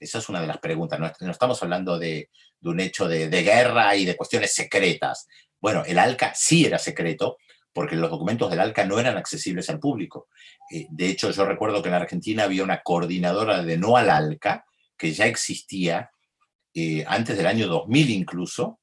Esa 0.00 0.18
es 0.18 0.28
una 0.30 0.40
de 0.40 0.46
las 0.46 0.58
preguntas. 0.58 0.98
No, 0.98 1.30
estamos 1.30 1.62
hablando 1.62 1.98
de, 1.98 2.30
un 2.62 2.80
hecho 2.80 3.06
de, 3.06 3.28
guerra 3.28 3.94
y 3.94 4.06
de 4.06 4.16
cuestiones 4.16 4.54
secretas. 4.54 5.28
Bueno, 5.60 5.84
el 5.86 5.98
ALCA 5.98 6.32
sí 6.34 6.64
era 6.64 6.78
secreto, 6.78 7.36
porque 7.72 7.96
los 7.96 8.10
documentos 8.10 8.50
del 8.50 8.60
ALCA 8.60 8.86
no 8.86 8.98
eran 8.98 9.18
accesibles 9.18 9.68
al 9.68 9.78
público. 9.78 10.28
Eh, 10.72 10.86
de 10.90 11.08
hecho, 11.08 11.30
yo 11.30 11.44
recuerdo 11.44 11.82
que 11.82 11.90
en 11.90 11.94
Argentina 11.94 12.44
había 12.44 12.64
una 12.64 12.80
coordinadora 12.80 13.62
de 13.62 13.76
no 13.76 13.98
al 13.98 14.08
ALCA, 14.08 14.64
que 14.96 15.12
ya 15.12 15.26
existía 15.26 16.10
eh, 16.74 17.04
antes 17.06 17.36
del 17.36 17.46
año 17.46 17.68
2000 17.68 18.10
incluso, 18.10 18.80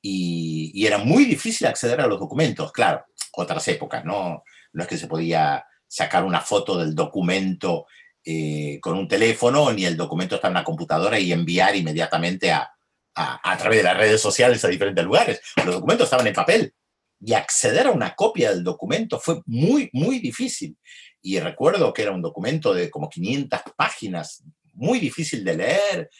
y, 0.00 0.86
era 0.86 0.98
muy 0.98 1.24
difícil 1.24 1.66
acceder 1.66 2.00
a 2.00 2.06
los 2.06 2.20
documentos. 2.20 2.70
Claro, 2.72 3.04
otras 3.32 3.66
épocas, 3.68 4.04
¿no? 4.04 4.44
No 4.72 4.82
es 4.82 4.88
que 4.88 4.96
se 4.96 5.08
podía 5.08 5.64
sacar 5.88 6.24
una 6.24 6.40
foto 6.40 6.78
del 6.78 6.94
documento 6.94 7.86
eh, 8.24 8.78
con 8.80 8.96
un 8.96 9.08
teléfono, 9.08 9.72
ni 9.72 9.84
el 9.84 9.96
documento 9.96 10.36
está 10.36 10.48
en 10.48 10.54
una 10.54 10.64
computadora 10.64 11.18
y 11.18 11.32
enviar 11.32 11.76
inmediatamente 11.76 12.50
a, 12.50 12.70
a, 13.14 13.52
a, 13.52 13.56
través 13.56 13.78
de 13.78 13.84
las 13.84 13.96
redes 13.96 14.20
sociales 14.20 14.64
a 14.64 14.68
diferentes 14.68 15.04
lugares. 15.04 15.40
Los 15.64 15.76
documentos 15.76 16.04
estaban 16.04 16.26
en 16.26 16.34
papel 16.34 16.74
y 17.20 17.32
acceder 17.32 17.86
a 17.86 17.92
una 17.92 18.14
copia 18.14 18.50
del 18.50 18.62
documento 18.62 19.18
fue 19.18 19.40
muy, 19.46 19.90
muy 19.92 20.18
difícil. 20.20 20.76
Y 21.20 21.40
recuerdo 21.40 21.92
que 21.92 22.02
era 22.02 22.12
un 22.12 22.22
documento 22.22 22.72
de 22.72 22.90
como 22.90 23.08
500 23.08 23.60
páginas, 23.76 24.44
muy 24.72 25.00
difícil 25.00 25.44
de 25.44 25.56
leer, 25.56 26.10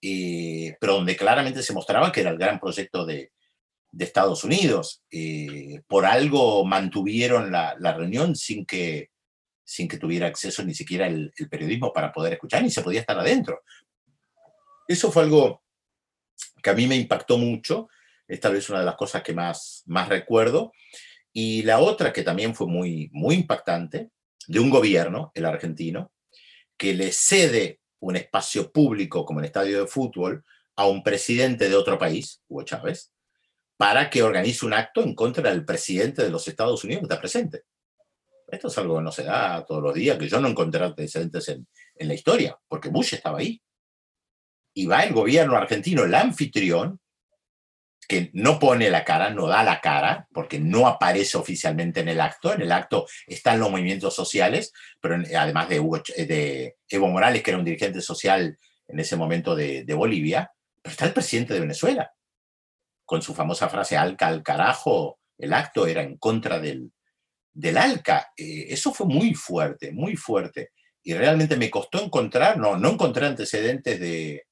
eh, 0.00 0.76
pero 0.80 0.94
donde 0.94 1.16
claramente 1.16 1.62
se 1.62 1.72
mostraba 1.72 2.12
que 2.12 2.20
era 2.20 2.30
el 2.30 2.38
gran 2.38 2.60
proyecto 2.60 3.04
de, 3.04 3.32
de 3.90 4.04
Estados 4.04 4.44
Unidos. 4.44 5.02
Eh, 5.10 5.80
por 5.88 6.04
algo 6.06 6.64
mantuvieron 6.64 7.50
la, 7.50 7.74
la, 7.78 7.94
reunión 7.94 8.36
sin 8.36 8.64
que, 8.64 9.10
sin 9.64 9.88
que 9.88 9.98
tuviera 9.98 10.26
acceso 10.26 10.62
ni 10.62 10.74
siquiera 10.74 11.06
el, 11.06 11.32
periodismo 11.50 11.92
para 11.92 12.12
poder 12.12 12.34
escuchar, 12.34 12.62
ni 12.62 12.70
se 12.70 12.82
podía 12.82 13.00
estar 13.00 13.18
adentro. 13.18 13.62
Eso 14.86 15.10
fue 15.10 15.22
algo 15.22 15.62
que 16.62 16.70
a 16.70 16.74
mí 16.74 16.86
me 16.86 16.96
impactó 16.96 17.38
mucho 17.38 17.88
esta 18.28 18.50
vez 18.50 18.68
una 18.70 18.80
de 18.80 18.86
las 18.86 18.96
cosas 18.96 19.22
que 19.22 19.32
más, 19.32 19.82
más 19.86 20.08
recuerdo. 20.08 20.72
Y 21.32 21.62
la 21.62 21.80
otra 21.80 22.12
que 22.12 22.22
también 22.22 22.54
fue 22.54 22.66
muy, 22.66 23.10
muy 23.12 23.34
impactante, 23.34 24.10
de 24.46 24.60
un 24.60 24.70
gobierno, 24.70 25.32
el 25.34 25.46
argentino, 25.46 26.12
que 26.76 26.94
le 26.94 27.12
cede 27.12 27.80
un 28.00 28.16
espacio 28.16 28.70
público 28.70 29.24
como 29.24 29.40
el 29.40 29.46
estadio 29.46 29.80
de 29.80 29.86
fútbol 29.86 30.44
a 30.76 30.86
un 30.86 31.02
presidente 31.02 31.68
de 31.68 31.76
otro 31.76 31.98
país, 31.98 32.42
Hugo 32.48 32.62
Chávez, 32.64 33.12
para 33.76 34.10
que 34.10 34.22
organice 34.22 34.66
un 34.66 34.74
acto 34.74 35.02
en 35.02 35.14
contra 35.14 35.50
del 35.50 35.64
presidente 35.64 36.22
de 36.22 36.30
los 36.30 36.46
Estados 36.46 36.84
Unidos 36.84 37.02
que 37.02 37.06
está 37.06 37.20
presente. 37.20 37.62
Esto 38.46 38.68
es 38.68 38.78
algo 38.78 38.96
que 38.96 39.02
no 39.02 39.12
se 39.12 39.24
da 39.24 39.64
todos 39.64 39.82
los 39.82 39.94
días, 39.94 40.18
que 40.18 40.28
yo 40.28 40.40
no 40.40 40.48
encontré 40.48 40.84
antecedentes 40.84 41.48
en, 41.48 41.66
en 41.94 42.08
la 42.08 42.14
historia, 42.14 42.58
porque 42.68 42.88
Bush 42.88 43.14
estaba 43.14 43.38
ahí. 43.38 43.60
Y 44.74 44.86
va 44.86 45.04
el 45.04 45.14
gobierno 45.14 45.56
argentino, 45.56 46.04
el 46.04 46.14
anfitrión, 46.14 47.00
que 48.06 48.30
no 48.34 48.58
pone 48.58 48.90
la 48.90 49.04
cara, 49.04 49.30
no 49.30 49.46
da 49.46 49.62
la 49.62 49.80
cara, 49.80 50.28
porque 50.32 50.58
no 50.58 50.86
aparece 50.86 51.36
oficialmente 51.38 52.00
en 52.00 52.08
el 52.08 52.20
acto. 52.20 52.52
En 52.52 52.62
el 52.62 52.72
acto 52.72 53.06
están 53.26 53.60
los 53.60 53.70
movimientos 53.70 54.14
sociales, 54.14 54.72
pero 55.00 55.16
además 55.36 55.68
de, 55.68 55.80
de 56.26 56.76
Evo 56.88 57.08
Morales, 57.08 57.42
que 57.42 57.50
era 57.50 57.58
un 57.58 57.64
dirigente 57.64 58.00
social 58.00 58.58
en 58.86 58.98
ese 58.98 59.16
momento 59.16 59.54
de, 59.54 59.84
Bolivia, 59.94 60.50
pero 60.82 60.92
está 60.92 61.06
el 61.06 61.14
presidente 61.14 61.54
de 61.54 61.60
Venezuela, 61.60 62.12
con 63.04 63.22
su 63.22 63.34
famosa 63.34 63.68
frase 63.68 63.96
Alca 63.96 64.26
al 64.26 64.42
carajo, 64.42 65.18
el 65.38 65.52
acto 65.52 65.86
era 65.86 66.02
en 66.02 66.16
contra 66.18 66.58
del, 66.58 66.92
del 67.54 67.78
Alca. 67.78 68.32
Eh, 68.36 68.66
eso 68.68 68.92
fue 68.92 69.06
muy 69.06 69.34
fuerte, 69.34 69.92
muy 69.92 70.16
fuerte. 70.16 70.72
Y 71.02 71.14
realmente 71.14 71.56
me 71.56 71.70
costó 71.70 72.02
encontrar, 72.02 72.58
no, 72.58 72.76
no 72.76 72.90
encontré 72.90 73.26
antecedentes 73.26 74.00
de, 74.00 74.46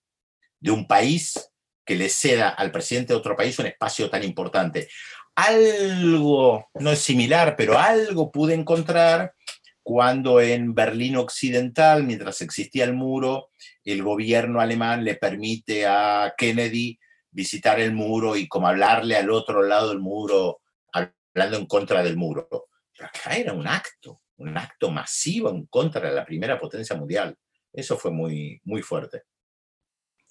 de 0.61 0.71
un 0.71 0.87
país 0.87 1.51
que 1.85 1.97
le 1.97 2.09
ceda 2.09 2.51
al 2.51 2.71
presidente 2.71 3.13
de 3.13 3.19
otro 3.19 3.37
país 3.37 3.59
un 3.59 3.67
espacio 3.67 4.09
tan 4.09 4.23
importante. 4.23 4.89
Algo, 5.35 6.69
no 6.75 6.93
es 6.93 7.01
similar, 7.01 7.57
pero 7.57 7.79
algo 7.79 8.31
pude 8.31 8.55
encontrar 8.55 9.35
cuando 9.83 10.41
en 10.41 10.75
Berlín 10.75 11.17
Occidental, 11.17 12.05
mientras 12.05 12.41
existía 12.41 12.85
el 12.85 12.93
muro, 12.93 13.51
el 13.85 14.03
gobierno 14.03 14.61
alemán 14.61 15.05
le 15.05 15.17
permite 15.17 15.87
a 15.87 16.35
Kennedy 16.39 16.99
visitar 17.31 17.81
el 17.81 17.93
muro 17.93 18.37
y 18.37 18.47
como 18.47 18.69
hablarle 18.69 19.17
al 19.17 19.31
otro 19.31 19.63
lado 19.63 19.89
del 19.89 19.99
muro, 19.99 20.61
hablando 20.93 21.59
en 21.59 21.67
contra 21.67 22.03
del 22.05 22.17
muro. 22.17 22.69
Acá 23.03 23.37
era 23.37 23.53
un 23.53 23.67
acto, 23.67 24.23
un 24.37 24.57
acto 24.57 24.91
masivo 24.91 25.51
en 25.51 25.67
contra 25.67 26.09
de 26.09 26.15
la 26.15 26.25
primera 26.25 26.59
potencia 26.59 26.97
mundial. 26.97 27.37
Eso 27.73 27.97
fue 27.97 28.11
muy, 28.11 28.61
muy 28.65 28.83
fuerte. 28.83 29.25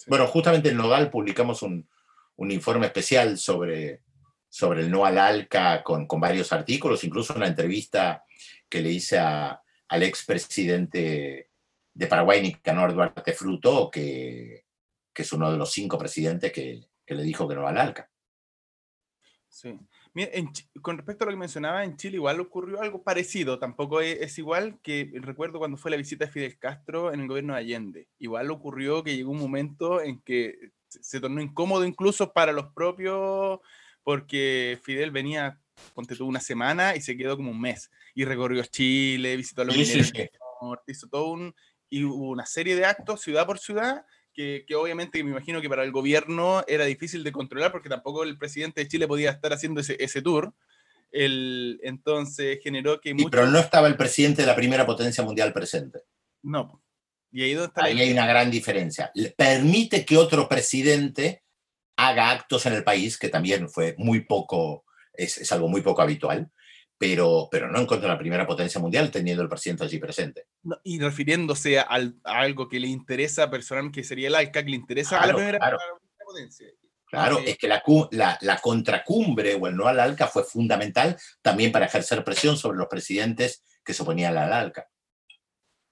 Bueno, 0.08 0.28
justamente 0.28 0.70
en 0.70 0.78
Nodal 0.78 1.10
publicamos 1.10 1.62
un, 1.62 1.88
informe 2.38 2.88
especial 2.88 3.38
sobre, 3.38 4.02
sobre 4.50 4.82
el 4.82 4.90
no 4.90 5.06
al 5.06 5.20
ALCA 5.20 5.84
con, 5.84 6.08
con, 6.08 6.20
varios 6.20 6.52
artículos, 6.52 7.04
incluso 7.04 7.36
una 7.36 7.46
entrevista 7.46 8.24
que 8.68 8.82
le 8.82 8.90
hice 8.90 9.20
a, 9.20 9.62
al 9.90 10.04
expresidente 10.04 11.52
de 11.94 12.08
Paraguay, 12.08 12.42
Nicanor 12.42 12.94
Duarte 12.94 13.34
Fruto, 13.34 13.92
que, 13.92 14.66
que 15.14 15.22
es 15.22 15.34
uno 15.34 15.52
de 15.52 15.58
los 15.58 15.72
cinco 15.72 16.00
presidentes 16.00 16.52
que, 16.52 16.90
que 17.06 17.14
le 17.14 17.22
dijo 17.22 17.48
que 17.48 17.54
no 17.54 17.68
al 17.68 17.78
ALCA. 17.78 18.10
Sí 19.48 19.78
con 20.82 20.98
respecto 20.98 21.24
a 21.24 21.28
lo 21.28 21.32
que 21.32 21.40
mencionaba, 21.40 21.84
en 21.84 21.96
Chile 21.96 22.18
igual 22.18 22.40
ocurrió 22.40 22.82
algo 22.82 23.02
parecido, 23.02 23.60
tampoco 23.60 24.02
es, 24.02 24.38
igual 24.38 24.80
que 24.82 25.10
recuerdo 25.16 25.60
cuando 25.60 25.78
fue 25.78 25.92
la 25.92 25.98
visita 25.98 26.26
de 26.26 26.32
Fidel 26.32 26.58
Castro 26.60 27.14
en 27.14 27.22
el 27.22 27.28
gobierno 27.28 27.54
de 27.54 27.60
Allende. 27.60 28.08
Igual 28.20 28.52
ocurrió 28.52 29.04
que 29.04 29.16
llegó 29.16 29.32
un 29.32 29.40
momento 29.40 30.02
en 30.02 30.20
que 30.22 30.72
se 30.88 31.22
tornó 31.22 31.42
incómodo 31.42 31.86
incluso 31.86 32.34
para 32.34 32.52
los 32.52 32.74
propios, 32.74 33.60
porque 34.04 34.80
Fidel 34.84 35.12
venía, 35.12 35.60
ponte 35.94 36.16
tú, 36.16 36.26
una 36.26 36.42
semana 36.42 36.96
y 36.96 37.02
se 37.02 37.16
quedó 37.16 37.38
como 37.38 37.52
un 37.52 37.62
mes. 37.62 37.90
Y 38.14 38.26
recorrió 38.26 38.64
Chile, 38.66 39.38
visitó 39.38 39.62
a 39.62 39.66
los 39.66 39.76
sí, 39.76 40.02
hizo 40.88 41.08
todo 41.08 41.28
un... 41.32 41.56
Y 41.94 42.06
hubo 42.06 42.30
una 42.30 42.46
serie 42.46 42.76
de 42.78 42.86
actos, 42.86 43.20
ciudad 43.20 43.46
por 43.46 43.60
ciudad, 43.60 44.06
que, 44.34 44.66
obviamente 44.76 45.24
me 45.24 45.32
imagino 45.32 45.62
que 45.62 45.70
para 45.70 45.84
el 45.84 45.92
gobierno 45.92 46.64
era 46.68 46.86
difícil 46.86 47.24
de 47.24 47.32
controlar 47.32 47.72
porque 47.72 47.90
tampoco 47.90 48.24
el 48.24 48.38
presidente 48.38 48.82
de 48.82 48.88
Chile 48.88 49.08
podía 49.08 49.32
estar 49.32 49.54
haciendo 49.54 49.82
ese, 49.82 49.98
ese 50.00 50.22
tour. 50.22 50.54
El, 51.12 51.80
entonces 51.84 52.60
generó 52.64 53.02
que... 53.02 53.14
Pero 53.30 53.48
no 53.48 53.60
estaba 53.60 53.88
el 53.88 53.98
presidente 53.98 54.44
de 54.44 54.48
la 54.48 54.56
primera 54.56 54.86
potencia 54.86 55.24
mundial 55.24 55.52
presente. 55.52 56.00
No. 56.42 56.82
Y 57.32 57.44
ahí, 57.44 57.52
está 57.52 57.86
ahí 57.86 58.00
hay 58.00 58.12
una 58.12 58.28
gran 58.28 58.52
diferencia. 58.52 59.12
Permite 59.38 60.06
que 60.06 60.18
otro 60.18 60.48
presidente 60.50 61.44
haga 61.96 62.32
actos 62.32 62.66
en 62.66 62.74
el 62.74 62.84
país, 62.84 63.18
que 63.18 63.30
también 63.30 63.70
fue 63.70 63.96
muy 63.98 64.22
poco, 64.22 64.86
es, 65.14 65.38
es 65.38 65.52
algo 65.52 65.68
muy 65.68 65.82
poco 65.82 66.02
habitual, 66.02 66.52
pero, 67.02 67.48
pero 67.50 67.68
no 67.68 67.80
en 67.80 67.88
contra 67.88 68.08
de 68.08 68.14
la 68.14 68.20
primera 68.20 68.46
potencia 68.46 68.80
mundial 68.80 69.10
teniendo 69.10 69.42
el 69.42 69.50
presidente 69.50 69.86
allí 69.86 69.98
presente. 69.98 70.46
y 70.84 71.00
refiriéndose 71.00 71.80
a, 71.80 71.88
algo 72.24 72.70
que 72.70 72.80
le 72.80 72.90
interesa 72.90 73.50
personalmente, 73.50 74.02
que 74.02 74.08
sería 74.08 74.28
el 74.28 74.36
ALCA, 74.36 74.64
que 74.64 74.70
le 74.70 74.76
interesa 74.76 75.20
a 75.20 75.26
la 75.26 75.34
primera, 75.34 75.80
potencia. 76.24 76.68
Claro, 77.08 77.40
es 77.40 77.58
que 77.58 77.68
la, 77.68 77.82
la, 78.42 78.58
contracumbre 78.60 79.56
o 79.56 79.66
el 79.66 79.76
no 79.76 79.88
al 79.88 80.00
ALCA 80.00 80.28
fue 80.28 80.44
fundamental 80.44 81.18
también 81.42 81.72
para 81.72 81.88
ejercer 81.88 82.24
presión 82.24 82.56
sobre 82.56 82.78
los 82.78 82.88
presidentes 82.88 83.64
que 83.84 83.96
se 83.96 84.04
oponían 84.04 84.38
al 84.38 84.54
ALCA. 84.54 84.88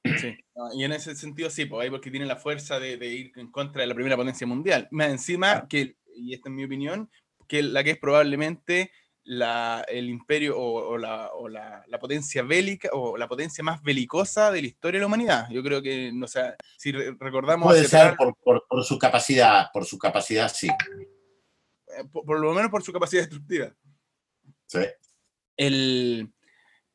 Sí, 0.06 0.38
y 0.76 0.84
en 0.84 0.92
ese 0.92 1.16
sentido 1.16 1.50
sí, 1.50 1.66
pues 1.66 1.90
porque 1.90 2.12
tiene 2.12 2.28
la 2.28 2.36
fuerza 2.36 2.80
de, 2.80 3.04
ir 3.04 3.32
en 3.36 3.50
contra 3.50 3.82
de 3.82 3.88
la 3.88 3.96
primera 3.96 4.16
potencia 4.16 4.46
mundial. 4.46 4.88
Más 4.92 5.10
encima, 5.10 5.68
que, 5.68 5.96
y 6.16 6.36
esta 6.36 6.50
es 6.50 6.56
mi 6.56 6.66
opinión, 6.66 7.10
que 7.48 7.64
la 7.64 7.84
que 7.84 7.92
es 7.92 7.98
probablemente 7.98 8.92
la, 9.30 9.86
el 9.88 10.10
imperio 10.10 10.58
o, 10.58 10.98
la, 10.98 11.30
o 11.34 11.48
la, 11.48 11.84
la, 11.88 12.00
potencia 12.00 12.42
bélica 12.42 12.90
o 12.94 13.16
la 13.16 13.28
potencia 13.28 13.64
más 13.64 13.80
belicosa 13.84 14.52
de 14.52 14.64
la 14.64 14.68
historia 14.68 14.98
de 14.98 15.02
la 15.02 15.06
humanidad. 15.06 15.48
Yo 15.52 15.62
creo 15.62 15.84
que, 15.84 16.12
no 16.12 16.28
sé, 16.28 16.56
si 16.78 16.92
recordamos... 16.92 17.68
Puede 17.68 17.88
ser 17.88 18.16
por, 18.18 18.36
por, 18.38 18.66
por, 18.68 18.84
su 18.84 18.98
capacidad, 18.98 19.68
por 19.72 19.86
su 19.86 20.00
capacidad, 20.00 20.52
sí. 20.52 20.68
Eh, 20.68 22.04
por, 22.12 22.40
lo 22.40 22.54
menos 22.56 22.72
por 22.72 22.82
su 22.82 22.92
capacidad 22.92 23.22
destructiva. 23.22 23.72
Sí. 24.66 24.80
El, 25.56 26.34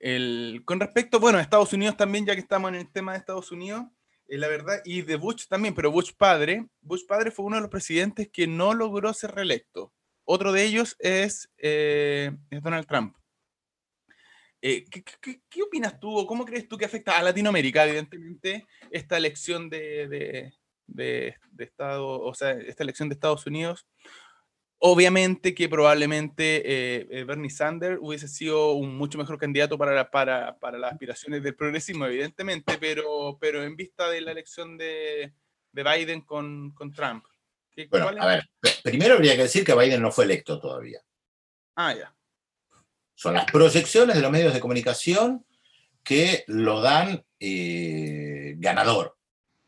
el, 0.00 0.62
con 0.64 0.80
respecto, 0.80 1.20
bueno, 1.20 1.38
Estados 1.38 1.72
Unidos 1.72 1.96
también, 1.96 2.26
ya 2.26 2.34
que 2.34 2.40
estamos 2.40 2.68
en 2.70 2.74
el 2.74 2.90
tema 2.90 3.12
de 3.12 3.18
Estados 3.18 3.52
Unidos, 3.52 3.84
eh, 4.26 4.38
la 4.38 4.48
verdad, 4.48 4.82
y 4.84 5.02
de 5.02 5.14
Bush 5.14 5.46
también, 5.46 5.72
pero 5.72 5.92
Bush 5.92 6.10
padre, 6.18 6.66
Bush 6.80 7.06
padre 7.06 7.30
fue 7.30 7.44
uno 7.44 7.56
de 7.56 7.62
los 7.62 7.70
presidentes 7.70 8.28
que 8.28 8.48
no 8.48 8.74
logró 8.74 9.14
ser 9.14 9.36
reelecto. 9.36 9.92
Otro 10.24 10.52
de 10.52 10.64
ellos 10.64 10.96
es, 10.98 11.50
eh, 11.58 12.32
Donald 12.50 12.86
Trump. 12.86 13.16
Eh, 14.66 14.86
¿qué, 14.90 15.62
opinas 15.62 16.00
tú 16.00 16.16
o 16.16 16.26
cómo 16.26 16.46
crees 16.46 16.66
tú 16.66 16.78
que 16.78 16.86
afecta 16.86 17.18
a 17.18 17.22
Latinoamérica, 17.22 17.84
evidentemente, 17.84 18.66
esta 18.90 19.18
elección 19.18 19.68
de, 19.68 20.54
de, 20.86 21.36
Estado, 21.58 22.20
o 22.22 22.34
sea, 22.34 22.52
esta 22.52 22.82
elección 22.82 23.10
de 23.10 23.12
Estados 23.12 23.46
Unidos? 23.46 23.86
Obviamente 24.78 25.54
que 25.54 25.68
probablemente 25.68 26.62
eh, 26.64 27.24
Bernie 27.24 27.50
Sanders 27.50 27.98
hubiese 28.00 28.26
sido 28.26 28.72
un 28.72 28.96
mucho 28.96 29.18
mejor 29.18 29.38
candidato 29.38 29.76
para, 29.76 30.10
para, 30.10 30.58
para, 30.58 30.78
las 30.78 30.92
aspiraciones 30.92 31.42
del 31.42 31.54
progresismo, 31.54 32.06
evidentemente, 32.06 32.78
pero, 32.80 33.36
pero 33.38 33.62
en 33.62 33.76
vista 33.76 34.08
de 34.08 34.22
la 34.22 34.32
elección 34.32 34.78
de, 34.78 35.34
Biden 35.72 36.22
con, 36.22 36.70
con 36.70 36.90
Trump. 36.90 37.24
Bueno, 37.90 38.08
a 38.08 38.26
ver, 38.26 38.48
primero 38.82 39.14
habría 39.14 39.36
que 39.36 39.42
decir 39.42 39.64
que 39.64 39.74
Biden 39.74 40.02
no 40.02 40.12
fue 40.12 40.24
electo 40.24 40.60
todavía. 40.60 41.00
Ah, 41.76 41.94
ya. 41.94 42.14
Son 43.14 43.34
las 43.34 43.44
proyecciones 43.46 44.16
de 44.16 44.22
los 44.22 44.30
medios 44.30 44.54
de 44.54 44.60
comunicación 44.60 45.44
que 46.02 46.44
lo 46.46 46.80
dan 46.80 47.24
eh, 47.40 48.54
ganador, 48.58 49.16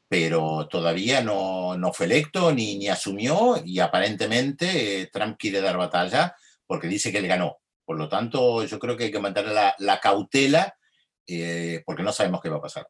pero 0.09 0.69
todavía 0.69 1.23
no, 1.23 1.77
no, 1.77 1.93
fue 1.93 2.07
electo 2.07 2.53
ni, 2.53 2.77
ni 2.79 2.89
asumió 2.89 3.61
y 3.65 3.81
aparentemente 3.81 5.03
eh, 5.03 5.07
Trump 5.13 5.37
quiere 5.39 5.61
dar 5.61 5.79
batalla 5.79 6.37
porque 6.67 6.89
dice 6.89 7.11
que 7.11 7.19
él 7.19 7.27
ganó. 7.27 7.59
Por 7.85 7.97
lo 7.99 8.09
tanto, 8.09 8.65
yo 8.65 8.79
creo 8.79 8.97
que 8.97 9.05
hay 9.05 9.13
que 9.13 9.21
mantener 9.21 9.53
la, 9.79 10.01
cautela 10.01 10.77
eh, 11.27 11.83
porque 11.87 12.03
no 12.03 12.13
sabemos 12.13 12.41
qué 12.41 12.49
va 12.49 12.57
a 12.57 12.63
pasar. 12.63 12.89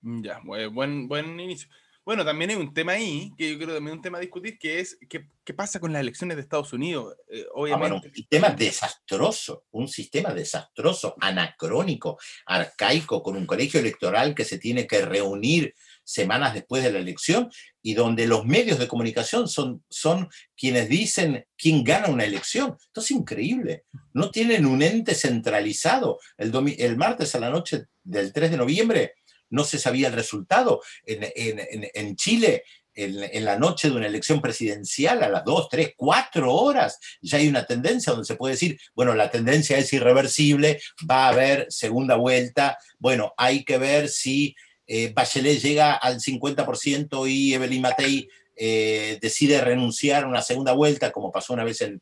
Ya, 0.00 0.40
buen, 0.44 1.08
buen 1.08 1.40
inicio. 1.40 1.68
Bueno, 2.06 2.24
también 2.24 2.50
hay 2.50 2.56
un 2.56 2.72
tema 2.72 2.92
ahí, 2.92 3.32
que 3.36 3.50
yo 3.50 3.58
creo 3.58 3.74
también 3.74 3.94
es 3.94 3.96
un 3.96 4.02
tema 4.02 4.18
a 4.18 4.20
discutir, 4.20 4.60
que 4.60 4.78
es 4.78 4.96
qué, 5.08 5.26
qué 5.44 5.52
pasa 5.52 5.80
con 5.80 5.92
las 5.92 5.98
elecciones 5.98 6.36
de 6.36 6.42
Estados 6.44 6.72
Unidos. 6.72 7.16
Eh, 7.28 7.44
obviamente. 7.52 7.96
Ah, 7.96 8.00
un 8.06 8.14
sistema 8.14 8.50
desastroso, 8.50 9.64
un 9.72 9.88
sistema 9.88 10.32
desastroso, 10.32 11.16
anacrónico, 11.20 12.16
arcaico, 12.46 13.24
con 13.24 13.36
un 13.36 13.44
colegio 13.44 13.80
electoral 13.80 14.36
que 14.36 14.44
se 14.44 14.58
tiene 14.60 14.86
que 14.86 15.04
reunir 15.04 15.74
semanas 16.04 16.54
después 16.54 16.84
de 16.84 16.92
la 16.92 17.00
elección 17.00 17.50
y 17.82 17.94
donde 17.94 18.28
los 18.28 18.46
medios 18.46 18.78
de 18.78 18.86
comunicación 18.86 19.48
son, 19.48 19.82
son 19.90 20.28
quienes 20.56 20.88
dicen 20.88 21.44
quién 21.58 21.82
gana 21.82 22.06
una 22.06 22.24
elección. 22.24 22.76
Esto 22.80 23.00
es 23.00 23.10
increíble. 23.10 23.82
No 24.12 24.30
tienen 24.30 24.64
un 24.64 24.80
ente 24.80 25.16
centralizado. 25.16 26.20
El, 26.38 26.52
el 26.78 26.96
martes 26.96 27.34
a 27.34 27.40
la 27.40 27.50
noche 27.50 27.86
del 28.04 28.32
3 28.32 28.52
de 28.52 28.56
noviembre 28.56 29.14
no 29.50 29.64
se 29.64 29.78
sabía 29.78 30.08
el 30.08 30.14
resultado. 30.14 30.82
En, 31.04 32.16
Chile, 32.16 32.64
en, 32.94 33.44
la 33.44 33.58
noche 33.58 33.90
de 33.90 33.96
una 33.96 34.06
elección 34.06 34.40
presidencial, 34.40 35.22
a 35.22 35.28
las 35.28 35.44
2, 35.44 35.68
3, 35.68 35.92
4 35.96 36.52
horas, 36.52 36.98
ya 37.20 37.38
hay 37.38 37.48
una 37.48 37.66
tendencia 37.66 38.12
donde 38.12 38.26
se 38.26 38.36
puede 38.36 38.54
decir, 38.54 38.78
bueno, 38.94 39.14
la 39.14 39.30
tendencia 39.30 39.78
es 39.78 39.92
irreversible, 39.92 40.80
va 41.08 41.26
a 41.26 41.30
haber 41.30 41.66
segunda 41.68 42.16
vuelta, 42.16 42.78
bueno, 42.98 43.34
hay 43.36 43.64
que 43.64 43.78
ver 43.78 44.08
si 44.08 44.54
eh, 44.86 45.12
Bachelet 45.14 45.60
llega 45.60 45.94
al 45.94 46.20
50% 46.20 47.28
y 47.28 47.54
Evelyn 47.54 47.82
Matei 47.82 48.28
eh, 48.54 49.18
decide 49.20 49.60
renunciar 49.60 50.24
a 50.24 50.28
una 50.28 50.42
segunda 50.42 50.72
vuelta, 50.72 51.12
como 51.12 51.32
pasó 51.32 51.52
una 51.52 51.64
vez 51.64 51.82
en, 51.82 52.00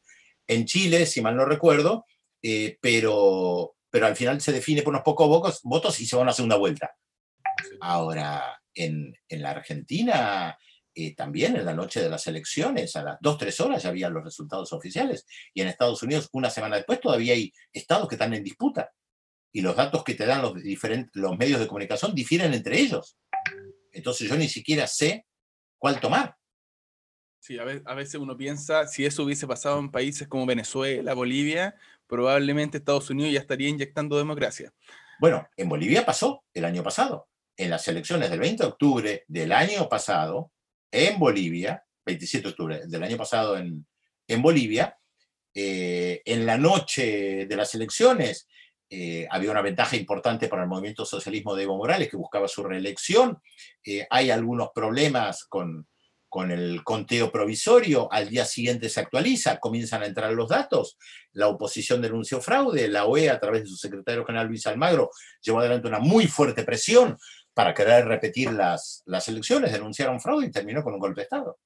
Chile, 0.67 1.07
si 1.07 1.23
mal 1.23 1.37
no 1.37 1.47
recuerdo, 1.47 2.05
eh, 2.43 2.77
pero, 2.81 3.77
pero 3.91 4.07
al 4.07 4.15
final 4.15 4.41
se 4.41 4.53
define 4.53 4.83
por 4.83 4.93
unos 4.93 5.03
pocos 5.03 5.61
votos 5.63 6.01
y 6.01 6.07
se 6.07 6.17
va 6.17 6.23
a 6.23 6.25
una 6.25 6.33
segunda 6.33 6.57
vuelta. 6.57 6.95
Ahora, 7.81 8.61
en, 8.75 9.17
la 9.29 9.51
Argentina, 9.51 10.57
eh, 10.95 11.15
también 11.15 11.57
en 11.57 11.65
la 11.65 11.75
noche 11.75 12.01
de 12.01 12.09
las 12.09 12.27
elecciones, 12.27 12.95
a 12.97 13.03
las 13.03 13.19
2, 13.21 13.39
3 13.39 13.61
horas 13.61 13.83
ya 13.83 13.89
habían 13.89 14.13
los 14.13 14.25
resultados 14.25 14.73
oficiales. 14.73 15.27
Y 15.53 15.61
en 15.61 15.69
Estados 15.69 16.03
Unidos, 16.03 16.29
una 16.33 16.51
semana 16.51 16.77
después, 16.77 17.01
todavía 17.01 17.35
hay 17.35 17.53
estados 17.73 18.09
que 18.09 18.17
están 18.17 18.35
en 18.35 18.45
disputa. 18.45 18.91
Y 19.53 19.61
los 19.61 19.77
datos 19.77 20.03
que 20.03 20.15
te 20.15 20.27
dan 20.27 20.43
los, 20.43 20.55
diferentes, 20.55 21.13
los 21.15 21.39
medios 21.39 21.61
de 21.61 21.69
comunicación 21.69 22.15
difieren 22.15 22.53
entre 22.55 22.79
ellos. 22.81 23.17
Entonces 23.93 24.29
yo 24.29 24.37
ni 24.37 24.49
siquiera 24.49 24.87
sé 24.87 25.27
cuál 25.79 26.01
tomar. 26.01 26.37
Sí, 27.39 27.59
a 27.59 27.95
veces 27.95 28.15
uno 28.15 28.37
piensa, 28.37 28.87
si 28.87 29.05
eso 29.05 29.23
hubiese 29.23 29.47
pasado 29.47 29.79
en 29.79 29.91
países 29.91 30.27
como 30.27 30.47
Venezuela, 30.47 31.13
Bolivia, 31.13 31.77
probablemente 32.07 32.79
Estados 32.79 33.11
Unidos 33.11 33.35
ya 33.35 33.41
estaría 33.41 33.69
inyectando 33.69 34.17
democracia. 34.17 34.73
Bueno, 35.21 35.47
en 35.57 35.69
Bolivia 35.69 36.07
pasó 36.07 36.43
el 36.55 36.65
año 36.65 36.83
pasado 36.83 37.29
en 37.57 37.71
las 37.71 37.87
elecciones 37.89 38.31
del 38.31 38.41
20 38.41 38.63
de 38.63 38.69
octubre 38.69 39.25
del 39.29 39.53
año 39.53 39.89
pasado 39.89 40.53
en 40.91 41.19
Bolivia, 41.19 41.85
27 42.07 42.43
de 42.43 42.51
octubre 42.51 42.81
del 42.87 43.03
año 43.03 43.17
pasado 43.17 43.57
en, 43.57 43.87
en 44.29 44.43
Bolivia, 44.43 44.97
eh, 45.55 46.23
en 46.25 46.47
la 46.47 46.59
noche 46.59 47.47
de 47.47 47.57
las 47.57 47.75
elecciones 47.75 48.49
eh, 48.91 49.27
había 49.31 49.51
una 49.51 49.63
ventaja 49.63 49.97
importante 49.97 50.49
para 50.49 50.63
el 50.63 50.69
movimiento 50.69 51.05
socialismo 51.05 51.55
de 51.55 51.65
Evo 51.65 51.77
Morales, 51.77 52.09
que 52.09 52.17
buscaba 52.17 52.49
su 52.49 52.63
reelección. 52.63 53.41
Eh, 53.85 54.07
hay 54.11 54.31
algunos 54.31 54.71
problemas 54.75 55.45
con, 55.45 55.89
con 56.29 56.51
el 56.51 56.83
conteo 56.83 57.31
provisorio, 57.31 58.13
al 58.13 58.29
día 58.29 58.45
siguiente 58.45 58.89
se 58.89 58.99
actualiza, 58.99 59.61
comienzan 59.61 60.03
a 60.03 60.07
entrar 60.07 60.33
los 60.33 60.49
datos, 60.49 60.99
la 61.33 61.47
oposición 61.47 62.03
denunció 62.03 62.41
fraude, 62.41 62.89
la 62.89 63.05
OEA 63.05 63.35
a 63.35 63.39
través 63.41 63.63
de 63.63 63.69
su 63.69 63.77
secretario 63.77 64.25
general 64.25 64.49
Luis 64.49 64.67
Almagro 64.67 65.11
llevó 65.41 65.61
adelante 65.61 65.87
una 65.87 66.01
muy 66.01 66.27
fuerte 66.27 66.65
presión 66.65 67.17
para 67.55 67.73
querer 67.73 68.07
repetir 68.07 68.53
las, 68.53 69.03
las 69.07 69.29
elecciones, 69.29 69.73
denunciaron 69.73 70.21
fraude 70.21 70.47
y 70.47 70.51
terminó 70.51 70.83
con 70.83 70.95
un 70.95 71.01
golpe 71.01 71.21
de 71.21 71.25
Estado. 71.25 71.59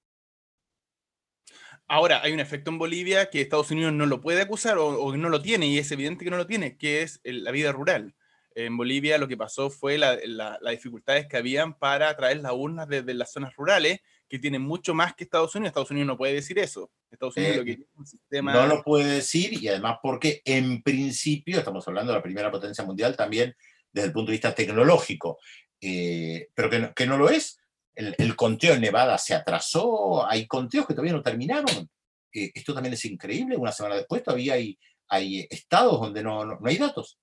Ahora, 1.91 2.21
hay 2.23 2.33
un 2.33 2.41
efecto 2.41 2.71
en 2.71 2.79
Bolivia 2.79 3.31
que 3.31 3.41
Estados 3.41 3.71
Unidos 3.71 3.95
no 3.95 4.05
lo 4.05 4.21
puede 4.21 4.43
acusar 4.43 4.77
o, 4.77 5.17
no 5.17 5.29
lo 5.31 5.41
tiene, 5.41 5.67
y 5.67 5.79
es 5.79 5.91
evidente 5.91 6.23
que 6.23 6.31
no 6.31 6.37
lo 6.37 6.47
tiene, 6.47 6.77
que 6.77 7.01
es 7.01 7.21
la 7.25 7.51
vida 7.51 7.73
rural. 7.73 8.15
En 8.55 8.77
Bolivia 8.77 9.17
lo 9.17 9.27
que 9.27 9.39
pasó 9.39 9.71
fue 9.71 9.97
las 9.97 10.61
dificultades 10.71 11.27
que 11.27 11.39
habían 11.39 11.79
para 11.79 12.15
traer 12.15 12.41
las 12.41 12.53
urnas 12.53 12.89
desde 12.89 13.15
las 13.15 13.33
zonas 13.33 13.55
rurales, 13.57 14.01
que 14.29 14.39
tienen 14.39 14.61
mucho 14.61 14.93
más 14.93 15.15
que 15.15 15.25
Estados 15.25 15.55
Unidos. 15.55 15.71
Estados 15.71 15.91
Unidos 15.91 16.09
no 16.09 16.19
puede 16.19 16.35
decir 16.35 16.59
eso. 16.59 16.91
Estados 17.11 17.35
Unidos 17.39 17.57
lo 17.57 17.65
que 17.65 17.73
eh, 17.73 17.87
un 17.95 18.07
sistema... 18.07 18.53
No 18.53 18.67
lo 18.67 18.83
puede 18.83 19.07
decir, 19.07 19.55
y 19.55 19.69
además 19.69 19.97
porque 20.03 20.43
en 20.45 20.83
principio, 20.83 21.59
estamos 21.59 21.89
hablando 21.89 22.13
de 22.13 22.19
la 22.19 22.23
primera 22.23 22.51
potencia 22.51 22.85
mundial 22.85 23.17
también 23.17 23.57
desde 23.91 24.09
el 24.09 24.13
punto 24.13 24.31
de 24.31 24.35
vista 24.35 24.55
tecnológico. 24.55 25.39
Eh, 25.81 26.49
pero 26.55 26.95
que 26.95 27.07
no, 27.07 27.17
lo 27.17 27.29
es. 27.29 27.59
El, 27.95 28.37
conteo 28.37 28.75
en 28.75 28.81
Nevada 28.81 29.19
se 29.19 29.35
atrasó, 29.35 30.27
hay 30.27 30.47
conteos 30.47 30.87
que 30.87 30.95
todavía 30.95 31.13
no 31.13 31.23
terminaron. 31.23 31.89
Eh, 32.33 32.53
esto 32.55 32.75
también 32.75 32.95
es 32.95 33.05
increíble, 33.05 33.57
una 33.57 33.73
semana 33.73 33.97
después 33.97 34.23
todavía 34.23 34.55
hay, 34.55 34.79
hay 35.09 35.47
estados 35.51 36.01
donde 36.01 36.23
no, 36.23 36.45
no, 36.45 36.59
hay 36.65 36.77
datos. 36.77 37.19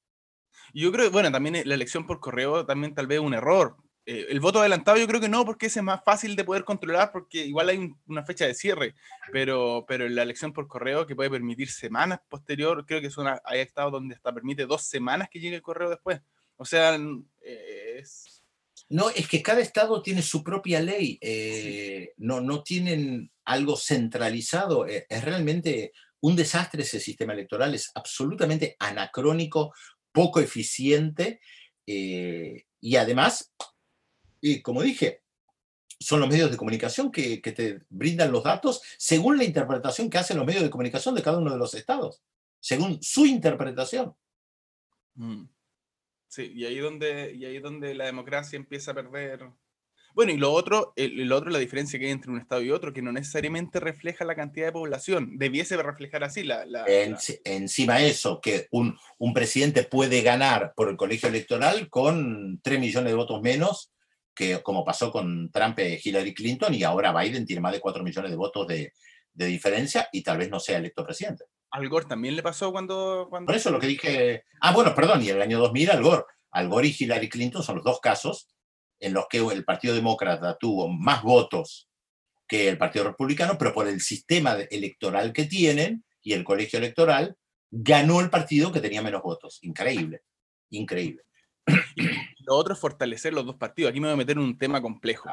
Yo 0.74 0.92
creo 0.92 1.06
que, 1.06 1.12
bueno, 1.12 1.32
también 1.32 1.62
la 1.66 1.76
elección 1.76 2.06
por 2.06 2.20
correo 2.20 2.66
también 2.66 2.94
tal 2.94 3.08
vez 3.08 3.20
un 3.20 3.34
error. 3.34 3.78
Eh, 4.06 4.28
el 4.30 4.40
voto 4.40 4.60
adelantado 4.60 4.98
yo 4.98 5.08
creo 5.08 5.22
que 5.22 5.30
no, 5.30 5.46
porque 5.46 5.68
ese 5.68 5.80
es 5.80 5.84
más 5.84 6.04
fácil 6.04 6.36
de 6.36 6.44
poder 6.44 6.64
controlar, 6.64 7.12
porque 7.12 7.46
igual 7.46 7.70
hay 7.70 7.92
una 8.08 8.24
fecha 8.24 8.46
de 8.46 8.54
cierre, 8.54 8.94
pero, 9.32 9.86
pero 9.88 10.08
la 10.10 10.24
elección 10.24 10.54
por 10.54 10.68
correo 10.68 11.08
que 11.08 11.16
puede 11.16 11.30
permitir 11.30 11.72
semanas 11.72 12.20
posterior, 12.30 12.86
creo 12.86 13.02
que 13.02 13.08
es 13.08 13.18
una, 13.18 13.42
hay 13.46 13.62
estados 13.62 13.94
donde 13.94 14.16
hasta 14.16 14.34
permite 14.34 14.66
dos 14.66 14.84
semanas 14.84 15.30
que 15.32 15.40
llegue 15.40 15.56
el 15.56 15.62
correo 15.62 15.90
después. 15.90 16.22
O 16.58 16.66
sea, 16.66 16.98
es, 17.42 18.35
no, 18.90 19.10
es 19.10 19.28
que 19.28 19.42
cada 19.42 19.62
estado 19.62 20.02
tiene 20.02 20.22
su 20.22 20.44
propia 20.44 20.80
ley, 20.80 21.18
eh, 21.22 22.14
no, 22.18 22.42
no 22.42 22.64
tienen 22.64 23.32
algo 23.44 23.78
centralizado, 23.78 24.88
eh, 24.88 25.06
es 25.10 25.24
realmente 25.24 25.92
un 26.22 26.36
desastre 26.36 26.84
ese 26.84 27.00
sistema 27.00 27.34
electoral, 27.34 27.74
es 27.74 27.92
absolutamente 27.96 28.76
anacrónico, 28.80 29.74
poco 30.12 30.40
eficiente 30.40 31.42
eh, 31.86 32.66
y 32.80 32.96
además, 32.96 33.54
y 34.40 34.62
como 34.62 34.82
dije, 34.82 35.22
son 36.00 36.20
los 36.20 36.30
medios 36.30 36.52
de 36.52 36.58
comunicación 36.58 37.12
que, 37.12 37.38
te 37.38 37.82
brindan 37.90 38.32
los 38.32 38.44
datos 38.44 38.82
según 38.98 39.38
la 39.38 39.44
interpretación 39.44 40.10
que 40.10 40.18
hacen 40.18 40.38
los 40.38 40.46
medios 40.46 40.64
de 40.64 40.70
comunicación 40.70 41.16
de 41.16 41.24
cada 41.24 41.38
uno 41.38 41.52
de 41.52 41.58
los 41.58 41.74
estados, 41.74 42.22
según 42.60 43.02
su 43.02 43.26
interpretación. 43.26 44.16
Mm. 45.16 45.46
Sí, 46.36 46.52
y 46.54 46.66
ahí 46.66 46.80
donde, 46.80 47.34
y 47.34 47.46
ahí 47.46 47.60
donde 47.60 47.96
la 47.96 48.06
democracia 48.06 48.58
empieza 48.58 48.92
a 48.92 48.96
perder 48.96 49.50
bueno, 50.16 50.32
y 50.32 50.38
lo 50.38 50.54
otro, 50.54 50.94
el, 50.96 51.30
otro, 51.34 51.50
la 51.50 51.60
diferencia 51.60 52.00
que 52.00 52.06
hay 52.06 52.12
entre 52.12 52.32
un 52.32 52.40
Estado 52.40 52.62
y 52.62 52.72
otro, 52.72 52.94
que 52.94 53.02
no 53.02 53.12
necesariamente 53.12 53.82
refleja 53.82 54.24
la 54.24 54.34
cantidad 54.34 54.68
de 54.68 54.72
población. 54.72 55.38
Debiese 55.38 55.76
reflejar 55.76 56.24
así 56.24 56.46
la... 56.46 56.66
la, 56.66 56.86
Encima 57.44 58.02
eso, 58.02 58.40
que 58.40 58.70
un, 58.72 58.98
un, 59.18 59.34
presidente 59.34 59.84
puede 59.84 60.22
ganar 60.22 60.72
por 60.74 60.88
el 60.88 60.96
colegio 60.96 61.28
electoral 61.28 61.90
con 61.90 62.62
3 62.64 62.80
millones 62.80 63.12
de 63.12 63.18
votos 63.18 63.42
menos, 63.42 63.92
que 64.34 64.64
como 64.64 64.86
pasó 64.86 65.12
con 65.12 65.52
Trump 65.52 65.80
y 65.80 66.00
Hillary 66.02 66.34
Clinton, 66.34 66.74
y 66.74 66.84
ahora 66.84 67.12
Biden 67.12 67.46
tiene 67.46 67.60
más 67.60 67.74
de 67.74 67.82
4 67.82 68.02
millones 68.02 68.32
de 68.32 68.38
votos 68.38 68.66
de, 68.68 68.94
de 69.34 69.46
diferencia 69.48 70.08
y 70.14 70.24
tal 70.24 70.38
vez 70.38 70.50
no 70.50 70.62
sea 70.62 70.78
electo 70.78 71.04
presidente. 71.04 71.44
Al 71.76 71.90
Gore 71.90 72.06
también 72.06 72.38
le 72.38 72.44
pasó 72.44 72.72
cuando, 72.72 73.28
cuando... 73.30 73.48
Por 73.48 73.56
eso 73.56 73.70
lo 73.70 73.80
que 73.80 73.88
dije... 73.88 74.46
Ah, 74.62 74.72
bueno, 74.72 74.96
perdón, 74.96 75.22
y 75.22 75.30
en 75.30 75.36
el 75.36 75.42
año 75.42 75.60
2000 75.60 75.92
Al 75.92 76.04
Gore. 76.04 76.24
Al 76.52 76.70
Gore 76.70 76.88
y 76.88 76.96
Hillary 76.98 77.28
Clinton 77.28 77.64
son 77.64 77.76
los 77.76 77.84
dos 77.84 78.00
casos 78.00 78.48
en 79.00 79.14
los 79.14 79.26
que 79.30 79.40
el 79.40 79.66
Partido 79.66 79.94
Demócrata 79.94 80.58
tuvo 80.58 80.88
más 80.88 81.22
votos 81.22 81.90
que 82.48 82.70
el 82.70 82.78
Partido 82.78 83.04
Republicano, 83.06 83.58
pero 83.58 83.74
por 83.74 83.90
el 83.90 84.00
sistema 84.00 84.54
electoral 84.70 85.34
que 85.34 85.46
tienen 85.46 86.06
y 86.22 86.32
el 86.32 86.46
colegio 86.46 86.80
electoral, 86.80 87.36
ganó 87.70 88.22
el 88.22 88.30
partido 88.30 88.72
que 88.72 88.80
tenía 88.80 89.02
menos 89.02 89.22
votos. 89.22 89.60
Increíble, 89.62 90.22
increíble. 90.70 91.24
lo 92.46 92.56
otro 92.56 92.74
es 92.74 92.80
fortalecer 92.80 93.34
los 93.34 93.46
dos 93.46 93.58
partidos. 93.58 93.90
Aquí 93.90 94.00
me 94.00 94.08
voy 94.08 94.14
a 94.14 94.18
meter 94.18 94.38
en 94.38 94.44
un 94.44 94.58
tema 94.58 94.82
complejo. 94.82 95.30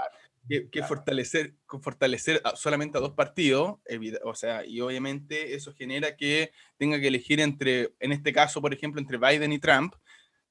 Que, 0.48 0.82
fortalecer, 0.82 1.54
fortalecer 1.80 2.42
solamente 2.54 2.98
a 2.98 3.00
dos 3.00 3.12
partidos, 3.12 3.78
o 4.24 4.34
sea, 4.34 4.64
y 4.64 4.80
obviamente 4.80 5.54
eso 5.54 5.72
genera 5.74 6.16
que 6.16 6.52
tenga 6.76 7.00
que 7.00 7.08
elegir 7.08 7.40
entre, 7.40 7.94
en 8.00 8.12
este 8.12 8.32
caso, 8.32 8.60
por 8.60 8.74
ejemplo, 8.74 9.00
entre 9.00 9.18
Biden 9.18 9.52
y 9.52 9.58
Trump, 9.58 9.94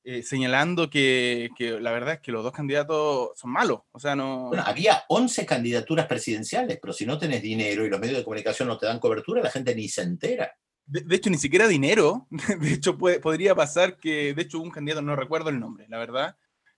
eh, 0.04 0.24
señalando 0.24 0.90
que, 0.90 1.50
que, 1.56 1.80
la 1.80 1.92
verdad 1.92 2.16
es 2.16 2.20
que 2.22 2.32
los 2.32 2.44
dos 2.44 2.54
candidatos 2.54 3.38
son 3.38 3.52
malos. 3.52 3.82
O 3.92 4.00
sea, 4.00 4.16
no... 4.16 4.48
Bueno, 4.48 4.64
había 4.66 5.04
11 5.10 5.46
candidaturas 5.46 6.08
presidenciales, 6.08 6.80
pero 6.82 6.92
si 6.92 7.06
no 7.06 7.20
tenés 7.20 7.44
dinero 7.44 7.86
y 7.86 7.90
los 7.90 8.00
medios 8.00 8.18
de 8.18 8.24
comunicación 8.24 8.68
no 8.68 8.80
te 8.80 8.88
dan 8.88 9.00
cobertura, 9.00 9.44
la 9.44 9.52
gente 9.52 9.76
ni 9.76 9.88
se 9.88 10.02
entera. 10.02 10.52
De, 10.88 11.16
hecho, 11.16 11.30
ni 11.30 11.38
siquiera 11.38 11.68
dinero. 11.68 12.28
De 12.60 12.74
hecho, 12.74 12.98
puede, 12.98 13.20
podría 13.20 13.54
pasar 13.54 13.98
que, 13.98 14.34
de 14.34 14.42
hecho, 14.42 14.60
un 14.60 14.72
candidato, 14.72 15.04
no 15.04 15.16
recuerdo 15.16 15.50
el 15.50 15.60
nombre, 15.60 15.86
la 15.88 16.00
verdad, 16.00 16.36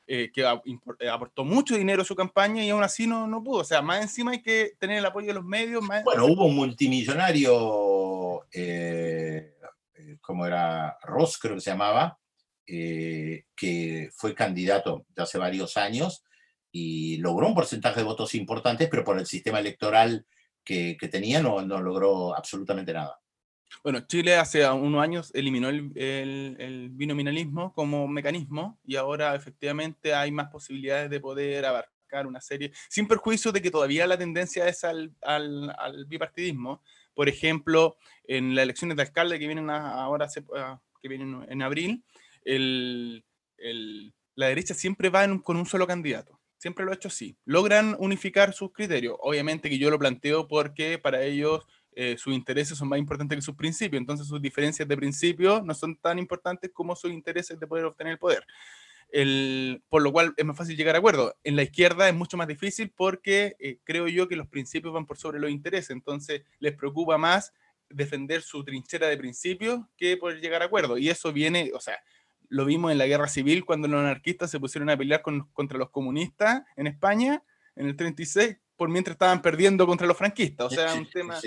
eh, 0.07 0.31
que 0.33 0.41
eh, 0.41 1.09
aportó 1.09 1.43
mucho 1.45 1.75
dinero 1.75 2.01
a 2.01 2.05
su 2.05 2.15
campaña 2.15 2.63
y 2.63 2.69
aún 2.69 2.83
así 2.83 3.07
no, 3.07 3.27
no 3.27 3.43
pudo. 3.43 3.59
O 3.59 3.63
sea, 3.63 3.81
más 3.81 4.01
encima 4.01 4.31
hay 4.31 4.41
que 4.41 4.73
tener 4.79 4.97
el 4.97 5.05
apoyo 5.05 5.27
de 5.27 5.33
los 5.33 5.45
medios. 5.45 5.83
Bueno, 6.03 6.25
hubo 6.25 6.45
un 6.45 6.55
multimillonario, 6.55 8.45
como 10.21 10.45
era 10.45 10.97
Ross, 11.03 11.37
creo 11.37 11.55
que 11.55 11.61
se 11.61 11.71
llamaba, 11.71 12.17
eh, 12.65 13.43
que 13.55 14.09
fue 14.15 14.33
candidato 14.33 15.05
de 15.09 15.23
hace 15.23 15.37
varios 15.37 15.75
años 15.75 16.23
y 16.71 17.17
logró 17.17 17.47
un 17.47 17.55
porcentaje 17.55 17.99
de 17.99 18.05
votos 18.05 18.35
importantes, 18.35 18.87
pero 18.89 19.03
por 19.03 19.19
el 19.19 19.25
sistema 19.25 19.59
electoral 19.59 20.25
que, 20.63 20.97
tenía 21.11 21.41
no, 21.41 21.61
no, 21.61 21.81
logró 21.81 22.33
absolutamente 22.33 22.93
nada. 22.93 23.19
Bueno, 23.81 24.01
Chile 24.01 24.35
hace 24.35 24.69
unos 24.69 25.01
años 25.01 25.31
eliminó 25.33 25.69
el, 25.69 25.91
el, 25.95 26.89
binominalismo 26.91 27.73
como 27.73 28.07
mecanismo 28.07 28.77
y 28.85 28.95
ahora 28.95 29.33
efectivamente 29.35 30.13
hay 30.13 30.31
más 30.31 30.49
posibilidades 30.49 31.09
de 31.09 31.19
poder 31.19 31.65
abarcar 31.65 32.27
una 32.27 32.41
serie, 32.41 32.71
sin 32.89 33.07
perjuicio 33.07 33.51
de 33.51 33.61
que 33.61 33.71
todavía 33.71 34.05
la 34.05 34.17
tendencia 34.17 34.67
es 34.67 34.83
al, 34.83 35.13
al, 35.21 35.73
al 35.79 36.05
bipartidismo. 36.05 36.83
Por 37.15 37.29
ejemplo, 37.29 37.97
en 38.25 38.55
las 38.55 38.63
elecciones 38.63 38.97
de 38.97 39.03
alcalde 39.03 39.39
que 39.39 39.47
vienen 39.47 39.69
ahora, 39.69 40.27
que 41.01 41.07
vienen 41.07 41.45
en 41.47 41.61
abril, 41.61 42.03
el, 42.43 43.23
la 44.35 44.47
derecha 44.47 44.73
siempre 44.73 45.09
va 45.09 45.25
con 45.41 45.57
un 45.57 45.65
solo 45.65 45.87
candidato. 45.87 46.39
Siempre 46.57 46.85
lo 46.85 46.91
ha 46.91 46.95
hecho 46.95 47.09
así. 47.09 47.37
Logran 47.45 47.95
unificar 47.99 48.53
sus 48.53 48.71
criterios. 48.71 49.17
Obviamente 49.19 49.69
que 49.69 49.77
yo 49.77 49.89
lo 49.89 49.99
planteo 49.99 50.47
porque 50.47 50.97
para 50.97 51.23
ellos 51.23 51.65
eh, 51.95 52.15
sus 52.17 52.33
intereses 52.33 52.77
son 52.77 52.89
más 52.89 52.99
importantes 52.99 53.37
que 53.37 53.41
sus 53.41 53.55
principios. 53.55 53.99
Entonces 53.99 54.27
sus 54.27 54.41
diferencias 54.41 54.87
de 54.87 54.97
principios 54.97 55.63
no 55.63 55.73
son 55.73 55.95
tan 55.95 56.19
importantes 56.19 56.71
como 56.73 56.95
sus 56.95 57.11
intereses 57.11 57.59
de 57.59 57.67
poder 57.67 57.85
obtener 57.85 58.13
el 58.13 58.19
poder. 58.19 58.45
El, 59.11 59.83
por 59.89 60.01
lo 60.01 60.11
cual 60.11 60.33
es 60.37 60.45
más 60.45 60.57
fácil 60.57 60.75
llegar 60.75 60.95
a 60.95 60.99
acuerdo. 60.99 61.35
En 61.43 61.55
la 61.55 61.63
izquierda 61.63 62.09
es 62.09 62.15
mucho 62.15 62.35
más 62.35 62.47
difícil 62.47 62.91
porque 62.95 63.55
eh, 63.59 63.77
creo 63.83 64.07
yo 64.07 64.27
que 64.27 64.35
los 64.35 64.47
principios 64.47 64.93
van 64.93 65.05
por 65.05 65.17
sobre 65.17 65.39
los 65.39 65.51
intereses. 65.51 65.91
Entonces 65.91 66.43
les 66.59 66.75
preocupa 66.75 67.17
más 67.17 67.53
defender 67.89 68.41
su 68.41 68.63
trinchera 68.63 69.07
de 69.07 69.17
principios 69.17 69.81
que 69.97 70.17
poder 70.17 70.41
llegar 70.41 70.61
a 70.61 70.65
acuerdo. 70.65 70.97
Y 70.97 71.09
eso 71.09 71.31
viene, 71.31 71.71
o 71.75 71.79
sea, 71.79 71.99
lo 72.49 72.65
vimos 72.65 72.91
en 72.91 72.97
la 72.97 73.07
guerra 73.07 73.27
civil 73.27 73.65
cuando 73.65 73.87
los 73.87 73.99
anarquistas 73.99 74.51
se 74.51 74.59
pusieron 74.59 74.89
a 74.89 74.97
pelear 74.97 75.21
contra 75.21 75.77
los 75.77 75.89
comunistas 75.89 76.63
en 76.75 76.87
España 76.87 77.43
en 77.75 77.87
el 77.87 77.95
36, 77.95 78.57
por 78.75 78.89
mientras 78.89 79.15
estaban 79.15 79.41
perdiendo 79.41 79.87
contra 79.87 80.07
los 80.07 80.17
franquistas. 80.17 80.67
O 80.67 80.69
sea, 80.69 80.93
un 80.93 81.09
tema, 81.09 81.39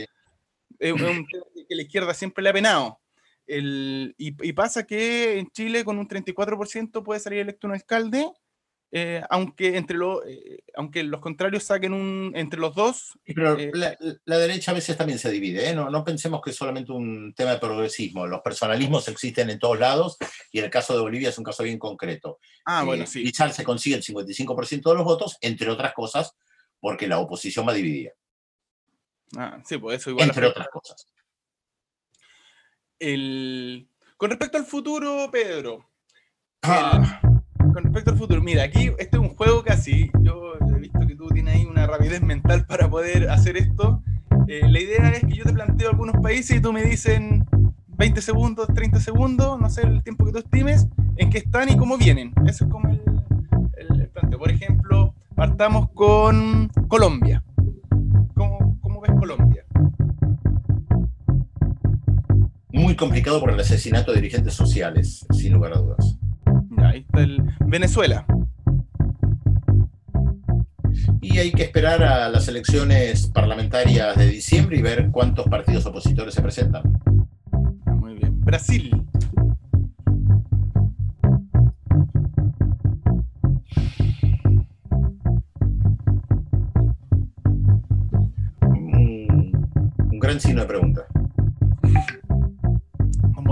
es 0.79 0.93
un 0.93 0.99
tema 0.99 1.45
que 1.69 1.75
la 1.75 1.83
izquierda 1.83 2.15
siempre 2.15 2.43
le 2.43 2.51
ha 2.51 2.53
penado. 2.53 3.01
El, 3.47 4.15
y, 4.19 4.35
y, 4.49 4.53
pasa 4.53 4.87
que 4.87 5.39
en 5.39 5.49
Chile 5.51 5.85
con 5.85 5.99
un 5.99 6.09
34% 6.09 7.05
puede 7.05 7.21
salir 7.21 7.41
electo 7.41 7.69
un 7.69 7.75
alcalde 7.75 8.27
eh, 8.93 9.21
aunque, 9.31 9.77
entre 9.77 9.97
lo, 9.97 10.25
eh, 10.25 10.63
aunque 10.75 11.03
los 11.03 11.21
contrarios 11.21 11.65
saquen 11.65 11.93
un, 11.93 12.33
entre 12.35 12.61
los 12.61 12.75
dos. 12.75 13.19
Pero 13.25 13.59
eh, 13.59 13.71
la, 14.25 14.39
derecha 14.39 14.71
a 14.71 14.75
veces 14.75 14.97
también 14.97 15.19
se 15.19 15.31
divide, 15.31 15.75
¿no? 15.75 15.91
no 15.91 16.05
pensemos 16.05 16.41
que 16.41 16.51
es 16.51 16.57
solamente 16.57 16.93
un 16.93 17.35
tema 17.35 17.51
de 17.51 17.59
progresismo, 17.59 18.27
los 18.27 18.41
personalismos 18.43 19.09
existen 19.09 19.51
en 19.51 19.59
todos 19.59 19.79
lados 19.79 20.17
y 20.53 20.61
el 20.61 20.71
caso 20.71 20.95
de 20.95 21.01
Bolivia 21.01 21.31
es 21.31 21.39
un 21.39 21.45
caso 21.45 21.65
bien 21.65 21.79
concreto. 21.79 22.39
Ah, 22.65 22.85
bueno, 22.85 23.07
sí. 23.07 23.25
Richard 23.25 23.53
se 23.53 23.65
consigue 23.65 23.97
el 23.97 24.05
55% 24.05 24.89
de 24.89 24.95
los 24.95 25.05
votos, 25.05 25.37
entre 25.41 25.69
otras 25.69 25.93
cosas, 25.93 26.33
porque 26.79 27.09
la 27.09 27.19
oposición 27.19 27.67
va 27.67 27.75
dividida. 27.75 28.13
Ah, 29.37 29.61
sí, 29.65 29.79
pues 29.79 30.01
eso 30.01 30.11
igual. 30.11 30.29
Entre 30.29 30.47
otras 30.47 30.69
cosas. 30.69 31.07
El... 32.99 33.89
Con 34.17 34.31
respecto 34.31 34.59
al 34.59 34.65
futuro, 34.65 35.29
Pedro. 35.31 35.91
Ah 36.63 37.21
con 37.77 37.85
respecto 37.85 38.11
al 38.11 38.17
futuro, 38.17 38.41
mira, 38.41 38.63
aquí 38.63 38.91
este 38.99 39.19
es 39.19 39.23
un 39.23 39.29
juego 39.29 39.63
casi. 39.63 40.11
Yo 40.23 40.55
he 40.75 40.79
visto 40.79 41.07
que 41.07 41.15
tú 41.15 41.29
tienes 41.29 41.57
ahí 41.57 41.67
una 41.67 41.87
rapidez 41.87 42.23
mental 42.23 42.65
para 42.65 42.89
poder 42.89 43.29
hacer 43.29 43.59
esto. 43.59 44.03
Eh, 44.49 44.67
la 44.67 44.81
idea 44.81 45.11
es 45.11 45.21
que 45.21 45.35
yo 45.35 45.45
te 45.45 45.53
planteo 45.53 45.91
algunos 45.91 46.17
países 46.23 46.57
y 46.57 46.61
tú 46.63 46.73
me 46.73 46.83
dicen 46.83 47.45
20 47.89 48.23
segundos, 48.23 48.67
30 48.75 48.99
segundos, 49.01 49.61
no 49.61 49.69
sé 49.69 49.83
el 49.83 50.03
tiempo 50.03 50.25
que 50.25 50.33
tú 50.33 50.39
estimes, 50.39 50.87
en 51.17 51.29
qué 51.29 51.37
están 51.37 51.69
y 51.69 51.77
cómo 51.77 51.99
vienen. 51.99 52.33
Eso 52.47 52.65
es 52.65 52.71
como 52.71 52.89
el, 52.89 53.03
el, 53.77 54.09
planteo. 54.09 54.39
Por 54.39 54.51
ejemplo, 54.51 55.15
partamos 55.35 55.91
con 55.93 56.69
Colombia. 56.89 57.45
Muy 62.97 63.09
complicado 63.09 63.41
por 63.41 63.51
el 63.51 63.61
asesinato 63.61 64.11
de 64.11 64.23
dirigentes 64.23 64.55
sociales, 64.55 65.27
sin 65.31 65.53
lugar 65.53 65.75
a 65.75 65.77
dudas 65.77 66.17
ahí 66.79 67.01
está 67.01 67.21
el 67.21 67.43
Venezuela. 67.67 68.25
Y 71.21 71.37
hay 71.37 71.53
que 71.53 71.65
esperar 71.65 72.03
a 72.03 72.31
las 72.31 72.49
elecciones 72.49 73.27
parlamentarias 73.27 74.17
de 74.17 74.29
diciembre 74.29 74.79
y 74.79 74.83
ver 74.83 75.11
cuántos 75.11 75.47
partidos 75.47 75.85
opositores 75.85 76.33
se 76.33 76.41
presentan. 76.41 76.85
Ah, 77.85 77.93
muy 77.93 78.15
bien. 78.15 78.41
Brasil. 78.41 78.91
Un, 88.63 90.19
gran 90.19 90.41
signo 90.41 90.63
de 90.63 90.67
pregunta. 90.67 91.07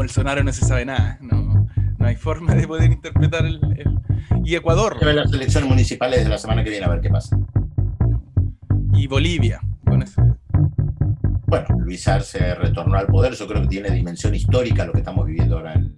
Bolsonaro 0.05 0.45
no 0.45 0.53
se 0.53 0.67
sabe 0.67 0.85
nada. 0.85 1.17
No, 1.23 1.67
no 1.97 2.07
hay 2.07 2.15
forma 2.15 2.55
de 2.55 2.69
poder 2.69 2.93
interpretar 2.93 3.47
el... 3.47 3.59
Y 4.45 4.55
Ecuador. 4.55 5.03
ver 5.03 5.15
las 5.15 5.33
elecciones 5.33 5.67
municipales 5.67 6.25
de 6.25 6.29
la 6.29 6.37
semana 6.37 6.63
que 6.63 6.69
viene 6.69 6.85
a 6.85 6.91
ver 6.91 7.01
qué 7.01 7.09
pasa. 7.09 7.39
Y 8.93 9.07
Bolivia. 9.07 9.63
Bueno, 11.47 11.67
Luis 11.79 12.07
Arce 12.07 12.55
retornó 12.55 12.99
al 12.99 13.07
poder, 13.07 13.33
yo 13.33 13.47
creo 13.47 13.63
que 13.63 13.69
tiene 13.69 13.91
dimensión 13.93 14.35
histórica 14.35 14.85
lo 14.85 14.93
que 14.93 14.99
estamos 14.99 15.25
viviendo 15.25 15.57
ahora 15.57 15.73
en, 15.73 15.97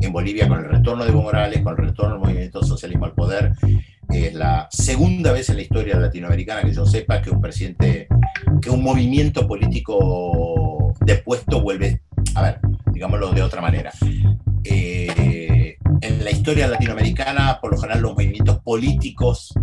en 0.00 0.12
Bolivia 0.14 0.48
con 0.48 0.60
el 0.60 0.70
retorno 0.70 1.04
de 1.04 1.10
Evo 1.10 1.20
Morales, 1.20 1.60
con 1.60 1.78
el 1.78 1.88
retorno 1.88 2.14
del 2.14 2.20
movimiento 2.20 2.62
socialismo 2.62 3.04
al 3.04 3.12
poder. 3.12 3.52
Es 4.08 4.32
la 4.32 4.66
segunda 4.70 5.32
vez 5.32 5.50
en 5.50 5.56
la 5.56 5.62
historia 5.62 5.98
latinoamericana 5.98 6.62
que 6.62 6.72
yo 6.72 6.86
sepa 6.86 7.20
que 7.20 7.28
un 7.28 7.42
presidente, 7.42 8.08
que 8.62 8.70
un 8.70 8.82
movimiento 8.82 9.46
político 9.46 10.94
de 11.00 11.16
puesto 11.16 11.60
vuelve, 11.60 12.00
a 12.34 12.42
ver, 12.42 12.60
digámoslo 13.00 13.32
de 13.32 13.42
otra 13.42 13.62
manera. 13.62 13.90
Eh, 14.62 15.78
en 16.02 16.22
la 16.22 16.30
historia 16.30 16.68
latinoamericana, 16.68 17.58
por 17.58 17.70
lo 17.70 17.78
general, 17.78 18.02
los 18.02 18.12
movimientos 18.12 18.58
políticos 18.58 19.54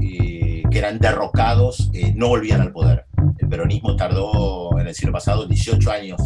eh, 0.00 0.62
que 0.70 0.78
eran 0.78 1.00
derrocados 1.00 1.90
eh, 1.92 2.12
no 2.14 2.28
volvían 2.28 2.60
al 2.60 2.70
poder. 2.70 3.06
El 3.38 3.48
peronismo 3.48 3.96
tardó 3.96 4.78
en 4.78 4.86
el 4.86 4.94
siglo 4.94 5.10
pasado 5.10 5.44
18 5.44 5.90
años 5.90 6.20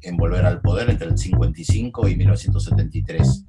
en 0.00 0.16
volver 0.16 0.46
al 0.46 0.62
poder, 0.62 0.88
entre 0.88 1.08
el 1.08 1.18
55 1.18 2.08
y 2.08 2.16
1973. 2.16 3.44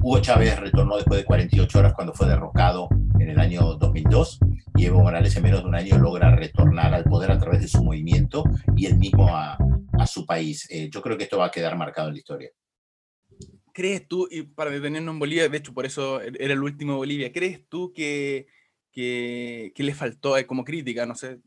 Hugo 0.00 0.20
Chávez 0.20 0.60
retornó 0.60 0.94
después 0.94 1.18
de 1.18 1.24
48 1.24 1.76
horas 1.76 1.92
cuando 1.94 2.14
fue 2.14 2.28
derrocado 2.28 2.88
en 3.28 3.34
el 3.34 3.40
año 3.40 3.74
2002 3.74 4.38
y 4.76 4.86
Evo 4.86 5.02
Morales 5.02 5.36
en 5.36 5.42
menos 5.42 5.62
de 5.62 5.68
un 5.68 5.74
año 5.74 5.98
logra 5.98 6.34
retornar 6.34 6.94
al 6.94 7.04
poder 7.04 7.30
a 7.30 7.38
través 7.38 7.60
de 7.60 7.68
su 7.68 7.84
movimiento 7.84 8.44
y 8.74 8.86
él 8.86 8.96
mismo 8.96 9.36
a, 9.36 9.58
a 9.98 10.06
su 10.06 10.24
país. 10.24 10.66
yo 10.90 11.02
creo 11.02 11.18
que 11.18 11.24
esto 11.24 11.36
va 11.36 11.46
a 11.46 11.50
quedar 11.50 11.76
marcado 11.76 12.08
en 12.08 12.14
la 12.14 12.18
historia. 12.18 12.50
¿Crees 13.74 14.08
tú, 14.08 14.26
y 14.30 14.42
para 14.44 14.70
detenernos 14.70 15.12
en 15.12 15.18
Bolivia, 15.18 15.48
de 15.48 15.58
hecho 15.58 15.74
por 15.74 15.84
eso 15.84 16.22
er, 16.22 16.40
era 16.40 16.54
el 16.54 16.62
último 16.62 16.96
Bolivia, 16.96 17.30
¿crees 17.30 17.68
tú 17.68 17.92
que, 17.92 18.46
que, 18.90 19.72
le 19.76 19.94
faltó, 19.94 20.38
eh, 20.38 20.46
como 20.46 20.64
crítica, 20.64 21.04
no 21.04 21.14
sé, 21.14 21.38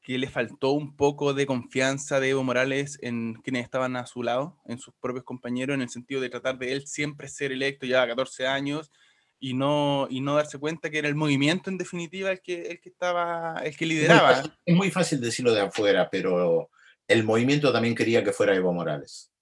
que 0.00 0.16
le 0.16 0.28
faltó 0.28 0.70
un 0.70 0.96
poco 0.96 1.34
de 1.34 1.44
confianza 1.44 2.20
de 2.20 2.30
Evo 2.30 2.44
Morales 2.44 2.98
en 3.02 3.34
quienes 3.34 3.64
estaban 3.64 3.96
a 3.96 4.06
su 4.06 4.22
lado, 4.22 4.60
en 4.64 4.78
sus 4.78 4.94
propios 5.00 5.24
compañeros, 5.24 5.74
en 5.74 5.82
el 5.82 5.88
sentido 5.88 6.20
de 6.20 6.30
tratar 6.30 6.56
de 6.56 6.72
él 6.72 6.86
siempre 6.86 7.26
ser 7.28 7.50
electo 7.50 7.84
ya 7.84 8.02
a 8.02 8.06
14 8.06 8.46
años 8.46 8.92
y 9.40 9.54
no, 9.54 10.06
y 10.10 10.20
no 10.20 10.34
darse 10.34 10.58
cuenta 10.58 10.90
que 10.90 10.98
era 10.98 11.08
el 11.08 11.14
movimiento 11.14 11.70
en 11.70 11.78
definitiva 11.78 12.30
el 12.30 12.40
que, 12.40 12.62
el 12.70 12.80
que 12.80 12.88
estaba, 12.88 13.60
el 13.64 13.76
que 13.76 13.86
lideraba? 13.86 14.42
es 14.64 14.74
muy 14.74 14.90
fácil 14.90 15.20
decirlo 15.20 15.52
de 15.52 15.60
afuera, 15.60 16.08
pero 16.10 16.70
el 17.06 17.24
movimiento 17.24 17.72
también 17.72 17.94
quería 17.94 18.24
que 18.24 18.32
fuera 18.32 18.54
Evo 18.54 18.72
Morales. 18.72 19.32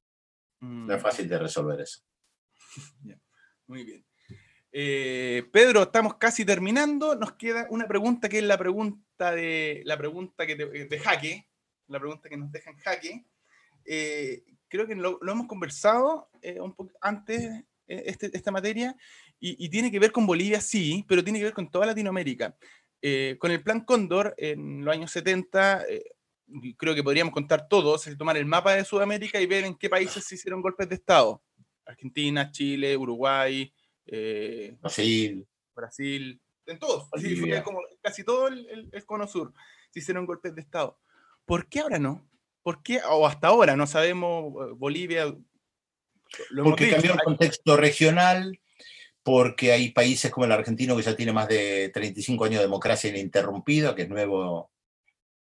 No 0.61 0.95
es 0.95 1.01
mm. 1.01 1.03
fácil 1.03 1.29
de 1.29 1.39
resolver 1.39 1.81
eso. 1.81 2.01
Muy 3.67 3.85
bien. 3.85 4.07
Eh, 4.73 5.45
Pedro, 5.53 5.83
estamos 5.85 6.17
casi 6.17 6.45
terminando. 6.45 7.15
Nos 7.15 7.33
queda 7.33 7.67
una 7.71 7.89
pregunta 7.89 8.29
que 8.29 8.39
es 8.39 8.45
la 8.45 8.59
pregunta 8.59 9.33
de 9.33 9.83
la 9.85 9.97
pregunta 9.97 10.47
que 10.47 10.55
de 10.55 10.99
jaque, 10.99 11.49
la 11.89 11.99
pregunta 11.99 12.29
que 12.29 12.37
nos 12.37 12.53
deja 12.53 12.71
en 12.71 12.77
jaque. 12.79 13.27
Eh, 13.85 14.45
creo 14.69 14.87
que 14.87 14.95
lo, 14.95 15.19
hemos 15.23 15.47
conversado 15.47 16.29
eh, 16.43 16.61
un 16.61 16.75
poco 16.75 16.93
antes 17.01 17.65
este, 17.87 18.37
esta 18.37 18.51
materia 18.51 18.97
y, 19.39 19.65
y, 19.65 19.69
tiene 19.69 19.91
que 19.91 19.99
ver 19.99 20.13
con 20.13 20.27
Bolivia, 20.27 20.61
sí, 20.61 21.05
pero 21.09 21.23
tiene 21.23 21.39
que 21.39 21.47
ver 21.47 21.55
con 21.55 21.71
toda 21.71 21.87
Latinoamérica. 21.87 22.57
con 23.39 23.51
el 23.51 23.63
Plan 23.63 23.85
Cóndor 23.85 24.35
en 24.39 24.85
los 24.85 24.95
años 24.95 25.11
70 25.11 25.85
creo 26.77 26.95
que 26.95 27.03
podríamos 27.03 27.35
contar 27.35 27.69
todos, 27.69 28.07
es 28.07 28.17
tomar 28.17 28.37
el 28.37 28.47
mapa 28.47 28.75
de 28.75 28.85
Sudamérica 28.85 29.41
y 29.41 29.47
ver 29.47 29.65
en 29.65 29.77
qué 29.77 29.89
países 29.89 30.25
se 30.25 30.37
hicieron 30.37 30.63
golpes 30.63 30.89
de 30.89 30.95
Estado. 30.95 31.43
Argentina, 31.85 32.51
Chile, 32.51 32.97
Uruguay, 32.97 33.73
eh, 34.07 34.77
Brasil. 34.81 35.47
Brasil, 35.75 36.41
en 36.67 36.79
todos, 36.79 37.09
casi 38.03 38.25
todo 38.25 38.49
el, 38.49 39.05
cono 39.05 39.27
sur 39.29 39.53
se 39.91 40.01
hicieron 40.01 40.27
golpes 40.27 40.55
de 40.55 40.63
Estado. 40.63 40.99
¿Por 41.45 41.69
qué 41.69 41.81
ahora 41.81 41.99
no? 41.99 42.29
¿Por 42.63 42.83
qué? 42.83 43.01
O 43.09 43.27
hasta 43.27 43.49
ahora 43.49 43.77
no 43.77 43.87
sabemos, 43.87 44.53
eh, 44.67 44.73
Bolivia... 44.75 45.37
porque 46.63 46.91
cambió 46.91 47.13
el 47.13 47.21
contexto 47.21 47.77
regional, 47.77 48.59
porque 49.27 49.73
hay 49.73 49.91
países 49.91 50.31
como 50.31 50.47
el 50.47 50.53
argentino 50.53 50.97
que 50.97 51.03
ya 51.03 51.17
tiene 51.17 51.33
más 51.33 51.49
de 51.49 51.91
35 51.93 52.45
años 52.45 52.59
de 52.61 52.67
democracia 52.67 53.11
ininterrumpida, 53.11 53.93
que 53.93 54.03
es 54.03 54.09
nuevo 54.09 54.71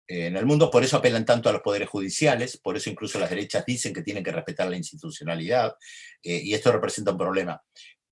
en 0.06 0.36
el 0.36 0.46
mundo, 0.46 0.70
por 0.70 0.84
eso 0.84 0.98
apelan 0.98 1.24
tanto 1.24 1.48
a 1.48 1.52
los 1.52 1.62
poderes 1.62 1.88
judiciales, 1.88 2.58
por 2.58 2.76
eso 2.76 2.90
incluso 2.90 3.18
las 3.18 3.30
derechas 3.30 3.66
dicen 3.66 3.92
que 3.92 4.02
tienen 4.02 4.22
que 4.22 4.30
respetar 4.30 4.68
la 4.68 4.76
institucionalidad, 4.76 5.74
eh, 6.22 6.40
y 6.44 6.54
esto 6.54 6.70
representa 6.70 7.10
un 7.10 7.18
problema. 7.18 7.60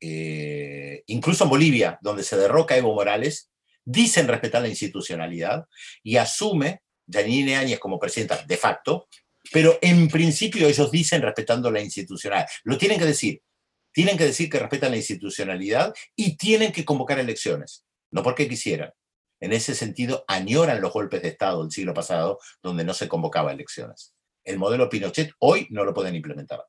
Eh, 0.01 1.05
incluso 1.07 1.45
en 1.45 1.51
Bolivia, 1.51 2.01
donde 2.03 2.25
se 2.25 2.37
derroca 2.37 2.77
Evo 2.77 2.93
Morales, 2.93 3.53
dicen 3.85 4.27
respetar 4.27 4.63
la 4.63 4.69
institucionalidad 4.69 5.67
y 6.03 6.17
asume 6.17 6.83
Janine 7.09 7.55
Áñez 7.55 7.79
como 7.79 8.01
presidenta 8.01 8.45
de 8.45 8.57
facto, 8.57 9.07
pero 9.53 9.79
en 9.81 10.09
principio 10.09 10.67
ellos 10.67 10.91
dicen 10.91 11.23
respetando 11.23 11.71
la 11.71 11.81
institucionalidad. 11.81 12.49
Lo 12.65 12.77
tienen 12.77 12.99
que 12.99 13.07
decir. 13.07 13.41
Tienen 13.93 14.17
que 14.17 14.25
decir 14.25 14.49
que 14.49 14.59
respetan 14.59 14.91
la 14.91 14.97
institucionalidad 14.97 15.95
y 16.17 16.37
tienen 16.37 16.73
que 16.73 16.85
convocar 16.85 17.19
elecciones. 17.19 17.85
No 18.11 18.23
porque 18.23 18.49
quisieran, 18.49 18.93
en 19.41 19.53
ese 19.53 19.75
sentido, 19.75 20.25
añoran 20.29 20.81
los 20.81 20.93
golpes 20.93 21.23
de 21.23 21.29
Estado 21.29 21.63
del 21.63 21.71
siglo 21.71 21.95
pasado, 21.95 22.39
donde 22.63 22.85
no 22.85 22.93
se 22.93 23.09
convocaba 23.09 23.53
elecciones. 23.53 24.15
El 24.45 24.59
modelo 24.59 24.89
Pinochet 24.89 25.33
hoy 25.39 25.67
no 25.71 25.85
lo 25.85 25.95
pueden 25.95 26.15
implementar. 26.15 26.65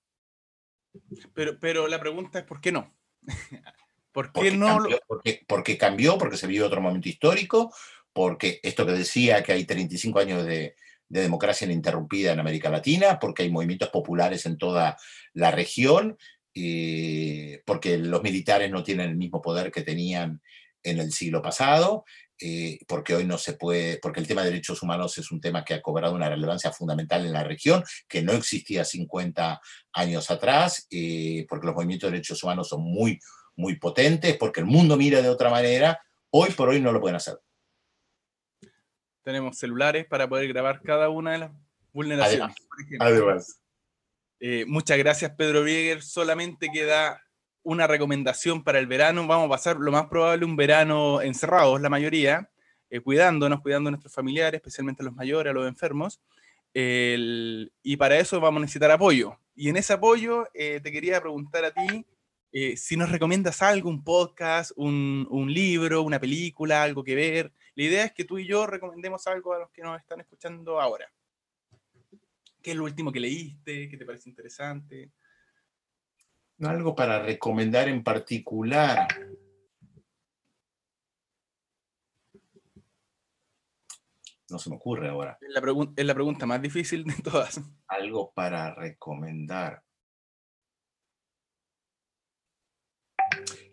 Pero, 1.34 1.60
pero 1.60 1.88
la 1.88 2.00
pregunta 2.00 2.40
es, 2.40 2.46
¿por 2.46 2.62
qué 2.62 2.72
no? 2.72 2.96
¿Por 4.12 4.28
qué 4.28 4.32
porque 4.34 4.52
no? 4.52 4.68
Cambió, 4.68 5.00
porque, 5.48 5.78
cambió, 5.78 6.18
porque 6.18 6.38
se 6.38 6.48
vivió 6.48 6.68
otro 6.68 6.82
momento 6.82 7.08
histórico, 7.08 7.74
porque 8.14 8.60
esto 8.64 8.86
que 8.86 8.92
decía 8.92 9.42
que 9.44 9.54
hay 9.54 9.66
35 9.66 10.20
años 10.20 10.46
de, 10.46 10.76
democracia 11.08 11.66
ininterrumpida 11.66 12.32
en 12.32 12.40
América 12.40 12.70
Latina, 12.70 13.20
porque 13.20 13.44
hay 13.44 13.52
movimientos 13.52 13.90
populares 13.90 14.46
en 14.46 14.58
toda 14.58 14.98
la 15.34 15.52
región, 15.52 16.18
eh, 16.54 17.62
porque 17.66 17.98
los 17.98 18.22
militares 18.24 18.70
no 18.70 18.84
tienen 18.84 19.10
el 19.10 19.18
mismo 19.18 19.42
poder 19.42 19.72
que 19.72 19.82
tenían 19.82 20.42
en 20.84 21.00
el 21.00 21.12
siglo 21.12 21.42
pasado, 21.42 22.06
eh, 22.40 22.80
porque 22.88 23.14
hoy 23.14 23.26
no 23.26 23.38
se 23.38 23.54
puede, 23.54 24.00
porque 24.00 24.20
el 24.20 24.28
tema 24.28 24.42
de 24.42 24.50
derechos 24.50 24.82
humanos 24.82 25.18
es 25.18 25.32
un 25.32 25.40
tema 25.40 25.64
que 25.64 25.76
ha 25.76 25.82
cobrado 25.82 26.16
una 26.16 26.28
relevancia 26.28 26.72
fundamental 26.72 27.26
en 27.26 27.34
la 27.34 27.44
región, 27.44 27.84
que 28.08 28.24
no 28.24 28.34
existía 28.34 28.84
50 28.84 29.62
años 29.94 30.32
atrás, 30.32 30.88
eh, 30.90 31.46
porque 31.48 31.68
los 31.68 31.76
movimientos 31.76 32.08
de 32.08 32.14
derechos 32.14 32.44
humanos 32.44 32.70
son 32.70 32.82
muy, 32.82 33.20
muy 33.56 33.76
potentes, 33.76 34.38
porque 34.38 34.62
el 34.62 34.66
mundo 34.66 34.98
mira 34.98 35.22
de 35.22 35.30
otra 35.30 35.52
manera, 35.52 36.02
hoy 36.32 36.50
por 36.52 36.70
hoy 36.70 36.82
no 36.82 36.92
lo 36.92 37.00
pueden 37.00 37.18
hacer. 37.18 37.38
Tenemos 39.24 39.60
celulares 39.60 40.08
para 40.08 40.28
poder 40.28 40.48
grabar 40.48 40.82
cada 40.82 41.10
una 41.10 41.34
de 41.34 41.38
las 41.38 41.52
vulneraciones. 41.94 42.56
Además. 43.00 43.61
Eh, 44.44 44.66
muchas 44.68 44.98
gracias, 44.98 45.32
Pedro 45.38 45.62
Brieger. 45.62 46.02
Solamente 46.02 46.70
queda 46.74 47.22
una 47.62 47.86
recomendación 47.86 48.64
para 48.64 48.80
el 48.80 48.88
verano. 48.88 49.28
Vamos 49.28 49.46
a 49.46 49.50
pasar 49.50 49.78
lo 49.78 49.92
más 49.92 50.08
probable 50.08 50.46
un 50.46 50.56
verano 50.56 51.22
encerrados, 51.22 51.80
la 51.80 51.92
mayoría, 51.92 52.50
eh, 52.90 53.02
cuidándonos, 53.02 53.62
cuidando 53.62 53.90
a 53.90 53.92
nuestros 53.92 54.12
familiares, 54.12 54.58
especialmente 54.58 55.04
a 55.04 55.06
los 55.06 55.14
mayores, 55.14 55.52
a 55.52 55.54
los 55.54 55.68
enfermos. 55.68 56.20
y 56.74 57.98
para 57.98 58.18
eso 58.18 58.40
vamos 58.40 58.60
a 58.60 58.62
necesitar 58.62 58.90
apoyo. 58.90 59.38
Y 59.56 59.70
en 59.70 59.78
ese 59.78 59.94
apoyo 59.94 60.48
eh, 60.56 60.80
te 60.82 60.92
quería 60.92 61.22
preguntar 61.22 61.66
a 61.66 61.72
ti 61.72 62.06
si 62.76 62.98
nos 62.98 63.12
recomiendas 63.12 63.62
algo, 63.62 63.90
un 63.90 64.04
podcast, 64.04 64.72
un, 64.76 65.48
libro, 65.54 66.02
una 66.02 66.20
película, 66.20 66.82
algo 66.84 67.04
que 67.04 67.16
ver. 67.16 67.54
La 67.76 67.84
idea 67.84 68.06
es 68.06 68.14
que 68.14 68.26
tú 68.26 68.40
y 68.40 68.48
yo 68.48 68.66
recomendemos 68.66 69.28
algo 69.28 69.54
a 69.54 69.60
los 69.60 69.72
que 69.72 69.84
nos 69.84 70.00
están 70.00 70.20
escuchando 70.20 70.82
ahora. 70.82 71.12
¿Qué 72.62 72.72
es 72.72 72.78
lo 72.78 72.84
último 72.84 73.12
que 73.12 73.20
leíste? 73.20 73.90
¿Qué 73.90 73.98
te 73.98 74.06
parece 74.06 74.30
interesante? 74.30 75.12
Algo 76.60 76.94
para 76.94 77.24
recomendar 77.24 77.88
en 77.88 78.04
particular. 78.04 79.08
No 84.50 84.60
se 84.60 84.70
me 84.70 84.76
ocurre 84.76 85.10
ahora. 85.10 85.38
Es 85.42 85.50
la, 85.50 85.92
es 85.96 86.06
la 86.06 86.14
pregunta 86.14 86.46
más 86.46 86.62
difícil 86.62 87.04
de 87.06 87.16
todas. 87.24 87.62
Algo 87.88 88.32
para 88.34 88.76
recomendar. 88.76 89.82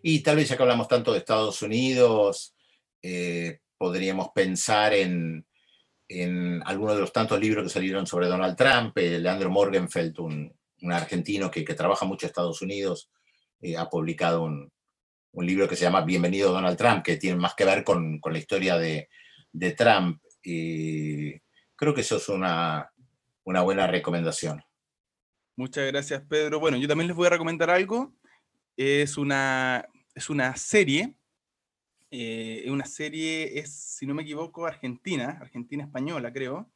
Y 0.01 0.23
tal 0.23 0.37
vez 0.37 0.49
ya 0.49 0.55
que 0.55 0.63
hablamos 0.63 0.87
tanto 0.87 1.11
de 1.11 1.19
Estados 1.19 1.61
Unidos, 1.61 2.55
eh, 3.01 3.59
podríamos 3.77 4.29
pensar 4.29 4.93
en, 4.93 5.45
en 6.09 6.63
algunos 6.65 6.95
de 6.95 7.01
los 7.01 7.13
tantos 7.13 7.39
libros 7.39 7.63
que 7.63 7.69
salieron 7.69 8.07
sobre 8.07 8.27
Donald 8.27 8.57
Trump, 8.57 8.97
el 8.97 9.21
Leandro 9.21 9.51
Morgenfeld, 9.51 10.19
un, 10.19 10.51
argentino 10.91 11.51
que, 11.51 11.63
trabaja 11.63 12.05
mucho 12.05 12.25
en 12.25 12.29
Estados 12.29 12.61
Unidos, 12.61 13.11
eh, 13.61 13.77
ha 13.77 13.87
publicado 13.89 14.43
un, 14.43 14.71
libro 15.33 15.69
que 15.69 15.75
se 15.75 15.83
llama 15.83 16.01
Bienvenido 16.01 16.51
Donald 16.51 16.77
Trump, 16.77 17.03
que 17.03 17.17
tiene 17.17 17.37
más 17.37 17.53
que 17.53 17.63
ver 17.63 17.83
con, 17.83 18.19
la 18.23 18.37
historia 18.37 18.77
de, 18.77 19.07
Trump. 19.77 20.19
Y 20.43 21.39
creo 21.75 21.93
que 21.93 22.01
eso 22.01 22.17
es 22.17 22.27
una, 22.27 22.91
buena 23.45 23.85
recomendación. 23.85 24.63
Muchas 25.55 25.85
gracias, 25.87 26.23
Pedro. 26.27 26.59
Bueno, 26.59 26.77
yo 26.77 26.87
también 26.87 27.07
les 27.07 27.15
voy 27.15 27.27
a 27.27 27.31
recomendar 27.31 27.69
algo. 27.69 28.13
Es 28.75 29.15
una, 29.17 29.87
es 30.15 30.29
una 30.29 30.55
serie. 30.55 31.13
Eh, 32.11 32.65
una 32.69 32.85
serie, 32.85 33.59
es, 33.59 33.73
si 33.73 34.07
no 34.07 34.13
me 34.13 34.23
equivoco, 34.23 34.65
argentina, 34.65 35.37
argentina-española, 35.41 36.33
creo 36.33 36.69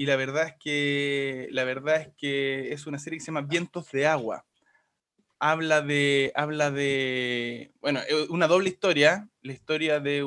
y 0.00 0.06
la 0.06 0.16
verdad 0.16 0.46
es 0.46 0.54
que 0.58 1.48
la 1.50 1.64
verdad 1.64 2.00
es 2.00 2.08
que 2.16 2.72
es 2.72 2.86
una 2.86 2.98
serie 2.98 3.18
que 3.18 3.24
se 3.24 3.26
llama 3.26 3.42
Vientos 3.42 3.90
de 3.92 4.06
agua. 4.06 4.46
Habla 5.38 5.82
de 5.82 6.32
habla 6.34 6.70
de 6.70 7.72
bueno, 7.82 8.00
una 8.30 8.46
doble 8.46 8.70
historia, 8.70 9.28
la 9.42 9.52
historia 9.52 10.00
de 10.00 10.24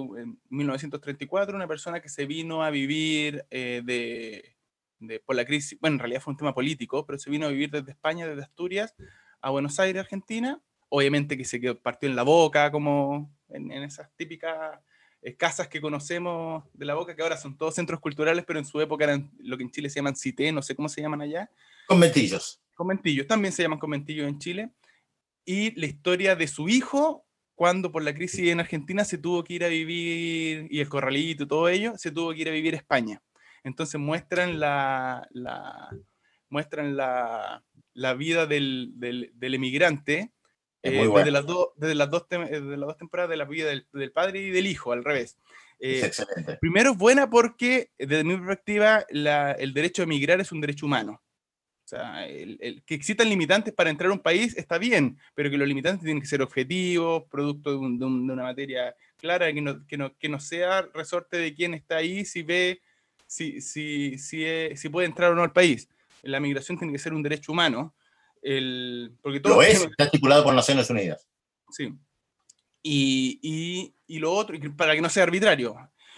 1934, 0.49 1.55
una 1.55 1.67
persona 1.67 2.01
que 2.01 2.09
se 2.09 2.27
vino 2.27 2.63
a 2.63 2.69
vivir 2.69 3.45
eh, 3.49 3.81
de, 3.83 5.19
por 5.21 5.35
la 5.35 5.45
crisis, 5.45 5.79
bueno, 5.79 5.95
en 5.95 5.99
realidad 5.99 6.21
fue 6.21 6.33
un 6.33 6.37
tema 6.37 6.53
político, 6.53 7.05
pero 7.07 7.17
se 7.17 7.31
vino 7.31 7.47
a 7.47 7.49
vivir 7.49 7.71
desde 7.71 7.91
España, 7.91 8.27
desde 8.27 8.43
Asturias, 8.43 8.95
a 9.41 9.49
Buenos 9.49 9.79
Aires, 9.79 10.01
Argentina. 10.01 10.61
Obviamente 10.89 11.35
que 11.35 11.45
se 11.45 11.59
quedó, 11.59 11.79
partió 11.79 12.07
en 12.07 12.15
la 12.15 12.21
boca, 12.21 12.71
como 12.71 13.35
en, 13.53 13.71
esas 13.83 14.09
típicas 14.15 14.79
eh, 15.21 15.35
casas 15.35 15.67
que 15.67 15.81
conocemos 15.81 16.63
de 16.73 16.85
la 16.85 16.95
boca, 16.95 17.15
que 17.15 17.21
ahora 17.21 17.37
son 17.37 17.57
todos 17.57 17.75
centros 17.75 17.99
culturales, 17.99 18.43
pero 18.45 18.59
en 18.59 18.65
su 18.65 18.79
época 18.81 19.05
eran 19.05 19.31
lo 19.39 19.57
que 19.57 19.63
en 19.63 19.71
Chile 19.71 19.89
se 19.89 19.95
llaman 19.95 20.15
cité, 20.15 20.51
no 20.51 20.61
sé 20.61 20.75
cómo 20.75 20.89
se 20.89 21.01
llaman 21.01 21.21
allá. 21.21 21.49
Conventillos. 21.87 22.61
Conventillos, 22.75 23.27
también 23.27 23.53
se 23.53 23.63
llaman 23.63 23.79
conventillos 23.79 24.27
en 24.27 24.39
Chile. 24.39 24.71
Y 25.45 25.77
la 25.79 25.85
historia 25.85 26.35
de 26.35 26.47
su 26.47 26.69
hijo, 26.69 27.25
cuando 27.55 27.91
por 27.91 28.03
la 28.03 28.13
crisis 28.13 28.49
en 28.49 28.59
Argentina 28.59 29.05
se 29.05 29.17
tuvo 29.17 29.43
que 29.43 29.53
ir 29.53 29.63
a 29.63 29.67
vivir, 29.67 30.67
y 30.69 30.79
el 30.79 30.89
corralito 30.89 31.43
y 31.43 31.47
todo 31.47 31.69
ello, 31.69 31.93
se 31.97 32.11
tuvo 32.11 32.33
que 32.33 32.41
ir 32.41 32.49
a 32.49 32.53
vivir 32.53 32.73
a 32.73 32.77
España. 32.77 33.21
Entonces 33.63 33.99
muestran 33.99 34.59
la, 34.59 35.27
muestran 36.49 36.97
la, 36.97 37.63
la 37.93 38.13
vida 38.13 38.45
del, 38.45 38.91
del, 38.95 39.31
del 39.35 39.53
emigrante 39.53 40.31
eh, 40.83 40.91
desde, 40.91 41.31
las 41.31 41.45
desde, 41.77 41.95
las 41.95 42.09
dos 42.09 42.25
eh, 42.29 42.59
las 42.61 42.87
dos 42.87 42.97
temporadas 42.97 43.29
de 43.29 43.37
la 43.37 43.45
vida 43.45 43.69
del, 43.69 43.87
del 43.93 44.11
padre 44.11 44.41
y 44.41 44.49
del 44.49 44.67
hijo, 44.67 44.91
al 44.91 45.03
revés. 45.03 45.37
Eh, 45.79 46.01
excelente. 46.05 46.57
Primero 46.57 46.91
es 46.91 46.97
buena 46.97 47.29
porque, 47.29 47.91
desde 47.97 48.23
mi 48.23 48.35
perspectiva, 48.35 49.05
la, 49.09 49.53
el 49.53 49.73
derecho 49.73 50.01
a 50.01 50.05
emigrar 50.05 50.39
es 50.39 50.51
un 50.51 50.61
derecho 50.61 50.85
humano. 50.85 51.21
O 51.85 51.87
sea, 51.87 52.25
el, 52.27 52.57
el, 52.61 52.83
que 52.83 52.95
existan 52.95 53.29
limitantes 53.29 53.73
para 53.73 53.89
entrar 53.89 54.09
a 54.09 54.13
un 54.13 54.19
país 54.19 54.57
está 54.57 54.77
bien, 54.77 55.17
pero 55.35 55.49
que 55.49 55.57
los 55.57 55.67
limitantes 55.67 56.03
tienen 56.03 56.21
que 56.21 56.27
ser 56.27 56.41
objetivos, 56.41 57.23
producto 57.29 57.71
de, 57.71 57.77
un, 57.77 57.99
de, 57.99 58.05
un, 58.05 58.27
de 58.27 58.33
una 58.33 58.43
materia 58.43 58.95
clara, 59.17 59.51
que 59.51 59.61
no, 59.61 59.85
que, 59.85 59.97
no, 59.97 60.17
que 60.17 60.29
no 60.29 60.39
sea 60.39 60.83
resorte 60.93 61.37
de 61.37 61.53
quién 61.53 61.73
está 61.73 61.97
ahí, 61.97 62.23
si 62.25 62.43
ve 62.43 62.81
si, 63.27 63.61
si, 63.61 64.17
si, 64.17 64.45
si, 64.75 64.89
puede 64.89 65.07
entrar 65.07 65.31
o 65.31 65.35
no 65.35 65.43
al 65.43 65.51
país. 65.51 65.89
La 66.21 66.39
migración 66.39 66.77
tiene 66.77 66.93
que 66.93 66.99
ser 66.99 67.13
un 67.13 67.23
derecho 67.23 67.51
humano. 67.51 67.95
El, 68.43 69.17
porque 69.21 69.39
todo 69.39 69.55
lo 69.55 69.61
es, 69.61 69.81
está 69.81 70.03
estipulado 70.03 70.43
por 70.43 70.53
Naciones 70.53 70.89
Unidas. 70.89 71.27
Sí. 71.71 71.93
Y, 72.83 73.39
y, 73.41 73.95
y, 74.05 74.19
lo 74.19 74.33
otro, 74.33 74.57
para 74.75 74.93
que 74.93 75.01
no 75.01 75.09
sea 75.09 75.23
arbitrario. 75.23 75.75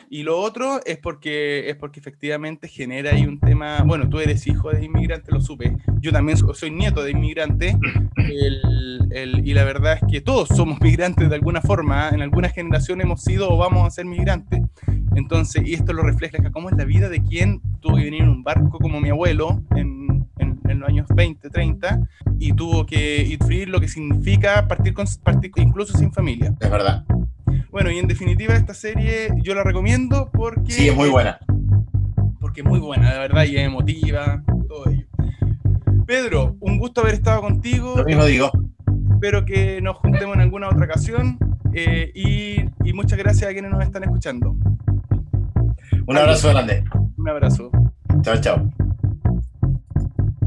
Y 0.10 0.24
lo 0.24 0.40
otro 0.40 0.82
es 0.86 0.98
porque, 0.98 1.70
es 1.70 1.76
porque 1.76 2.00
efectivamente 2.00 2.68
genera 2.68 3.12
ahí 3.12 3.26
un 3.26 3.40
tema, 3.40 3.82
bueno, 3.84 4.10
tú 4.10 4.20
eres 4.20 4.46
hijo 4.46 4.72
de 4.72 4.86
inmigrante, 4.86 5.32
lo 5.32 5.42
supe, 5.42 5.78
yo 6.00 6.12
también 6.12 6.38
soy 6.38 6.72
nieto 6.72 7.04
de 7.04 7.12
inmigrante, 7.12 7.78
el, 8.18 9.00
el, 9.12 9.48
y 9.48 9.54
la 9.54 9.64
verdad 9.64 9.94
es 9.94 10.02
que 10.12 10.22
todos 10.22 10.50
somos 10.50 10.80
migrantes 10.82 11.30
de 11.30 11.36
alguna 11.36 11.62
forma, 11.62 12.10
en 12.10 12.22
alguna 12.22 12.50
generación 12.50 13.02
hemos 13.02 13.24
sido 13.24 13.50
o 13.50 13.58
vamos 13.58 13.88
a 13.88 13.92
ser 13.92 14.06
migrantes, 14.06 14.62
entonces, 15.16 15.64
y 15.66 15.74
esto 15.74 15.94
lo 15.94 16.04
refleja 16.04 16.38
acá, 16.38 16.52
cómo 16.52 16.70
es 16.70 16.76
la 16.76 16.86
vida 16.86 17.10
de 17.10 17.24
quien 17.24 17.62
tuvo 17.80 17.96
que 17.96 18.04
venir 18.04 18.24
en 18.24 18.30
un 18.30 18.44
barco 18.44 18.78
como 18.80 19.00
mi 19.00 19.10
abuelo 19.10 19.64
en, 19.76 19.95
en, 20.70 20.80
los 20.80 20.90
años 20.90 21.08
20, 21.14 21.50
30, 21.50 22.08
y 22.40 22.54
tuvo 22.54 22.86
que 22.86 23.38
sufrir 23.40 23.70
lo 23.70 23.80
que 23.80 23.88
significa 23.88 24.68
partir, 24.68 24.94
con, 24.94 25.06
partir 25.24 25.52
incluso 25.58 25.98
sin 25.98 26.12
familia. 26.12 26.54
Es 26.60 26.70
verdad. 26.70 27.04
Bueno, 27.72 27.92
y 27.92 27.98
en 27.98 28.08
definitiva 28.08 28.56
esta 28.56 28.74
serie 28.74 29.30
yo 29.42 29.54
la 29.54 29.64
recomiendo 29.64 30.30
porque... 30.34 30.72
Sí, 30.72 30.88
es 30.88 30.96
muy 30.96 31.10
buena. 31.10 31.40
Porque 32.40 32.62
es 32.62 32.68
muy 32.68 32.80
buena, 32.80 33.14
de 33.14 33.20
verdad, 33.20 33.46
y 33.46 33.58
es 33.58 33.66
emotiva, 33.66 34.44
todo 34.68 34.90
ello. 34.90 35.06
Pedro, 36.06 36.56
un 36.60 36.78
gusto 36.78 37.02
haber 37.02 37.16
estado 37.16 37.42
contigo. 37.42 37.96
Lo 37.98 38.06
mismo 38.06 38.26
digo. 38.26 38.52
Espero 39.12 39.46
que 39.46 39.82
nos 39.82 39.98
juntemos 39.98 40.36
en 40.36 40.42
alguna 40.42 40.70
otra 40.70 40.86
ocasión 40.86 41.38
eh, 41.74 42.12
y, 42.14 42.58
y 42.88 42.94
muchas 42.94 43.18
gracias 43.18 43.50
a 43.50 43.54
quienes 43.54 43.72
nos 43.72 43.84
están 43.84 44.04
escuchando. 44.04 44.56
Un 46.08 46.18
abrazo 46.18 46.50
grande. 46.50 46.84
Un 47.18 47.30
abrazo. 47.30 47.72
Chao, 48.22 48.40
chao. 48.40 48.85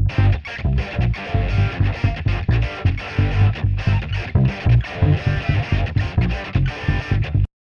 Thank 0.09 1.83
you. 1.83 1.88